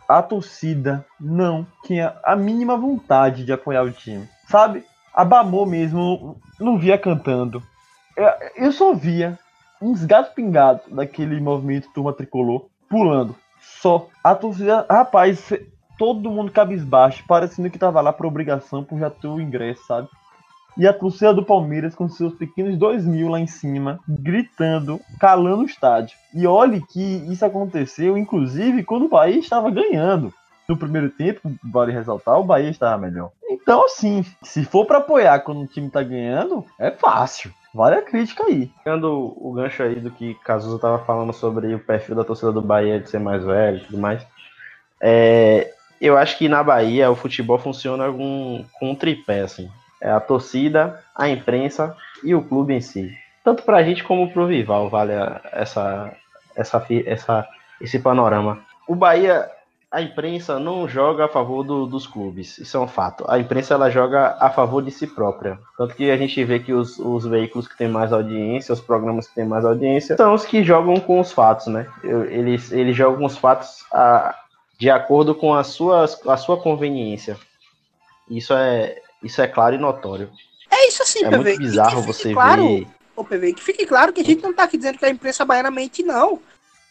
a 0.08 0.22
torcida 0.22 1.04
não 1.20 1.66
tinha 1.84 2.16
a 2.24 2.34
mínima 2.36 2.76
vontade 2.76 3.44
de 3.44 3.52
apoiar 3.52 3.82
o 3.82 3.92
time. 3.92 4.28
Sabe? 4.48 4.84
A 5.14 5.24
Bamô 5.24 5.66
mesmo 5.66 6.40
não 6.58 6.78
via 6.78 6.96
cantando. 6.98 7.62
Eu, 8.16 8.28
eu 8.56 8.72
só 8.72 8.92
via 8.94 9.38
uns 9.80 10.04
gatos 10.04 10.32
pingados 10.32 10.82
daquele 10.88 11.40
movimento 11.40 11.92
turma 11.92 12.12
tricolor 12.12 12.66
pulando. 12.88 13.34
Só. 13.60 14.08
A 14.22 14.34
torcida, 14.34 14.86
rapaz, 14.90 15.52
todo 15.98 16.30
mundo 16.30 16.50
cabisbaixo, 16.50 17.24
parecendo 17.26 17.70
que 17.70 17.78
tava 17.78 18.00
lá 18.00 18.12
por 18.12 18.26
obrigação 18.26 18.82
por 18.84 18.98
já 18.98 19.10
ter 19.10 19.28
o 19.28 19.40
ingresso, 19.40 19.84
sabe? 19.86 20.08
E 20.81 20.88
a 20.88 20.95
torcida 20.95 21.35
do 21.35 21.45
Palmeiras 21.45 21.95
com 21.95 22.09
seus 22.09 22.33
pequenos 22.33 22.75
dois 22.79 23.05
mil 23.05 23.29
lá 23.29 23.38
em 23.38 23.47
cima, 23.47 24.01
gritando, 24.09 24.99
calando 25.21 25.64
o 25.64 25.66
estádio. 25.66 26.16
E 26.33 26.47
olhe 26.47 26.81
que 26.81 27.03
isso 27.31 27.45
aconteceu, 27.45 28.16
inclusive, 28.16 28.83
quando 28.83 29.05
o 29.05 29.09
Bahia 29.11 29.38
estava 29.38 29.71
ganhando. 29.71 30.33
No 30.66 30.79
primeiro 30.79 31.11
tempo, 31.11 31.53
vale 31.62 31.93
ressaltar, 31.93 32.40
o 32.40 32.45
Bahia 32.45 32.71
estava 32.71 32.97
melhor. 32.97 33.31
Então, 33.51 33.85
assim, 33.85 34.25
se 34.43 34.64
for 34.64 34.87
para 34.87 34.99
apoiar 34.99 35.40
quando 35.40 35.61
o 35.61 35.66
time 35.66 35.90
tá 35.90 36.03
ganhando, 36.03 36.64
é 36.79 36.90
fácil. 36.90 37.53
Vale 37.75 37.97
a 37.97 38.03
crítica 38.03 38.45
aí. 38.45 38.73
Pegando 38.83 39.35
o 39.37 39.53
gancho 39.53 39.83
aí 39.83 40.01
do 40.01 40.11
que 40.11 40.33
Cazuza 40.37 40.79
tava 40.79 41.01
falando 41.01 41.35
sobre 41.35 41.75
o 41.75 41.79
perfil 41.79 42.14
da 42.14 42.25
torcida 42.25 42.53
do 42.53 42.62
Bahia 42.62 42.99
de 42.99 43.11
ser 43.11 43.21
mais 43.21 43.45
velho 43.45 43.77
e 43.77 43.85
tudo 43.85 43.99
mais. 43.99 44.27
É, 44.99 45.75
eu 46.01 46.16
acho 46.16 46.38
que 46.38 46.49
na 46.49 46.62
Bahia 46.62 47.11
o 47.11 47.14
futebol 47.16 47.59
funciona 47.59 48.11
com, 48.11 48.64
com 48.79 48.93
um 48.93 48.95
tripé, 48.95 49.43
assim. 49.43 49.69
É 50.00 50.10
a 50.10 50.20
torcida, 50.20 51.02
a 51.14 51.28
imprensa 51.28 51.96
e 52.24 52.34
o 52.34 52.42
clube 52.42 52.74
em 52.74 52.80
si. 52.80 53.10
Tanto 53.44 53.62
pra 53.62 53.82
gente 53.82 54.02
como 54.04 54.30
pro 54.32 54.46
Vival 54.46 54.88
vale 54.88 55.12
a- 55.12 55.40
essa, 55.52 56.12
essa, 56.57 56.86
essa, 57.07 57.48
esse 57.80 57.98
panorama. 57.98 58.61
O 58.88 58.94
Bahia, 58.94 59.48
a 59.90 60.01
imprensa 60.01 60.59
não 60.59 60.88
joga 60.88 61.24
a 61.24 61.28
favor 61.28 61.62
do- 61.64 61.86
dos 61.86 62.07
clubes, 62.07 62.59
isso 62.59 62.76
é 62.76 62.80
um 62.80 62.86
fato. 62.88 63.24
A 63.28 63.38
imprensa 63.38 63.74
ela 63.74 63.90
joga 63.90 64.36
a 64.40 64.48
favor 64.51 64.82
de 64.82 64.90
si 64.90 65.07
própria. 65.07 65.59
Tanto 65.76 65.94
que 65.94 66.11
a 66.11 66.16
gente 66.16 66.42
vê 66.44 66.61
que 66.61 66.72
os, 66.72 66.98
os 66.98 67.26
veículos 67.26 67.66
que 67.68 67.76
têm 67.76 67.88
mais 67.88 68.12
audiência, 68.12 68.72
os 68.72 68.80
programas 68.80 69.26
que 69.28 69.34
têm 69.34 69.44
mais 69.46 69.64
audiência, 69.64 70.16
são 70.16 70.32
os 70.34 70.44
que 70.44 70.62
jogam 70.62 70.98
com 71.01 71.18
os 71.20 71.32
fatos, 71.32 71.66
né? 71.66 71.86
Eles, 72.05 72.70
eles 72.72 72.96
jogam 72.96 73.24
os 73.26 73.36
fatos 73.36 73.84
a- 73.92 74.34
de 74.78 74.88
acordo 74.88 75.34
com 75.34 75.53
as 75.55 75.66
suas, 75.68 76.18
a 76.26 76.36
sua 76.36 76.57
conveniência. 76.59 77.36
Isso 78.28 78.55
é, 78.55 78.96
isso 79.23 79.41
é 79.43 79.47
claro 79.47 79.75
e 79.75 79.79
notório. 79.79 80.31
É 80.71 80.89
isso 80.89 81.03
assim, 81.03 81.25
É 81.25 81.31
PV. 81.31 81.37
muito 81.43 81.59
bizarro 81.59 82.03
você 82.03 82.33
claro, 82.33 82.62
ver. 82.66 82.87
Ô, 83.16 83.25
PV, 83.25 83.53
que 83.55 83.62
fique 83.62 83.85
claro 83.87 84.12
que 84.12 84.21
a 84.21 84.25
gente 84.25 84.43
não 84.43 84.53
tá 84.53 84.64
aqui 84.64 84.77
dizendo 84.77 84.99
que 84.99 85.05
a 85.05 85.11
imprensa 85.11 85.45
baiana 85.45 85.71
mente, 85.71 86.03
não. 86.03 86.41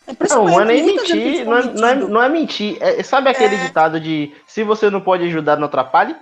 A 0.08 0.12
imprensa 0.12 0.36
Não, 0.36 0.46
não 0.46 0.50
é 0.62 0.66
baiana 0.66 0.72
nem 0.74 0.86
mentir, 0.86 1.46
não 1.46 1.58
é, 1.58 1.64
não, 1.64 1.88
é, 1.88 1.96
não 1.96 2.24
é 2.24 2.30
mentir. 2.30 2.78
É- 2.82 3.02
sabe 3.04 3.30
aquele 3.30 3.56
É. 3.56 3.66
ditado 3.66 4.00
de 4.00 4.32
se 4.48 4.64
você 4.64 4.90
não 4.90 5.02
pode 5.02 5.24
ajudar, 5.26 5.58
não 5.58 5.66
atrapalhe? 5.68 6.16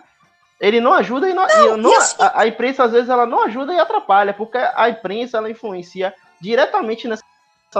Ele 0.59 0.79
não 0.81 0.93
ajuda 0.93 1.29
e 1.29 1.33
não, 1.33 1.45
Não, 1.47 1.77
e 1.77 1.81
não- 1.81 1.91
e 1.93 1.95
assim- 1.95 2.15
a, 2.19 2.41
a 2.41 2.47
imprensa 2.47 2.83
às 2.85 2.91
vezes 2.91 3.09
ela 3.09 3.25
não 3.25 3.43
ajuda 3.43 3.73
e 3.73 3.79
atrapalha, 3.79 4.33
porque 4.33 4.57
a 4.57 4.89
imprensa 4.89 5.37
ela 5.37 5.49
influencia 5.51 6.13
diretamente 6.41 7.07
nessa 7.07 7.23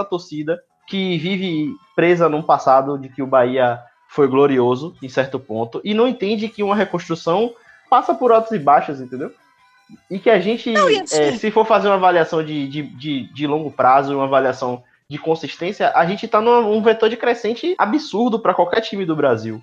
torcida 0.08 0.60
que 0.86 1.18
vive 1.18 1.70
presa 1.96 2.28
num 2.28 2.42
passado 2.42 2.96
de 2.98 3.08
que 3.08 3.22
o 3.22 3.26
Bahia 3.26 3.80
foi 4.08 4.26
glorioso 4.28 4.94
em 5.02 5.08
certo 5.08 5.38
ponto 5.38 5.80
e 5.84 5.92
não 5.92 6.06
entende 6.08 6.48
que 6.48 6.62
uma 6.62 6.74
reconstrução 6.76 7.52
passa 7.88 8.14
por 8.14 8.32
altos 8.32 8.52
e 8.52 8.58
baixos, 8.58 9.00
entendeu? 9.00 9.30
E 10.10 10.18
que 10.18 10.28
a 10.28 10.38
gente, 10.38 10.70
Não, 10.70 10.90
e 10.90 10.98
assim- 11.00 11.16
é, 11.16 11.32
se 11.32 11.50
for 11.50 11.64
fazer 11.66 11.88
uma 11.88 11.94
avaliação 11.96 12.42
de, 12.44 12.68
de, 12.68 12.82
de, 12.82 13.32
de 13.32 13.46
longo 13.46 13.70
prazo, 13.70 14.14
uma 14.14 14.24
avaliação 14.24 14.82
de 15.08 15.16
consistência, 15.18 15.90
a 15.94 16.04
gente 16.04 16.28
tá 16.28 16.40
num 16.40 16.76
um 16.76 16.82
vetor 16.82 17.08
de 17.08 17.16
crescente 17.16 17.74
absurdo 17.78 18.38
para 18.38 18.52
qualquer 18.52 18.82
time 18.82 19.06
do 19.06 19.16
Brasil. 19.16 19.60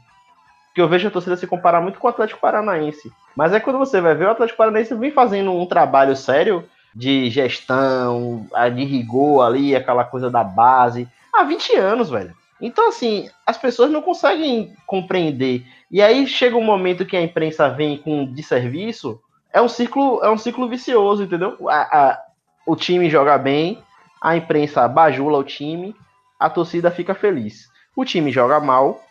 Que 0.74 0.82
eu 0.82 0.88
vejo 0.90 1.08
a 1.08 1.12
torcida 1.12 1.38
se 1.38 1.46
comparar 1.46 1.80
muito 1.82 2.00
com 2.00 2.08
o 2.08 2.10
Atlético 2.10 2.42
Paranaense. 2.42 3.12
Mas 3.38 3.54
é 3.54 3.60
quando 3.60 3.78
você 3.78 4.02
vai 4.02 4.16
ver 4.16 4.26
o 4.26 4.32
Atlético 4.32 4.58
Paranaense 4.58 4.96
vem 4.96 5.12
fazendo 5.12 5.52
um 5.54 5.66
trabalho 5.68 6.16
sério 6.16 6.68
de 6.94 7.30
gestão, 7.30 8.48
a- 8.54 8.70
de 8.70 8.84
rigor 8.84 9.46
ali, 9.46 9.76
aquela 9.76 10.04
coisa 10.04 10.30
da 10.32 10.44
base, 10.44 11.08
há 11.34 11.44
20 11.44 11.76
anos, 11.76 12.10
velho. 12.10 12.34
Então, 12.62 12.88
assim, 12.88 13.30
as 13.46 13.58
pessoas 13.58 13.92
não 13.92 14.02
conseguem 14.02 14.74
compreender. 14.88 15.66
E 15.92 16.02
aí 16.02 16.26
chega 16.26 16.56
um 16.56 16.64
momento 16.64 17.06
que 17.06 17.18
a 17.18 17.22
imprensa 17.22 17.70
vem 17.70 17.98
com 17.98 18.26
desserviço, 18.26 19.20
é 19.54 19.62
um 19.62 19.68
ciclo, 19.68 20.24
é 20.24 20.30
um 20.30 20.38
ciclo 20.38 20.68
vicioso, 20.68 21.24
entendeu? 21.24 21.58
A- 21.70 21.98
a- 21.98 22.22
o 22.66 22.76
time 22.76 23.10
joga 23.10 23.38
bem, 23.38 23.82
a 24.22 24.36
imprensa 24.36 24.88
bajula 24.88 25.38
o 25.38 25.44
time, 25.44 25.96
a 26.40 26.50
torcida 26.50 26.90
fica 26.92 27.14
feliz. 27.14 27.70
O 27.96 28.04
time 28.04 28.32
joga 28.32 28.60
mal, 28.60 29.02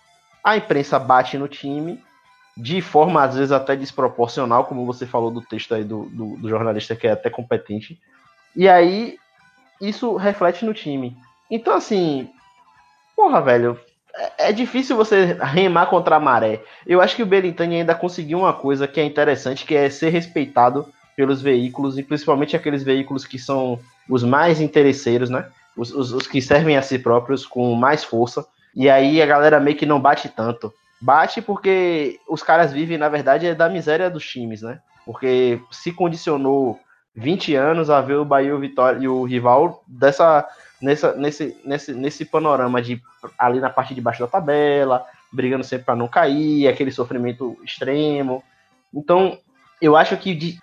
a 0.43 0.57
imprensa 0.57 0.99
bate 0.99 1.39
no 1.39 1.49
time, 1.49 2.03
de 2.57 2.81
forma 2.81 3.23
às 3.23 3.35
vezes 3.35 3.53
até 3.53 3.75
desproporcional, 3.77 4.65
como 4.65 4.85
você 4.87 5.07
falou 5.07 5.31
do 5.31 5.41
texto 5.41 5.75
aí 5.75 5.85
do, 5.85 6.05
do, 6.07 6.37
do 6.37 6.49
jornalista 6.49 6.95
que 6.95 7.07
é 7.07 7.13
até 7.13 7.31
competente. 7.31 7.99
E 8.55 8.69
aí 8.69 9.19
isso 9.81 10.17
reflete 10.17 10.65
no 10.65 10.75
time. 10.75 11.17
Então, 11.51 11.75
assim, 11.75 12.29
porra, 13.17 13.41
velho, 13.41 13.79
é, 14.15 14.49
é 14.49 14.53
difícil 14.53 14.97
você 14.97 15.37
remar 15.41 15.87
contra 15.87 16.17
a 16.17 16.21
maré. 16.21 16.63
Eu 16.87 17.01
acho 17.01 17.17
que 17.17 17.23
o 17.23 17.27
Belintani 17.27 17.77
ainda 17.77 17.95
conseguiu 17.95 18.39
uma 18.39 18.53
coisa 18.53 18.87
que 18.87 19.01
é 19.01 19.05
interessante, 19.05 19.65
que 19.65 19.75
é 19.75 19.91
ser 19.91 20.11
respeitado 20.11 20.87
pelos 21.17 21.41
veículos, 21.41 21.99
e 21.99 22.03
principalmente 22.03 22.57
aqueles 22.57 22.83
veículos 22.83 23.25
que 23.25 23.39
são 23.39 23.79
os 24.09 24.23
mais 24.23 24.61
interesseiros, 24.61 25.31
né? 25.31 25.47
Os, 25.77 25.93
os, 25.93 26.13
os 26.13 26.27
que 26.27 26.41
servem 26.41 26.77
a 26.77 26.83
si 26.83 26.99
próprios 26.99 27.47
com 27.47 27.75
mais 27.75 28.05
força. 28.05 28.47
E 28.75 28.91
aí 28.91 29.23
a 29.23 29.27
galera 29.27 29.61
meio 29.61 29.77
que 29.77 29.87
não 29.87 30.01
bate 30.01 30.29
tanto. 30.29 30.73
Bate 31.01 31.43
porque 31.43 32.19
os 32.29 32.43
caras 32.43 32.73
vivem, 32.73 32.99
na 32.99 33.09
verdade, 33.09 33.47
é 33.47 33.55
da 33.55 33.69
miséria 33.69 34.11
dos 34.11 34.27
times, 34.27 34.63
né? 34.63 34.81
Porque 35.05 35.61
se 35.71 35.93
condicionou 35.93 36.79
20 37.15 37.55
anos 37.55 37.91
a 37.91 38.01
ver 38.01 38.15
o 38.15 38.25
Bahia 38.25 38.49
e 38.49 38.53
o 38.53 38.59
Vitória 38.59 38.99
e 39.01 39.09
o 39.09 39.23
rival 39.25 39.85
dessa, 39.87 40.47
nessa, 40.85 41.15
nesse, 41.15 41.57
nesse, 41.65 41.93
nesse 41.93 42.25
panorama 42.25 42.81
de 42.81 43.01
ali 43.39 43.59
na 43.59 43.71
parte 43.71 43.95
de 43.95 44.01
baixo 44.01 44.21
da 44.21 44.29
tabela, 44.29 45.05
brigando 45.33 45.65
sempre 45.65 45.87
para 45.87 45.97
não 45.97 46.07
cair, 46.07 46.69
aquele 46.69 46.93
sofrimento 46.93 47.57
extremo. 47.65 48.45
Então, 48.93 49.39
eu 49.81 49.97
acho 49.97 50.17
que 50.17 50.35
de 50.35 50.59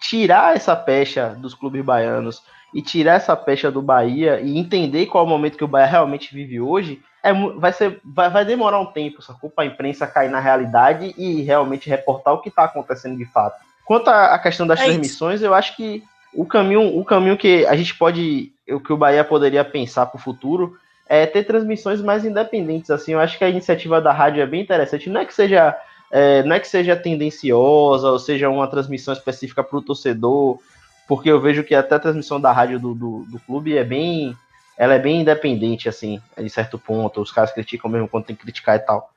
tirar 0.00 0.56
essa 0.56 0.74
pecha 0.74 1.30
dos 1.30 1.54
clubes 1.54 1.84
baianos 1.84 2.42
e 2.74 2.82
tirar 2.82 3.14
essa 3.14 3.36
pecha 3.36 3.70
do 3.70 3.80
Bahia 3.80 4.40
e 4.40 4.58
entender 4.58 5.06
qual 5.06 5.24
é 5.24 5.26
o 5.26 5.30
momento 5.30 5.56
que 5.56 5.64
o 5.64 5.68
Bahia 5.68 5.86
realmente 5.86 6.34
vive 6.34 6.60
hoje, 6.60 7.00
é, 7.22 7.32
vai, 7.32 7.72
ser, 7.72 8.00
vai, 8.04 8.28
vai 8.28 8.44
demorar 8.44 8.80
um 8.80 8.86
tempo, 8.86 9.22
sacou? 9.22 9.48
Pra 9.48 9.64
imprensa 9.64 10.06
cair 10.06 10.30
na 10.30 10.40
realidade 10.40 11.14
e 11.16 11.40
realmente 11.42 11.88
reportar 11.88 12.34
o 12.34 12.40
que 12.40 12.48
está 12.48 12.64
acontecendo 12.64 13.16
de 13.16 13.24
fato. 13.24 13.62
Quanto 13.84 14.08
à 14.08 14.38
questão 14.38 14.66
das 14.66 14.80
É 14.80 14.84
transmissões, 14.84 15.40
eu 15.40 15.54
acho 15.54 15.76
que 15.76 16.02
o 16.34 16.44
caminho, 16.44 16.98
o 16.98 17.04
caminho 17.04 17.36
que 17.36 17.64
a 17.66 17.76
gente 17.76 17.94
pode, 17.94 18.52
o 18.68 18.80
que 18.80 18.92
o 18.92 18.96
Bahia 18.96 19.24
poderia 19.24 19.64
pensar 19.64 20.06
para 20.06 20.18
o 20.18 20.22
futuro 20.22 20.76
é 21.08 21.26
ter 21.26 21.44
transmissões 21.44 22.00
mais 22.00 22.24
independentes. 22.24 22.90
Assim, 22.90 23.12
eu 23.12 23.20
acho 23.20 23.36
que 23.36 23.44
a 23.44 23.48
iniciativa 23.48 24.00
da 24.00 24.12
rádio 24.12 24.42
é 24.42 24.46
bem 24.46 24.62
interessante. 24.62 25.10
Não 25.10 25.20
é 25.20 25.24
que 25.24 25.34
seja, 25.34 25.76
é, 26.10 26.42
não 26.42 26.56
é 26.56 26.60
que 26.60 26.68
seja 26.68 26.96
tendenciosa 26.96 28.10
ou 28.10 28.18
seja 28.18 28.48
uma 28.48 28.66
transmissão 28.66 29.12
específica 29.12 29.62
para 29.62 29.78
o 29.78 29.82
torcedor, 29.82 30.58
porque 31.06 31.30
eu 31.30 31.40
vejo 31.40 31.62
que 31.62 31.74
até 31.74 31.94
a 31.94 32.00
transmissão 32.00 32.40
da 32.40 32.52
rádio 32.52 32.80
do, 32.80 32.94
do, 32.94 33.24
do 33.30 33.38
clube 33.40 33.76
é 33.76 33.84
bem, 33.84 34.34
ela 34.78 34.94
é 34.94 34.98
bem 34.98 35.20
independente, 35.20 35.88
assim, 35.88 36.20
de 36.38 36.48
certo 36.48 36.78
ponto. 36.78 37.20
Os 37.20 37.30
caras 37.30 37.52
criticam 37.52 37.90
mesmo 37.90 38.08
quando 38.08 38.24
tem 38.24 38.34
que 38.36 38.42
criticar 38.42 38.76
e 38.76 38.80
tal. 38.80 39.10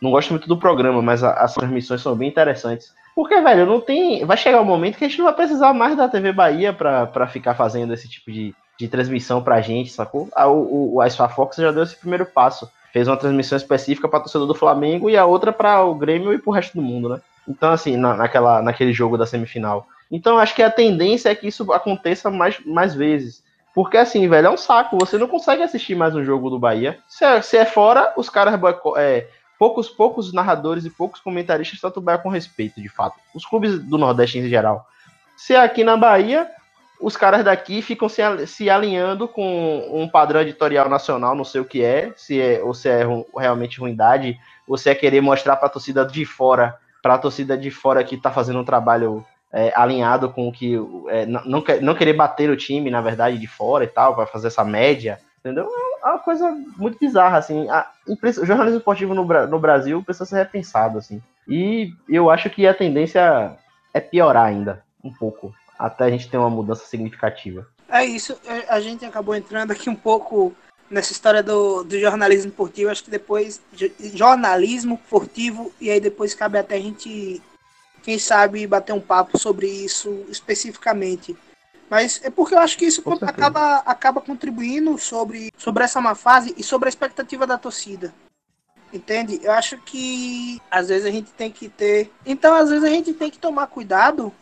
Não 0.00 0.10
gosto 0.10 0.30
muito 0.30 0.46
do 0.46 0.56
programa, 0.56 1.02
mas 1.02 1.24
a- 1.24 1.32
as 1.34 1.54
transmissões 1.54 2.00
são 2.00 2.14
bem 2.14 2.28
interessantes. 2.28 2.92
Porque, 3.14 3.40
velho, 3.40 3.64
não 3.64 3.80
tem. 3.80 4.24
Vai 4.24 4.36
chegar 4.36 4.60
um 4.60 4.64
momento 4.64 4.98
que 4.98 5.04
a 5.04 5.08
gente 5.08 5.18
não 5.18 5.26
vai 5.26 5.34
precisar 5.34 5.72
mais 5.72 5.96
da 5.96 6.08
TV 6.08 6.32
Bahia 6.32 6.72
pra 6.72 7.26
ficar 7.26 7.54
fazendo 7.54 7.94
esse 7.94 8.08
tipo 8.08 8.30
de, 8.30 8.54
de 8.78 8.88
transmissão 8.88 9.42
pra 9.42 9.60
gente, 9.60 9.92
sacou? 9.92 10.28
A, 10.34 10.48
o, 10.48 10.94
o, 10.94 11.00
a 11.00 11.08
Spa 11.08 11.28
Fox 11.28 11.56
já 11.56 11.70
deu 11.70 11.82
esse 11.82 11.96
primeiro 11.96 12.26
passo. 12.26 12.70
Fez 12.92 13.08
uma 13.08 13.16
transmissão 13.16 13.56
específica 13.56 14.08
pra 14.08 14.20
torcedor 14.20 14.46
do 14.46 14.54
Flamengo 14.54 15.10
e 15.10 15.16
a 15.16 15.24
outra 15.24 15.52
pra 15.52 15.82
o 15.84 15.94
Grêmio 15.94 16.32
e 16.32 16.38
pro 16.38 16.52
resto 16.52 16.74
do 16.76 16.82
mundo, 16.82 17.08
né? 17.08 17.20
Então, 17.46 17.70
assim, 17.70 17.96
na, 17.96 18.14
naquela, 18.14 18.62
naquele 18.62 18.92
jogo 18.92 19.18
da 19.18 19.26
semifinal. 19.26 19.86
Então, 20.10 20.38
acho 20.38 20.54
que 20.54 20.62
a 20.62 20.70
tendência 20.70 21.28
é 21.28 21.34
que 21.34 21.48
isso 21.48 21.70
aconteça 21.72 22.30
mais, 22.30 22.58
mais 22.64 22.94
vezes. 22.94 23.42
Porque, 23.74 23.96
assim, 23.96 24.28
velho, 24.28 24.46
é 24.46 24.50
um 24.50 24.56
saco. 24.56 24.96
Você 24.98 25.18
não 25.18 25.26
consegue 25.26 25.62
assistir 25.62 25.96
mais 25.96 26.14
um 26.14 26.24
jogo 26.24 26.48
do 26.48 26.58
Bahia. 26.58 26.98
Se 27.08 27.24
é, 27.24 27.42
se 27.42 27.56
é 27.56 27.64
fora, 27.64 28.12
os 28.16 28.30
caras 28.30 28.58
é, 28.96 29.26
poucos, 29.58 29.88
poucos 29.88 30.32
narradores 30.32 30.84
e 30.84 30.90
poucos 30.90 31.20
comentaristas 31.20 31.80
tratam 31.80 32.00
o 32.00 32.04
Bahia 32.04 32.20
com 32.20 32.28
respeito, 32.28 32.80
de 32.80 32.88
fato. 32.88 33.16
Os 33.34 33.44
clubes 33.44 33.78
do 33.80 33.98
Nordeste 33.98 34.38
em 34.38 34.48
geral. 34.48 34.86
Se 35.36 35.54
é 35.54 35.60
aqui 35.60 35.82
na 35.82 35.96
Bahia, 35.96 36.48
os 37.00 37.16
caras 37.16 37.44
daqui 37.44 37.82
ficam 37.82 38.08
se, 38.08 38.22
se 38.46 38.70
alinhando 38.70 39.28
com 39.28 39.88
um 39.92 40.08
padrão 40.08 40.40
editorial 40.40 40.88
nacional, 40.88 41.34
não 41.34 41.44
sei 41.44 41.60
o 41.60 41.64
que 41.64 41.82
é, 41.82 42.12
se 42.16 42.40
é 42.40 42.62
ou 42.62 42.72
se 42.72 42.88
é 42.88 43.04
realmente 43.36 43.80
ruindade, 43.80 44.38
ou 44.66 44.76
se 44.76 44.88
é 44.88 44.94
querer 44.94 45.20
mostrar 45.20 45.56
para 45.56 45.66
a 45.66 45.70
torcida 45.70 46.04
de 46.06 46.24
fora, 46.24 46.76
para 47.02 47.14
a 47.14 47.18
torcida 47.18 47.56
de 47.56 47.70
fora 47.70 48.02
que 48.04 48.16
tá 48.16 48.30
fazendo 48.30 48.60
um 48.60 48.64
trabalho 48.64 49.24
é, 49.52 49.72
alinhado 49.76 50.30
com 50.30 50.48
o 50.48 50.52
que 50.52 50.74
é, 51.08 51.26
não, 51.26 51.44
não, 51.44 51.64
não 51.80 51.94
querer 51.94 52.14
bater 52.14 52.50
o 52.50 52.56
time, 52.56 52.90
na 52.90 53.00
verdade, 53.00 53.38
de 53.38 53.46
fora 53.46 53.84
e 53.84 53.88
tal, 53.88 54.16
vai 54.16 54.26
fazer 54.26 54.48
essa 54.48 54.64
média, 54.64 55.20
entendeu? 55.38 55.68
É 56.02 56.08
uma 56.08 56.18
coisa 56.18 56.50
muito 56.76 56.98
bizarra, 56.98 57.38
assim. 57.38 57.68
A 57.70 57.88
imprensa- 58.08 58.42
o 58.42 58.46
jornalismo 58.46 58.78
esportivo 58.78 59.14
no, 59.14 59.24
no 59.24 59.58
Brasil 59.58 60.02
precisa 60.02 60.24
ser 60.26 60.36
repensado, 60.36 60.98
assim. 60.98 61.22
E 61.46 61.92
eu 62.08 62.30
acho 62.30 62.50
que 62.50 62.66
a 62.66 62.74
tendência 62.74 63.56
é 63.92 64.00
piorar 64.00 64.46
ainda, 64.46 64.82
um 65.02 65.12
pouco, 65.12 65.54
até 65.86 66.04
a 66.04 66.10
gente 66.10 66.28
ter 66.28 66.36
uma 66.38 66.50
mudança 66.50 66.86
significativa. 66.86 67.66
É 67.88 68.04
isso, 68.04 68.36
é, 68.46 68.64
a 68.68 68.80
gente 68.80 69.04
acabou 69.04 69.34
entrando 69.34 69.70
aqui 69.70 69.88
um 69.90 69.94
pouco 69.94 70.54
nessa 70.90 71.12
história 71.12 71.42
do, 71.42 71.84
do 71.84 71.98
jornalismo 71.98 72.50
esportivo. 72.50 72.90
Acho 72.90 73.04
que 73.04 73.10
depois. 73.10 73.60
jo- 73.72 73.92
Jornalismo 74.14 74.94
esportivo, 75.02 75.72
e 75.80 75.90
aí 75.90 76.00
depois 76.00 76.34
cabe 76.34 76.58
até 76.58 76.76
a 76.76 76.80
gente, 76.80 77.42
quem 78.02 78.18
sabe, 78.18 78.66
bater 78.66 78.92
um 78.92 79.00
papo 79.00 79.38
sobre 79.38 79.66
isso 79.66 80.24
especificamente. 80.28 81.36
Mas 81.90 82.20
é 82.24 82.30
porque 82.30 82.54
eu 82.54 82.58
acho 82.58 82.78
que 82.78 82.86
isso 82.86 83.02
acaba, 83.20 83.76
acaba 83.84 84.20
contribuindo 84.20 84.96
sobre, 84.98 85.50
sobre 85.56 85.84
essa 85.84 86.00
má 86.00 86.14
fase 86.14 86.54
e 86.56 86.62
sobre 86.62 86.88
a 86.88 86.90
expectativa 86.90 87.46
da 87.46 87.58
torcida. 87.58 88.12
Entende? 88.92 89.40
Eu 89.42 89.52
acho 89.52 89.76
que 89.78 90.60
às 90.70 90.88
vezes 90.88 91.04
a 91.06 91.10
gente 91.10 91.30
tem 91.32 91.50
que 91.50 91.68
ter. 91.68 92.10
Então, 92.24 92.54
às 92.54 92.70
vezes 92.70 92.84
a 92.84 92.88
gente 92.88 93.12
tem 93.12 93.30
que 93.30 93.38
tomar 93.38 93.66
cuidado 93.66 94.32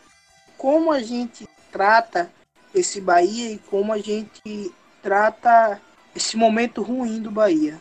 como 0.63 0.93
a 0.93 1.03
gente 1.03 1.49
trata 1.73 2.31
esse 2.73 3.01
Bahia 3.01 3.51
e 3.51 3.59
como 3.59 3.93
a 3.93 3.99
gente 3.99 4.73
trata 5.03 5.81
esse 6.15 6.37
momento 6.37 6.83
ruim 6.83 7.21
do 7.21 7.33
Bahia. 7.33 7.81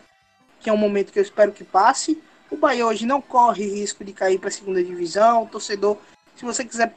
Que 0.59 0.67
é 0.67 0.73
um 0.73 0.77
momento 0.77 1.11
que 1.13 1.19
eu 1.19 1.23
espero 1.23 1.51
que 1.51 1.63
passe. 1.63 2.19
O 2.49 2.57
Bahia 2.57 2.87
hoje 2.87 3.05
não 3.05 3.21
corre 3.21 3.65
risco 3.67 4.03
de 4.03 4.11
cair 4.11 4.39
para 4.39 4.49
a 4.49 4.51
segunda 4.51 4.83
divisão. 4.83 5.43
O 5.43 5.47
torcedor, 5.47 5.95
se 6.35 6.43
você 6.43 6.65
quiser 6.65 6.91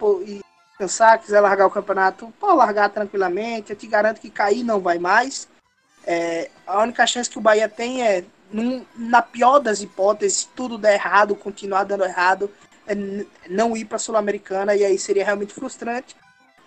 cansar, 0.78 1.20
quiser 1.20 1.41
largar 1.41 1.66
o 1.66 1.70
campeonato, 1.70 2.32
pode 2.41 2.57
largar 2.57 2.89
tranquilamente. 2.89 3.70
Eu 3.70 3.76
te 3.76 3.87
garanto 3.87 4.22
que 4.22 4.30
cair 4.30 4.64
não 4.64 4.80
vai 4.80 4.99
mais. 4.99 5.47
É, 6.07 6.51
a 6.66 6.82
única 6.82 7.07
chance 7.07 7.28
que 7.28 7.39
o 7.39 7.43
Bahia 7.43 7.68
tem 7.68 8.03
é, 8.03 8.24
num- 8.51 8.87
na 8.97 9.20
pior 9.20 9.59
das 9.59 9.82
hipóteses, 9.82 10.39
se 10.39 10.49
tudo 10.57 10.78
der 10.78 10.95
errado, 10.95 11.37
continuar 11.37 11.85
dando 11.85 12.05
errado, 12.05 12.51
não 13.49 13.76
ir 13.76 13.85
para 13.85 13.97
a 13.97 13.99
Sul-Americana 13.99 14.74
e 14.74 14.85
aí 14.85 14.99
seria 14.99 15.24
realmente 15.24 15.55
frustrante. 15.55 16.16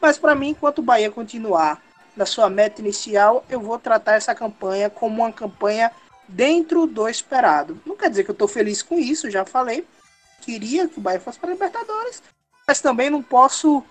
Mas 0.01 0.17
para 0.17 0.35
mim, 0.35 0.49
enquanto 0.49 0.79
o 0.79 0.83
Bahia 0.83 1.11
continuar 1.11 1.81
na 2.15 2.25
sua 2.25 2.49
meta 2.49 2.81
inicial, 2.81 3.45
eu 3.49 3.59
vou 3.59 3.77
tratar 3.77 4.13
essa 4.13 4.33
campanha 4.33 4.89
como 4.89 5.21
uma 5.21 5.31
campanha 5.31 5.91
dentro 6.27 6.85
do 6.87 7.07
esperado. 7.07 7.79
Não 7.85 7.95
quer 7.95 8.09
dizer 8.09 8.23
que 8.23 8.31
eu 8.31 8.33
estou 8.33 8.47
feliz 8.47 8.81
com 8.81 8.97
isso, 8.97 9.29
já 9.29 9.45
falei. 9.45 9.85
Queria 10.41 10.87
que 10.87 10.99
o 10.99 11.01
Bahia 11.01 11.19
fosse 11.19 11.39
para 11.39 11.49
a 11.49 11.53
Libertadores, 11.53 12.21
mas 12.67 12.81
também 12.81 13.09
não 13.09 13.21
posso 13.21 13.83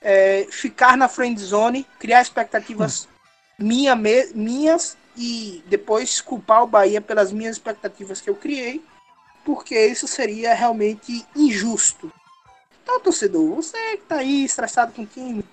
é, 0.00 0.46
ficar 0.50 0.96
na 0.96 1.08
friend 1.08 1.40
zone, 1.40 1.86
criar 1.98 2.22
expectativas 2.22 3.08
minha, 3.58 3.94
me- 3.94 4.32
minhas 4.34 4.96
e 5.16 5.62
depois 5.66 6.20
culpar 6.20 6.62
o 6.62 6.66
Bahia 6.66 7.00
pelas 7.00 7.32
minhas 7.32 7.56
expectativas 7.56 8.20
que 8.20 8.30
eu 8.30 8.34
criei, 8.34 8.82
porque 9.44 9.86
isso 9.86 10.06
seria 10.06 10.54
realmente 10.54 11.26
injusto. 11.34 12.12
Então, 12.82 13.00
torcedor, 13.00 13.56
você 13.56 13.96
que 13.96 14.04
tá 14.04 14.16
aí 14.16 14.44
estressado 14.44 14.92
com 14.92 15.02
o 15.02 15.06
time, 15.06 15.44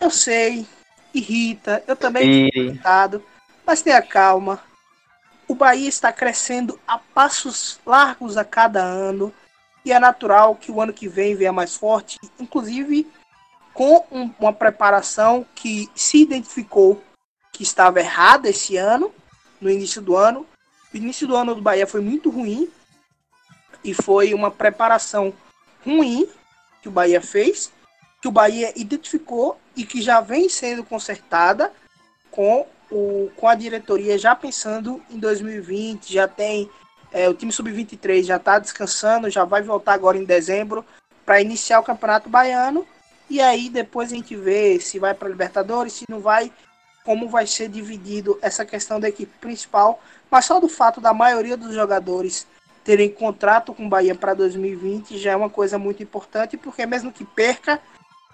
eu 0.00 0.10
sei, 0.10 0.66
irrita, 1.12 1.82
eu 1.86 1.96
também 1.96 2.46
fico 2.46 2.58
E 2.58 2.60
irritado, 2.68 3.22
Mas 3.64 3.82
tenha 3.82 4.00
calma. 4.00 4.62
O 5.48 5.54
Bahia 5.54 5.88
está 5.88 6.12
crescendo 6.12 6.78
a 6.86 6.98
passos 6.98 7.80
largos 7.84 8.36
a 8.36 8.44
cada 8.44 8.82
ano. 8.82 9.32
E 9.84 9.92
é 9.92 9.98
natural 9.98 10.54
que 10.54 10.70
o 10.70 10.80
ano 10.80 10.92
que 10.92 11.08
vem 11.08 11.34
venha 11.34 11.52
mais 11.52 11.76
forte, 11.76 12.16
inclusive 12.38 13.10
com 13.72 14.04
um- 14.10 14.32
uma 14.38 14.52
preparação 14.52 15.46
que 15.54 15.88
se 15.94 16.22
identificou 16.22 17.02
que 17.52 17.62
estava 17.62 18.00
errada 18.00 18.48
esse 18.48 18.76
ano, 18.76 19.12
no 19.60 19.70
início 19.70 20.00
do 20.00 20.16
ano. 20.16 20.46
O 20.92 20.96
início 20.96 21.26
do 21.26 21.36
ano 21.36 21.54
do 21.54 21.62
Bahia 21.62 21.86
foi 21.86 22.00
muito 22.00 22.30
ruim 22.30 22.70
e 23.84 23.94
foi 23.94 24.34
uma 24.34 24.50
preparação 24.50 25.32
ruim 25.84 26.28
que 26.82 26.88
o 26.88 26.92
Bahia 26.92 27.20
fez, 27.20 27.72
que 28.20 28.28
o 28.28 28.32
Bahia 28.32 28.72
identificou 28.76 29.58
e 29.76 29.84
que 29.84 30.00
já 30.00 30.20
vem 30.20 30.48
sendo 30.48 30.82
consertada 30.84 31.72
com, 32.30 32.66
o, 32.90 33.30
com 33.36 33.48
a 33.48 33.54
diretoria 33.54 34.18
já 34.18 34.34
pensando 34.34 35.02
em 35.10 35.18
2020, 35.18 36.12
já 36.12 36.26
tem 36.26 36.70
é, 37.12 37.28
o 37.28 37.34
time 37.34 37.52
sub-23 37.52 38.24
já 38.24 38.36
está 38.36 38.58
descansando, 38.58 39.30
já 39.30 39.44
vai 39.44 39.62
voltar 39.62 39.94
agora 39.94 40.18
em 40.18 40.24
dezembro 40.24 40.84
para 41.24 41.40
iniciar 41.40 41.80
o 41.80 41.84
Campeonato 41.84 42.28
Baiano. 42.28 42.86
E 43.28 43.40
aí 43.40 43.68
depois 43.68 44.12
a 44.12 44.16
gente 44.16 44.36
vê 44.36 44.78
se 44.80 44.98
vai 44.98 45.14
para 45.14 45.28
Libertadores, 45.28 45.94
se 45.94 46.04
não 46.08 46.20
vai, 46.20 46.52
como 47.04 47.28
vai 47.28 47.46
ser 47.46 47.68
dividido 47.68 48.38
essa 48.42 48.64
questão 48.64 49.00
da 49.00 49.08
equipe 49.08 49.32
principal, 49.38 50.00
mas 50.30 50.44
só 50.44 50.60
do 50.60 50.68
fato 50.68 51.00
da 51.00 51.12
maioria 51.12 51.56
dos 51.56 51.74
jogadores 51.74 52.46
terem 52.86 53.10
contrato 53.10 53.74
com 53.74 53.84
o 53.84 53.88
Bahia 53.88 54.14
para 54.14 54.32
2020 54.32 55.18
já 55.18 55.32
é 55.32 55.36
uma 55.36 55.50
coisa 55.50 55.76
muito 55.76 56.04
importante, 56.04 56.56
porque 56.56 56.86
mesmo 56.86 57.10
que 57.12 57.24
perca, 57.24 57.80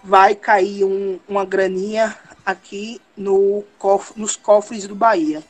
vai 0.05 0.35
cair 0.35 0.85
um- 0.85 1.19
uma 1.27 1.43
graninha 1.47 2.15
aqui 2.45 3.01
no 3.17 3.65
cof- 3.79 4.13
nos 4.15 4.37
cofres 4.37 4.87
do 4.87 4.95
Bahia. 4.95 5.43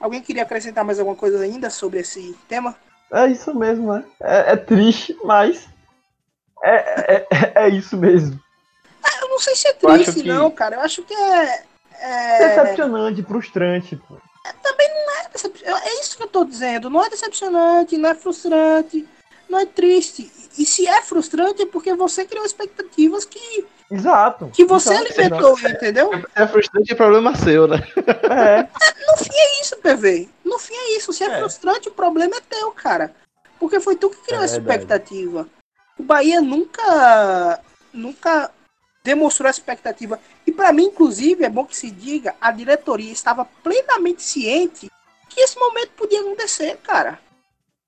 Alguém 0.00 0.22
queria 0.22 0.42
acrescentar 0.44 0.82
mais 0.82 0.98
alguma 0.98 1.14
coisa 1.16 1.38
ainda 1.40 1.68
sobre 1.68 2.00
esse 2.00 2.34
tema? 2.48 2.74
É 3.12 3.26
isso 3.26 3.54
mesmo, 3.54 3.92
né? 3.92 4.04
É, 4.22 4.52
é 4.52 4.56
triste, 4.56 5.14
mas 5.22 5.68
é, 6.64 6.74
é, 7.14 7.26
é- 7.30 7.52
é 7.64 7.68
isso 7.68 7.98
mesmo. 7.98 8.40
Eu 9.20 9.28
não 9.28 9.38
sei 9.38 9.54
se 9.54 9.68
é 9.68 9.74
triste, 9.74 10.22
que- 10.22 10.28
não, 10.28 10.50
cara. 10.50 10.76
Eu 10.76 10.80
acho 10.80 11.02
que 11.02 11.12
é. 11.12 11.62
É, 12.02 12.38
Decepcionante, 12.48 13.22
frustrante, 13.22 13.96
pô. 13.96 14.16
Decep- 15.32 15.62
é 15.64 16.00
isso 16.00 16.16
que 16.16 16.22
eu 16.22 16.28
tô 16.28 16.44
dizendo. 16.44 16.90
Não 16.90 17.04
é 17.04 17.08
decepcionante, 17.10 17.96
não 17.96 18.10
é 18.10 18.14
frustrante, 18.14 19.06
não 19.48 19.58
é 19.58 19.66
triste. 19.66 20.30
E 20.58 20.64
se 20.66 20.86
é 20.86 21.02
frustrante 21.02 21.62
é 21.62 21.66
porque 21.66 21.94
você 21.94 22.24
criou 22.24 22.44
expectativas 22.44 23.24
que, 23.24 23.66
Exato. 23.90 24.50
que 24.54 24.64
você 24.64 24.92
Exato, 24.94 25.12
alimentou, 25.12 25.58
entendeu? 25.60 26.10
É 26.34 26.46
frustrante, 26.46 26.92
é 26.92 26.96
problema 26.96 27.34
seu, 27.36 27.66
né? 27.66 27.76
exato. 27.96 28.20
É, 28.32 28.68
No 29.06 29.16
fim 29.16 29.30
é 29.32 29.60
isso, 29.60 29.76
PV. 29.76 30.28
No 30.44 30.58
fim 30.58 30.74
é 30.74 30.96
isso. 30.96 31.12
Se 31.12 31.24
é, 31.24 31.28
É. 31.28 31.38
frustrante, 31.38 31.88
o 31.88 31.92
problema 31.92 32.36
é 32.36 32.40
teu, 32.40 32.70
cara. 32.72 33.14
Porque 33.58 33.80
foi 33.80 33.96
tu 33.96 34.10
que 34.10 34.16
criou 34.22 34.42
É 34.42 34.44
essa 34.44 34.60
verdade. 34.60 34.80
expectativa. 34.82 35.48
O 35.98 36.02
Bahia 36.02 36.40
nunca 36.40 37.60
nunca 37.92 38.50
demonstrou 39.02 39.48
essa 39.48 39.58
expectativa. 39.60 40.20
E 40.46 40.52
pra 40.52 40.72
mim, 40.72 40.84
inclusive, 40.84 41.44
é 41.44 41.48
bom 41.48 41.64
que 41.64 41.76
se 41.76 41.90
diga, 41.90 42.34
a 42.40 42.50
diretoria 42.50 43.12
estava 43.12 43.44
plenamente 43.62 44.22
ciente 44.22 44.90
que 45.28 45.40
esse 45.40 45.58
momento 45.58 45.90
podia 45.96 46.20
acontecer, 46.20 46.76
cara. 46.82 47.18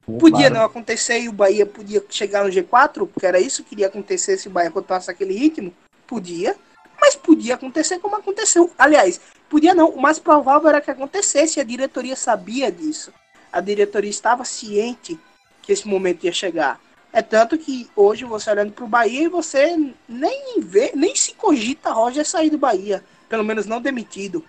Podia 0.04 0.48
Claro. 0.48 0.54
não 0.54 0.64
acontecer 0.64 1.20
e 1.20 1.28
o 1.28 1.32
Bahia 1.32 1.64
podia 1.64 2.04
chegar 2.08 2.44
no 2.44 2.50
G4, 2.50 3.06
porque 3.06 3.26
era 3.26 3.38
isso 3.38 3.62
que 3.62 3.74
iria 3.74 3.86
acontecer 3.86 4.36
se 4.36 4.48
o 4.48 4.50
Bahia 4.50 4.70
continuasse 4.70 5.10
aquele 5.10 5.34
ritmo. 5.34 5.72
Podia. 6.06 6.56
Mas 7.00 7.16
podia 7.16 7.54
acontecer 7.54 7.98
como 7.98 8.16
aconteceu. 8.16 8.70
Aliás, 8.78 9.20
podia 9.48 9.74
não. 9.74 9.90
O 9.90 10.00
mais 10.00 10.18
provável 10.18 10.68
era 10.68 10.80
que 10.80 10.90
acontecesse. 10.90 11.60
A 11.60 11.64
diretoria 11.64 12.14
sabia 12.16 12.70
disso. 12.70 13.12
A 13.52 13.60
diretoria 13.60 14.10
estava 14.10 14.44
ciente 14.44 15.18
que 15.62 15.72
esse 15.72 15.86
momento 15.86 16.24
ia 16.24 16.32
chegar. 16.32 16.80
É 17.12 17.20
tanto 17.20 17.58
que 17.58 17.90
hoje 17.94 18.24
você 18.24 18.50
olhando 18.50 18.72
para 18.72 18.84
o 18.84 18.88
Bahia 18.88 19.24
e 19.24 19.28
você 19.28 19.76
nem 20.08 20.60
vê, 20.60 20.92
nem 20.94 21.14
se 21.14 21.34
cogita 21.34 21.92
Roger 21.92 22.26
sair 22.26 22.48
do 22.48 22.56
Bahia. 22.56 23.04
Pelo 23.28 23.44
menos 23.44 23.66
não 23.66 23.80
demitido. 23.80 24.44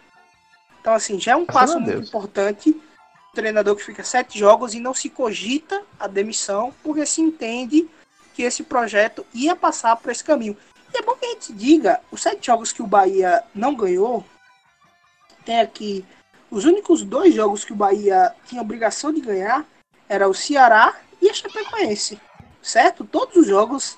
Então, 0.79 0.93
assim, 0.93 1.19
já 1.19 1.33
é 1.33 1.35
um 1.35 1.45
passo 1.45 1.79
muito 1.79 1.97
Deus. 1.97 2.07
importante. 2.07 2.69
Um 2.69 3.35
treinador 3.35 3.75
que 3.75 3.83
fica 3.83 4.03
sete 4.03 4.39
jogos 4.39 4.73
e 4.73 4.79
não 4.79 4.93
se 4.93 5.09
cogita 5.09 5.83
a 5.99 6.07
demissão, 6.07 6.73
porque 6.83 7.05
se 7.05 7.21
entende 7.21 7.89
que 8.33 8.43
esse 8.43 8.63
projeto 8.63 9.25
ia 9.33 9.55
passar 9.55 9.95
por 9.97 10.11
esse 10.11 10.23
caminho. 10.23 10.57
E 10.93 10.97
é 10.97 11.01
bom 11.01 11.15
que 11.15 11.25
a 11.25 11.29
gente 11.29 11.53
diga, 11.53 11.99
os 12.11 12.21
sete 12.21 12.45
jogos 12.45 12.71
que 12.71 12.81
o 12.81 12.87
Bahia 12.87 13.43
não 13.53 13.75
ganhou, 13.75 14.23
tem 15.43 15.59
aqui 15.59 16.05
os 16.49 16.65
únicos 16.65 17.03
dois 17.03 17.33
jogos 17.33 17.65
que 17.65 17.73
o 17.73 17.75
Bahia 17.75 18.33
tinha 18.45 18.61
obrigação 18.61 19.11
de 19.11 19.21
ganhar 19.21 19.65
era 20.07 20.29
o 20.29 20.33
Ceará 20.33 20.95
e 21.21 21.29
a 21.29 21.33
Chapecoense, 21.33 22.19
certo? 22.63 23.03
Todos 23.03 23.35
os 23.35 23.45
jogos 23.47 23.97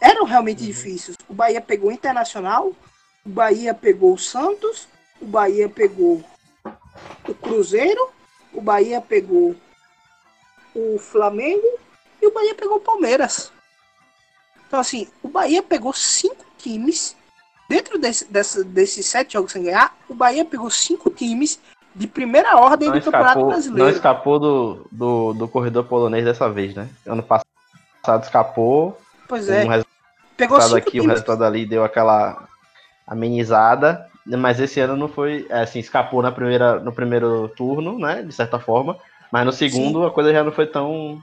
eram 0.00 0.24
realmente 0.24 0.64
difíceis. 0.64 1.16
O 1.28 1.34
Bahia 1.34 1.60
pegou 1.60 1.90
o 1.90 1.92
Internacional, 1.92 2.72
o 3.24 3.28
Bahia 3.28 3.74
pegou 3.74 4.14
o 4.14 4.18
Santos, 4.18 4.88
o 5.20 5.26
Bahia 5.26 5.68
pegou 5.68 6.24
o 7.28 7.34
Cruzeiro, 7.34 8.08
o 8.52 8.60
Bahia 8.60 9.00
pegou 9.00 9.54
o 10.74 10.98
Flamengo 10.98 11.66
e 12.22 12.26
o 12.26 12.32
Bahia 12.32 12.54
pegou 12.54 12.76
o 12.76 12.80
Palmeiras. 12.80 13.52
Então, 14.66 14.80
assim, 14.80 15.08
o 15.22 15.28
Bahia 15.28 15.62
pegou 15.62 15.92
cinco 15.92 16.44
times. 16.56 17.16
Dentro 17.68 17.98
desse, 17.98 18.24
dessa- 18.26 18.64
desses 18.64 19.04
sete 19.06 19.34
jogos 19.34 19.52
sem 19.52 19.62
ganhar, 19.64 19.94
o 20.08 20.14
Bahia 20.14 20.44
pegou 20.44 20.70
cinco 20.70 21.10
times 21.10 21.58
de 21.94 22.06
primeira 22.06 22.56
ordem 22.56 22.88
Não 22.88 22.98
do 22.98 23.02
Campeonato 23.04 23.28
escapou, 23.28 23.42
não 23.42 23.50
Brasileiro. 23.50 23.90
escapou 23.90 24.38
do, 24.38 24.86
do, 24.92 25.32
do 25.34 25.48
corredor 25.48 25.84
polonês 25.84 26.24
dessa 26.24 26.48
vez, 26.50 26.74
né? 26.74 26.88
Ano 27.04 27.22
passado 27.22 27.47
escapou, 28.22 28.98
Pois 29.26 29.48
é, 29.48 29.64
um 29.64 29.68
resultado 29.68 29.86
pegou 30.36 30.58
aqui, 30.58 30.90
times. 30.92 31.08
resultado 31.08 31.44
ali 31.44 31.66
deu 31.66 31.84
aquela 31.84 32.48
amenizada, 33.06 34.06
mas 34.26 34.60
esse 34.60 34.80
ano 34.80 34.96
não 34.96 35.08
foi, 35.08 35.46
é, 35.48 35.60
assim, 35.60 35.78
escapou 35.78 36.22
na 36.22 36.30
primeira, 36.30 36.78
no 36.80 36.92
primeiro 36.92 37.48
turno, 37.56 37.98
né, 37.98 38.22
de 38.22 38.32
certa 38.32 38.58
forma, 38.58 38.96
mas 39.30 39.44
no 39.44 39.52
segundo 39.52 40.04
a 40.04 40.10
coisa 40.10 40.32
já 40.32 40.44
não 40.44 40.52
foi 40.52 40.66
tão... 40.66 41.20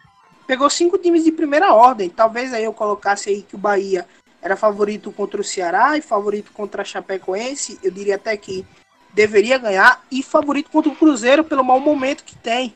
Pegou 0.47 0.69
cinco 0.69 0.97
times 0.97 1.23
de 1.23 1.32
primeira 1.32 1.73
ordem. 1.73 2.07
Talvez 2.07 2.53
aí 2.53 2.63
eu 2.63 2.73
colocasse 2.73 3.30
aí 3.30 3.41
que 3.41 3.55
o 3.55 3.59
Bahia 3.59 4.05
era 4.39 4.55
favorito 4.55 5.11
contra 5.11 5.41
o 5.41 5.43
Ceará 5.43 5.97
e 5.97 6.01
favorito 6.01 6.51
contra 6.53 6.84
a 6.84 6.86
Chapecoense. 6.86 7.80
Eu 7.82 7.89
diria 7.89 8.15
até 8.15 8.38
que 8.38 8.63
deveria 9.11 9.57
ganhar 9.57 10.03
e 10.11 10.21
favorito 10.21 10.69
contra 10.69 10.91
o 10.91 10.95
Cruzeiro 10.95 11.43
pelo 11.43 11.63
mau 11.63 11.80
momento 11.80 12.23
que 12.23 12.36
tem. 12.36 12.76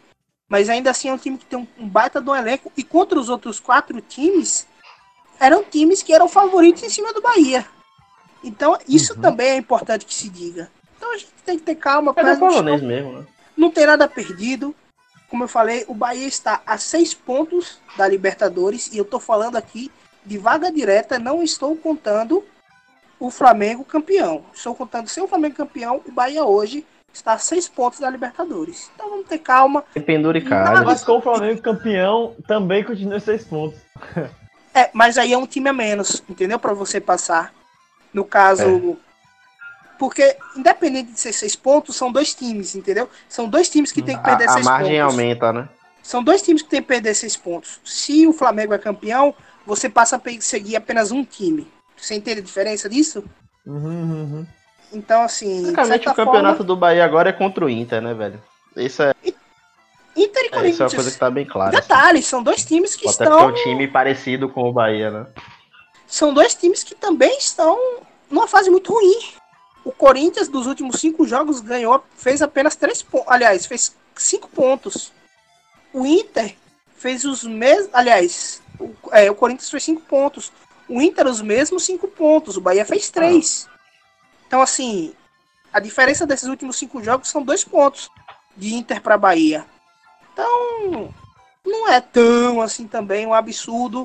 Mas 0.49 0.67
ainda 0.67 0.89
assim 0.89 1.09
é 1.09 1.13
um 1.13 1.17
time 1.17 1.37
que 1.37 1.45
tem 1.45 1.59
um, 1.77 1.87
baita 1.87 2.19
do 2.19 2.35
elenco. 2.35 2.71
E 2.75 2.83
contra 2.83 3.19
os 3.19 3.29
outros 3.29 3.59
quatro 3.59 4.01
times, 4.01 4.67
eram 5.39 5.63
times 5.63 6.01
que 6.01 6.11
eram 6.11 6.27
favoritos 6.27 6.81
em 6.81 6.89
cima 6.89 7.13
do 7.13 7.21
Bahia. 7.21 7.65
Então 8.43 8.77
isso 8.87 9.13
Uhum. 9.13 9.21
também 9.21 9.49
é 9.49 9.55
importante 9.55 10.05
que 10.05 10.13
se 10.13 10.27
diga. 10.27 10.71
Então 10.97 11.13
a 11.13 11.17
gente 11.17 11.31
tem 11.45 11.57
que 11.59 11.63
ter 11.65 11.75
calma. 11.75 12.13
É 12.15 12.33
do 12.33 12.39
polonês 12.39 12.81
mesmo, 12.81 13.11
né? 13.19 13.25
não 13.55 13.69
tem 13.69 13.85
nada 13.85 14.07
perdido. 14.07 14.73
Como 15.29 15.43
eu 15.43 15.47
falei, 15.47 15.85
o 15.87 15.93
Bahia 15.93 16.25
está 16.27 16.61
a 16.65 16.77
seis 16.77 17.13
pontos 17.13 17.79
da 17.95 18.07
Libertadores 18.07 18.87
e 18.91 18.97
eu 18.97 19.05
tô 19.05 19.19
falando 19.19 19.57
aqui 19.57 19.91
de 20.25 20.37
vaga 20.37 20.71
direta, 20.71 21.19
não 21.19 21.43
estou 21.43 21.75
contando 21.75 22.43
o 23.19 23.29
Flamengo 23.29 23.83
campeão. 23.83 24.43
Estou 24.53 24.73
contando 24.73 25.07
sem 25.07 25.21
o 25.21 25.27
Flamengo 25.27 25.55
campeão, 25.55 26.01
o 26.07 26.11
Bahia 26.11 26.43
hoje 26.43 26.85
está 27.13 27.33
a 27.33 27.37
seis 27.37 27.67
pontos 27.67 27.99
da 27.99 28.09
Libertadores. 28.09 28.89
Então 28.95 29.09
vamos 29.09 29.27
ter 29.27 29.39
calma. 29.39 29.83
Nada. 30.73 30.85
Mas 30.85 31.03
com 31.03 31.17
o 31.17 31.21
Flamengo 31.21 31.61
campeão, 31.61 32.35
também 32.47 32.83
continua 32.83 33.19
seis 33.19 33.43
pontos. 33.43 33.79
É, 34.71 34.91
mas 34.93 35.17
aí 35.17 35.33
é 35.33 35.37
um 35.37 35.47
time 35.47 35.67
a 35.67 35.73
menos, 35.73 36.23
entendeu? 36.29 36.59
Para 36.59 36.73
você 36.73 37.01
passar. 37.01 37.51
No 38.13 38.23
caso. 38.23 38.97
Porque, 39.97 40.37
independente 40.55 41.11
de 41.11 41.19
ser 41.19 41.33
seis 41.33 41.55
pontos, 41.55 41.95
são 41.95 42.11
dois 42.11 42.33
times, 42.33 42.75
entendeu? 42.75 43.09
São 43.27 43.49
dois 43.49 43.67
times 43.67 43.91
que 43.91 44.01
tem 44.01 44.15
que 44.15 44.23
perder 44.23 44.47
A, 44.47 44.51
a 44.51 44.53
seis 44.53 44.65
margem 44.65 45.01
pontos. 45.01 45.11
aumenta, 45.11 45.51
né? 45.51 45.69
São 46.01 46.23
dois 46.23 46.41
times 46.41 46.61
que 46.61 46.69
tem 46.69 46.81
que 46.81 46.87
perder 46.87 47.13
seis 47.13 47.35
pontos. 47.35 47.81
Se 47.83 48.25
o 48.25 48.31
Flamengo 48.31 48.73
é 48.73 48.77
campeão, 48.77 49.35
você 49.65 49.89
passa 49.89 50.15
a 50.15 50.41
seguir 50.41 50.75
apenas 50.75 51.11
um 51.11 51.25
time. 51.25 51.67
Você 51.97 52.15
entende 52.15 52.39
a 52.39 52.43
diferença 52.43 52.87
disso? 52.87 53.23
Uhum, 53.65 53.83
uhum. 53.83 54.47
Então, 54.91 55.21
assim. 55.21 55.61
Basicamente 55.63 56.09
o 56.09 56.13
campeonato 56.13 56.57
forma, 56.57 56.65
do 56.65 56.75
Bahia 56.75 57.05
agora 57.05 57.29
é 57.29 57.33
contra 57.33 57.65
o 57.65 57.69
Inter, 57.69 58.01
né, 58.01 58.13
velho? 58.13 58.41
Isso 58.75 59.01
é, 59.03 59.13
Inter 60.15 60.43
e 60.43 60.45
é, 60.45 60.47
isso 60.47 60.47
é 60.47 60.47
uma 60.47 60.51
Corinthians. 60.51 60.93
coisa 60.93 61.11
que 61.11 61.17
tá 61.17 61.29
bem 61.29 61.45
clara. 61.45 61.77
assim. 61.77 61.87
Detalhe, 61.87 62.23
são 62.23 62.43
dois 62.43 62.65
times 62.65 62.95
que 62.95 63.07
Até 63.07 63.25
porque 63.25 63.31
é 63.31 63.35
estão. 63.35 63.49
um 63.49 63.53
time 63.53 63.87
parecido 63.87 64.49
com 64.49 64.69
o 64.69 64.73
Bahia, 64.73 65.11
né? 65.11 65.27
São 66.07 66.33
dois 66.33 66.55
times 66.55 66.83
que 66.83 66.95
também 66.95 67.37
estão 67.37 67.77
numa 68.29 68.47
fase 68.47 68.69
muito 68.69 68.91
ruim. 68.91 69.19
O 69.85 69.91
Corinthians, 69.91 70.47
dos 70.47 70.67
últimos 70.67 70.99
cinco 70.99 71.25
jogos, 71.25 71.61
ganhou, 71.61 72.03
fez 72.17 72.41
apenas 72.41 72.75
três 72.75 73.01
pontos. 73.01 73.31
Aliás, 73.31 73.65
fez 73.65 73.95
cinco 74.15 74.49
pontos. 74.49 75.11
O 75.93 76.05
Inter 76.05 76.55
fez 76.97 77.23
os 77.25 77.43
mesmos. 77.43 77.89
Aliás, 77.93 78.61
o, 78.79 78.91
é, 79.11 79.29
o 79.31 79.35
Corinthians 79.35 79.69
fez 79.69 79.83
cinco 79.83 80.01
pontos. 80.01 80.51
O 80.87 81.01
Inter, 81.01 81.27
os 81.27 81.41
mesmos 81.41 81.83
cinco 81.83 82.07
pontos. 82.07 82.57
O 82.57 82.61
Bahia 82.61 82.85
fez 82.85 83.09
três. 83.09 83.67
Então, 84.49 84.63
assim, 84.63 85.13
a 85.71 85.79
diferença 85.79 86.25
desses 86.25 86.49
últimos 86.49 86.75
cinco 86.75 87.03
jogos 87.03 87.29
são 87.29 87.43
dois 87.43 87.63
pontos. 87.63 88.09
de 88.57 88.73
Inter 88.73 88.99
para 88.99 89.15
Bahia. 89.15 89.63
Então, 90.33 91.13
não 91.63 91.87
é 91.87 92.01
tão 92.01 92.59
assim 92.61 92.87
também 92.87 93.25
um 93.25 93.33
absurdo 93.33 94.01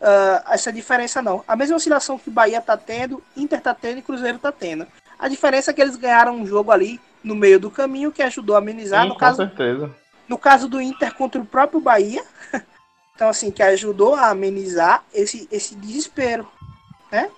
uh, 0.00 0.42
essa 0.48 0.72
diferença, 0.72 1.20
não. 1.20 1.44
A 1.46 1.56
mesma 1.56 1.76
oscilação 1.76 2.16
que 2.16 2.30
Bahia 2.30 2.62
tá 2.62 2.76
tendo, 2.76 3.20
Inter 3.36 3.60
tá 3.60 3.74
tendo 3.74 3.98
e 3.98 4.02
Cruzeiro 4.02 4.38
tá 4.38 4.52
tendo. 4.52 4.86
A 5.18 5.28
diferença 5.28 5.72
é 5.72 5.74
que 5.74 5.82
eles 5.82 5.96
ganharam 5.96 6.36
um 6.36 6.46
jogo 6.46 6.70
ali 6.70 7.00
no 7.22 7.34
meio 7.34 7.58
do 7.58 7.70
caminho 7.70 8.12
que 8.12 8.22
ajudou 8.22 8.54
a 8.54 8.60
amenizar. 8.60 9.02
Sim, 9.02 9.08
no 9.08 9.18
caso, 9.18 9.36
certeza. 9.38 9.94
no 10.28 10.38
caso 10.38 10.68
do 10.68 10.80
Inter 10.80 11.12
contra 11.14 11.42
o 11.42 11.44
próprio 11.44 11.80
Bahia. 11.80 12.24
então, 13.16 13.28
assim, 13.28 13.50
que 13.50 13.62
ajudou 13.62 14.14
a 14.14 14.30
amenizar 14.30 15.04
esse, 15.12 15.48
esse 15.50 15.74
desespero. 15.74 16.48
Né? 17.10 17.28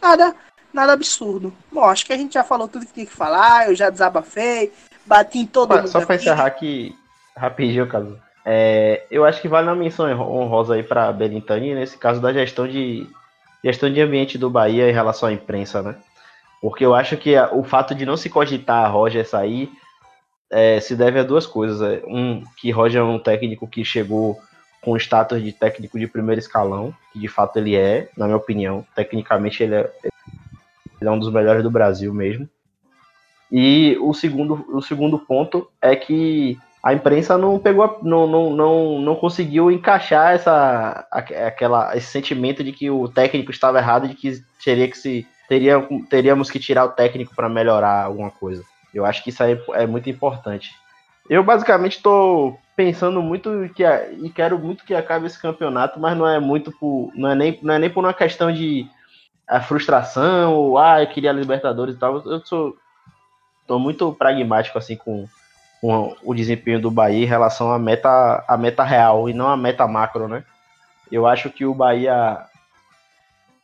Nada, 0.00 0.34
nada 0.74 0.92
absurdo. 0.92 1.52
Bom, 1.72 1.84
acho 1.84 2.04
que 2.04 2.12
a 2.12 2.16
gente 2.16 2.34
já 2.34 2.42
falou 2.44 2.68
tudo 2.68 2.84
que 2.84 2.92
tinha 2.92 3.06
que 3.06 3.12
falar, 3.12 3.68
eu 3.68 3.74
já 3.74 3.88
desabafei, 3.88 4.72
bati 5.06 5.38
em 5.38 5.46
todo 5.46 5.72
Só, 5.72 5.76
mundo. 5.78 5.88
só 5.88 6.04
pra 6.04 6.14
aqui. 6.16 6.24
encerrar 6.24 6.46
aqui, 6.46 6.98
rapidinho, 7.36 7.86
caso. 7.86 8.18
É, 8.44 9.06
eu 9.10 9.24
acho 9.24 9.40
que 9.40 9.48
vale 9.48 9.68
uma 9.68 9.76
menção 9.76 10.06
honrosa 10.20 10.74
aí 10.74 10.82
para 10.82 11.10
Belintani, 11.12 11.74
nesse 11.74 11.96
caso 11.96 12.20
da 12.20 12.32
gestão 12.32 12.68
de 12.68 13.08
gestão 13.64 13.90
de 13.90 14.00
ambiente 14.00 14.36
do 14.36 14.50
Bahia 14.50 14.90
em 14.90 14.92
relação 14.92 15.28
à 15.28 15.32
imprensa, 15.32 15.80
né? 15.80 15.94
Porque 16.60 16.84
eu 16.84 16.94
acho 16.94 17.16
que 17.16 17.34
o 17.52 17.62
fato 17.62 17.94
de 17.94 18.04
não 18.04 18.16
se 18.16 18.28
cogitar 18.28 18.84
a 18.84 18.88
Roger 18.88 19.26
sair 19.26 19.70
é, 20.50 20.78
se 20.80 20.94
deve 20.94 21.18
a 21.18 21.22
duas 21.22 21.46
coisas. 21.46 21.80
É, 21.80 22.02
Um, 22.06 22.42
que 22.58 22.70
Roger 22.70 23.00
é 23.00 23.04
um 23.04 23.18
técnico 23.18 23.66
que 23.66 23.84
chegou 23.84 24.38
com 24.82 24.92
o 24.92 24.96
status 24.98 25.42
de 25.42 25.52
técnico 25.52 25.98
de 25.98 26.06
primeiro 26.06 26.38
escalão, 26.38 26.94
que 27.12 27.18
de 27.18 27.28
fato 27.28 27.56
ele 27.58 27.74
é, 27.74 28.08
na 28.16 28.26
minha 28.26 28.36
opinião. 28.36 28.86
Tecnicamente 28.94 29.62
ele 29.62 29.74
é, 29.76 29.90
ele 31.00 31.08
é 31.08 31.12
um 31.12 31.18
dos 31.18 31.32
melhores 31.32 31.62
do 31.62 31.70
Brasil 31.70 32.12
mesmo. 32.12 32.48
E 33.50 33.96
o 34.00 34.12
segundo, 34.12 34.64
o 34.72 34.80
segundo 34.82 35.18
ponto 35.18 35.68
é 35.80 35.94
que 35.94 36.58
a 36.82 36.92
imprensa 36.92 37.38
não 37.38 37.58
pegou, 37.58 37.98
não, 38.02 38.26
não, 38.26 38.50
não, 38.50 38.98
não 39.00 39.14
conseguiu 39.14 39.70
encaixar 39.70 40.34
essa, 40.34 41.06
aque- 41.10 41.34
aquela, 41.34 41.96
esse 41.96 42.08
sentimento 42.08 42.62
de 42.64 42.72
que 42.72 42.90
o 42.90 43.08
técnico 43.08 43.50
estava 43.50 43.78
errado, 43.78 44.08
de 44.08 44.14
que 44.14 44.42
teria 44.62 44.88
que 44.88 44.98
se 44.98 45.26
teria, 45.48 45.86
teríamos 46.10 46.50
que 46.50 46.58
tirar 46.58 46.84
o 46.84 46.90
técnico 46.90 47.34
para 47.34 47.48
melhorar 47.48 48.04
alguma 48.04 48.30
coisa. 48.30 48.62
Eu 48.92 49.04
acho 49.06 49.22
que 49.22 49.30
isso 49.30 49.42
aí 49.42 49.58
é 49.74 49.86
muito 49.86 50.10
importante. 50.10 50.70
Eu 51.28 51.42
basicamente 51.42 51.96
estou 51.96 52.58
pensando 52.76 53.22
muito 53.22 53.70
que 53.74 53.82
e 54.22 54.28
quero 54.30 54.58
muito 54.58 54.84
que 54.84 54.94
acabe 54.94 55.26
esse 55.26 55.40
campeonato, 55.40 55.98
mas 55.98 56.16
não 56.16 56.28
é 56.28 56.38
muito 56.38 56.70
por, 56.72 57.10
não 57.14 57.30
é 57.30 57.34
nem, 57.34 57.58
não 57.62 57.74
é 57.74 57.78
nem 57.78 57.90
por 57.90 58.04
uma 58.04 58.12
questão 58.12 58.52
de 58.52 58.86
a 59.46 59.60
frustração 59.60 60.54
ou 60.54 60.78
ah, 60.78 61.02
eu 61.02 61.06
queria 61.06 61.30
a 61.30 61.32
Libertadores 61.32 61.94
e 61.94 61.98
tal. 61.98 62.22
Eu 62.26 62.44
sou 62.44 62.76
tô 63.66 63.78
muito 63.78 64.12
pragmático 64.12 64.76
assim 64.78 64.96
com, 64.96 65.26
com 65.80 66.14
o 66.22 66.34
desempenho 66.34 66.80
do 66.80 66.90
Bahia 66.90 67.24
em 67.24 67.28
relação 67.28 67.72
à 67.72 67.78
meta, 67.78 68.44
à 68.46 68.56
meta 68.56 68.82
real 68.82 69.28
e 69.28 69.32
não 69.32 69.48
à 69.48 69.56
meta 69.56 69.86
macro, 69.86 70.28
né? 70.28 70.44
Eu 71.10 71.26
acho 71.26 71.50
que 71.50 71.64
o 71.64 71.74
Bahia. 71.74 72.44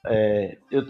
é, 0.04 0.56
eu, 0.70 0.86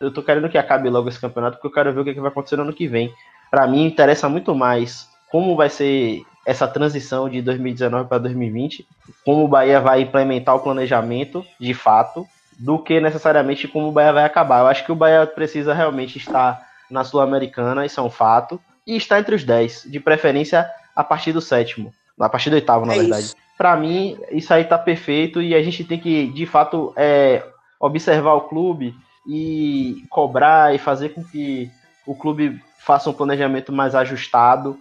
eu 0.00 0.12
tô 0.12 0.22
querendo 0.22 0.48
que 0.48 0.58
acabe 0.58 0.88
logo 0.90 1.08
esse 1.08 1.20
campeonato 1.20 1.56
porque 1.56 1.68
eu 1.68 1.72
quero 1.72 1.92
ver 1.92 2.00
o 2.00 2.04
que, 2.04 2.14
que 2.14 2.20
vai 2.20 2.30
acontecer 2.30 2.56
no 2.56 2.62
ano 2.62 2.72
que 2.72 2.86
vem. 2.86 3.12
Para 3.50 3.66
mim, 3.66 3.86
interessa 3.86 4.28
muito 4.28 4.54
mais 4.54 5.08
como 5.30 5.56
vai 5.56 5.70
ser 5.70 6.22
essa 6.46 6.68
transição 6.68 7.28
de 7.28 7.40
2019 7.40 8.08
para 8.08 8.18
2020, 8.18 8.86
como 9.24 9.44
o 9.44 9.48
Bahia 9.48 9.80
vai 9.80 10.02
implementar 10.02 10.54
o 10.54 10.60
planejamento 10.60 11.44
de 11.58 11.72
fato, 11.72 12.26
do 12.58 12.78
que 12.78 13.00
necessariamente 13.00 13.68
como 13.68 13.88
o 13.88 13.92
Bahia 13.92 14.12
vai 14.12 14.24
acabar. 14.24 14.60
Eu 14.60 14.66
acho 14.66 14.84
que 14.84 14.92
o 14.92 14.96
Bahia 14.96 15.26
precisa 15.26 15.74
realmente 15.74 16.18
estar 16.18 16.66
na 16.90 17.04
Sul-Americana, 17.04 17.86
isso 17.86 17.98
é 17.98 18.02
um 18.02 18.10
fato, 18.10 18.60
e 18.86 18.96
está 18.96 19.18
entre 19.18 19.34
os 19.34 19.44
10, 19.44 19.86
de 19.90 19.98
preferência 19.98 20.68
a 20.94 21.02
partir 21.02 21.32
do 21.32 21.40
sétimo, 21.40 21.92
a 22.18 22.28
partir 22.28 22.50
do 22.50 22.54
oitavo, 22.54 22.86
na 22.86 22.94
É 22.94 22.98
verdade. 22.98 23.34
Para 23.56 23.76
mim, 23.76 24.18
isso 24.30 24.52
aí 24.52 24.64
tá 24.64 24.76
perfeito 24.76 25.40
e 25.40 25.54
a 25.54 25.62
gente 25.62 25.84
tem 25.84 25.98
que, 25.98 26.26
de 26.28 26.44
fato, 26.44 26.92
é, 26.96 27.44
observar 27.80 28.34
o 28.34 28.42
clube 28.42 28.94
e 29.26 30.04
cobrar 30.10 30.74
e 30.74 30.78
fazer 30.78 31.10
com 31.10 31.24
que 31.24 31.70
o 32.06 32.14
clube 32.14 32.60
faça 32.78 33.08
um 33.08 33.14
planejamento 33.14 33.72
mais 33.72 33.94
ajustado 33.94 34.78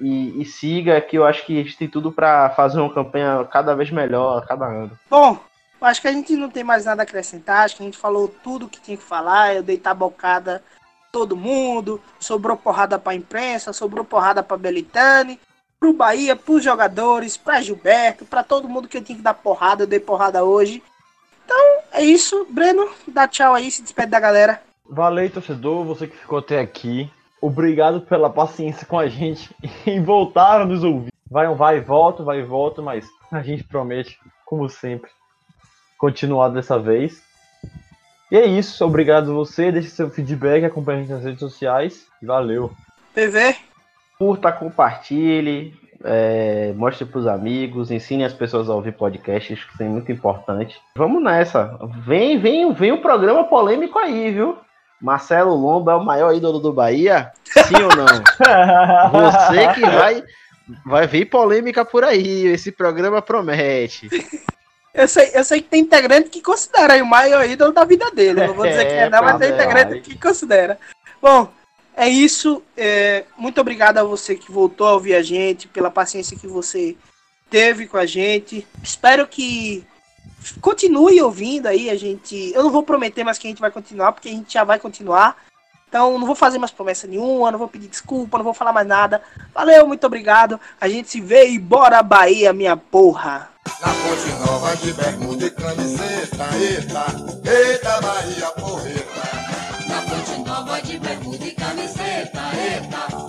e, 0.00 0.42
e 0.42 0.44
siga, 0.44 1.00
que 1.00 1.16
eu 1.16 1.24
acho 1.24 1.46
que 1.46 1.58
a 1.58 1.62
gente 1.62 1.76
tem 1.76 1.88
tudo 1.88 2.10
para 2.10 2.50
fazer 2.50 2.80
uma 2.80 2.92
campanha 2.92 3.46
cada 3.50 3.74
vez 3.74 3.90
melhor 3.90 4.38
a 4.38 4.46
cada 4.46 4.66
ano. 4.66 4.98
Bom, 5.08 5.38
eu 5.82 5.88
acho 5.88 6.00
que 6.00 6.06
a 6.06 6.12
gente 6.12 6.36
não 6.36 6.48
tem 6.48 6.62
mais 6.62 6.84
nada 6.84 7.02
a 7.02 7.04
acrescentar. 7.04 7.64
Acho 7.64 7.76
que 7.76 7.82
a 7.82 7.86
gente 7.86 7.98
falou 7.98 8.28
tudo 8.28 8.68
que 8.68 8.80
tinha 8.80 8.96
que 8.96 9.02
falar. 9.02 9.56
Eu 9.56 9.64
dei 9.64 9.76
tabocada 9.76 10.62
todo 11.10 11.36
mundo. 11.36 12.00
Sobrou 12.20 12.56
porrada 12.56 13.00
pra 13.00 13.16
imprensa, 13.16 13.72
sobrou 13.72 14.04
porrada 14.04 14.44
pra 14.44 14.56
Belitani, 14.56 15.40
pro 15.80 15.92
Bahia, 15.92 16.36
pros 16.36 16.62
jogadores, 16.62 17.36
pra 17.36 17.60
Gilberto, 17.60 18.24
pra 18.24 18.44
todo 18.44 18.68
mundo 18.68 18.86
que 18.86 18.96
eu 18.96 19.02
tinha 19.02 19.16
que 19.16 19.24
dar 19.24 19.34
porrada. 19.34 19.82
Eu 19.82 19.88
dei 19.88 19.98
porrada 19.98 20.44
hoje. 20.44 20.80
Então 21.44 21.80
é 21.90 22.04
isso. 22.04 22.46
Breno, 22.48 22.88
dá 23.08 23.26
tchau 23.26 23.52
aí, 23.52 23.68
se 23.68 23.82
despede 23.82 24.12
da 24.12 24.20
galera. 24.20 24.62
Valeu, 24.88 25.28
torcedor, 25.30 25.84
você 25.84 26.06
que 26.06 26.16
ficou 26.16 26.38
até 26.38 26.60
aqui. 26.60 27.10
Obrigado 27.40 28.02
pela 28.02 28.30
paciência 28.30 28.86
com 28.86 28.96
a 28.96 29.08
gente 29.08 29.52
em 29.84 30.00
voltar 30.00 30.60
a 30.60 30.64
nos 30.64 30.84
ouvir. 30.84 31.10
Vai 31.28 31.48
um 31.48 31.56
vai 31.56 31.78
e 31.78 31.80
volta, 31.80 32.22
vai 32.22 32.38
e 32.38 32.44
volta, 32.44 32.80
mas 32.80 33.04
a 33.32 33.42
gente 33.42 33.64
promete, 33.64 34.16
como 34.44 34.68
sempre, 34.68 35.10
continuar 36.02 36.48
dessa 36.48 36.80
vez. 36.80 37.22
E 38.28 38.36
é 38.36 38.44
isso, 38.44 38.84
obrigado 38.84 39.30
a 39.30 39.34
você, 39.34 39.70
deixe 39.70 39.88
seu 39.88 40.10
feedback, 40.10 40.64
acompanhe 40.64 40.98
a 40.98 41.02
gente 41.02 41.12
nas 41.12 41.22
redes 41.22 41.38
sociais. 41.38 42.06
e 42.20 42.26
Valeu. 42.26 42.72
PV, 43.14 43.54
Curta, 44.18 44.50
compartilhe, 44.50 45.72
é, 46.02 46.72
mostre 46.74 47.04
pros 47.04 47.28
amigos, 47.28 47.92
ensine 47.92 48.24
as 48.24 48.32
pessoas 48.32 48.68
a 48.68 48.74
ouvir 48.74 48.92
podcasts, 48.92 49.62
que 49.76 49.84
é 49.84 49.86
muito 49.86 50.10
importante. 50.10 50.76
Vamos 50.96 51.22
nessa. 51.22 51.78
Vem, 52.04 52.36
vem, 52.36 52.72
vem 52.74 52.90
um 52.90 53.00
programa 53.00 53.44
polêmico 53.44 53.96
aí, 53.96 54.32
viu? 54.32 54.58
Marcelo 55.00 55.54
Lomba 55.54 55.92
é 55.92 55.96
o 55.96 56.04
maior 56.04 56.34
ídolo 56.34 56.58
do 56.58 56.72
Bahia? 56.72 57.30
Sim 57.44 57.80
ou 57.80 57.94
não? 57.94 58.06
Você 59.30 59.74
que 59.74 59.80
vai, 59.82 60.24
vai 60.84 61.06
vir 61.06 61.26
polêmica 61.26 61.84
por 61.84 62.02
aí. 62.02 62.46
Esse 62.46 62.72
programa 62.72 63.22
promete. 63.22 64.08
Eu 64.94 65.08
sei, 65.08 65.30
eu 65.34 65.42
sei 65.42 65.62
que 65.62 65.68
tem 65.68 65.80
integrante 65.80 66.28
que 66.28 66.42
considera 66.42 67.02
o 67.02 67.06
maior 67.06 67.48
ídolo 67.48 67.72
da 67.72 67.84
vida 67.84 68.10
dele. 68.10 68.46
Não 68.46 68.54
vou 68.54 68.66
dizer 68.66 68.84
que 68.86 68.92
é, 68.92 69.08
não, 69.08 69.22
mas 69.22 69.36
pois 69.36 69.40
tem 69.40 69.50
é, 69.50 69.54
integrante 69.54 70.00
que 70.00 70.18
considera. 70.18 70.78
Bom, 71.20 71.50
é 71.96 72.08
isso. 72.08 72.62
É, 72.76 73.24
muito 73.36 73.60
obrigado 73.60 73.98
a 73.98 74.04
você 74.04 74.34
que 74.34 74.52
voltou 74.52 74.86
a 74.86 74.92
ouvir 74.92 75.14
a 75.14 75.22
gente, 75.22 75.68
pela 75.68 75.90
paciência 75.90 76.38
que 76.38 76.46
você 76.46 76.96
teve 77.48 77.86
com 77.86 77.96
a 77.96 78.04
gente. 78.04 78.66
Espero 78.82 79.26
que 79.26 79.84
continue 80.60 81.22
ouvindo 81.22 81.68
aí. 81.68 81.88
A 81.88 81.96
gente. 81.96 82.52
Eu 82.54 82.62
não 82.62 82.70
vou 82.70 82.82
prometer 82.82 83.24
mais 83.24 83.38
que 83.38 83.46
a 83.46 83.50
gente 83.50 83.60
vai 83.60 83.70
continuar, 83.70 84.12
porque 84.12 84.28
a 84.28 84.32
gente 84.32 84.52
já 84.52 84.64
vai 84.64 84.78
continuar. 84.78 85.36
Então, 85.92 86.18
não 86.18 86.26
vou 86.26 86.34
fazer 86.34 86.56
mais 86.58 86.70
promessa 86.70 87.06
nenhuma, 87.06 87.50
não 87.50 87.58
vou 87.58 87.68
pedir 87.68 87.86
desculpa, 87.86 88.38
não 88.38 88.44
vou 88.44 88.54
falar 88.54 88.72
mais 88.72 88.86
nada. 88.86 89.20
Valeu, 89.52 89.86
muito 89.86 90.06
obrigado. 90.06 90.58
A 90.80 90.88
gente 90.88 91.10
se 91.10 91.20
vê 91.20 91.50
e 91.50 91.58
bora 91.58 92.02
Bahia, 92.02 92.50
minha 92.50 92.74
porra. 92.78 93.50
Na 93.78 93.88
Ponte 93.88 94.32
Nova 94.40 94.74
de 94.74 94.90
bermuda 94.94 95.44
e 95.44 95.50
camiseta, 95.50 96.48
eita, 96.56 97.04
eita 97.46 98.00
Bahia 98.00 98.46
porreta. 98.52 99.22
Na 99.86 100.00
fonte 100.00 100.48
nova 100.48 100.80
de 100.80 100.98
bermuda 100.98 101.44
e 101.44 101.50
camiseta, 101.50 102.40
eita, 102.56 103.22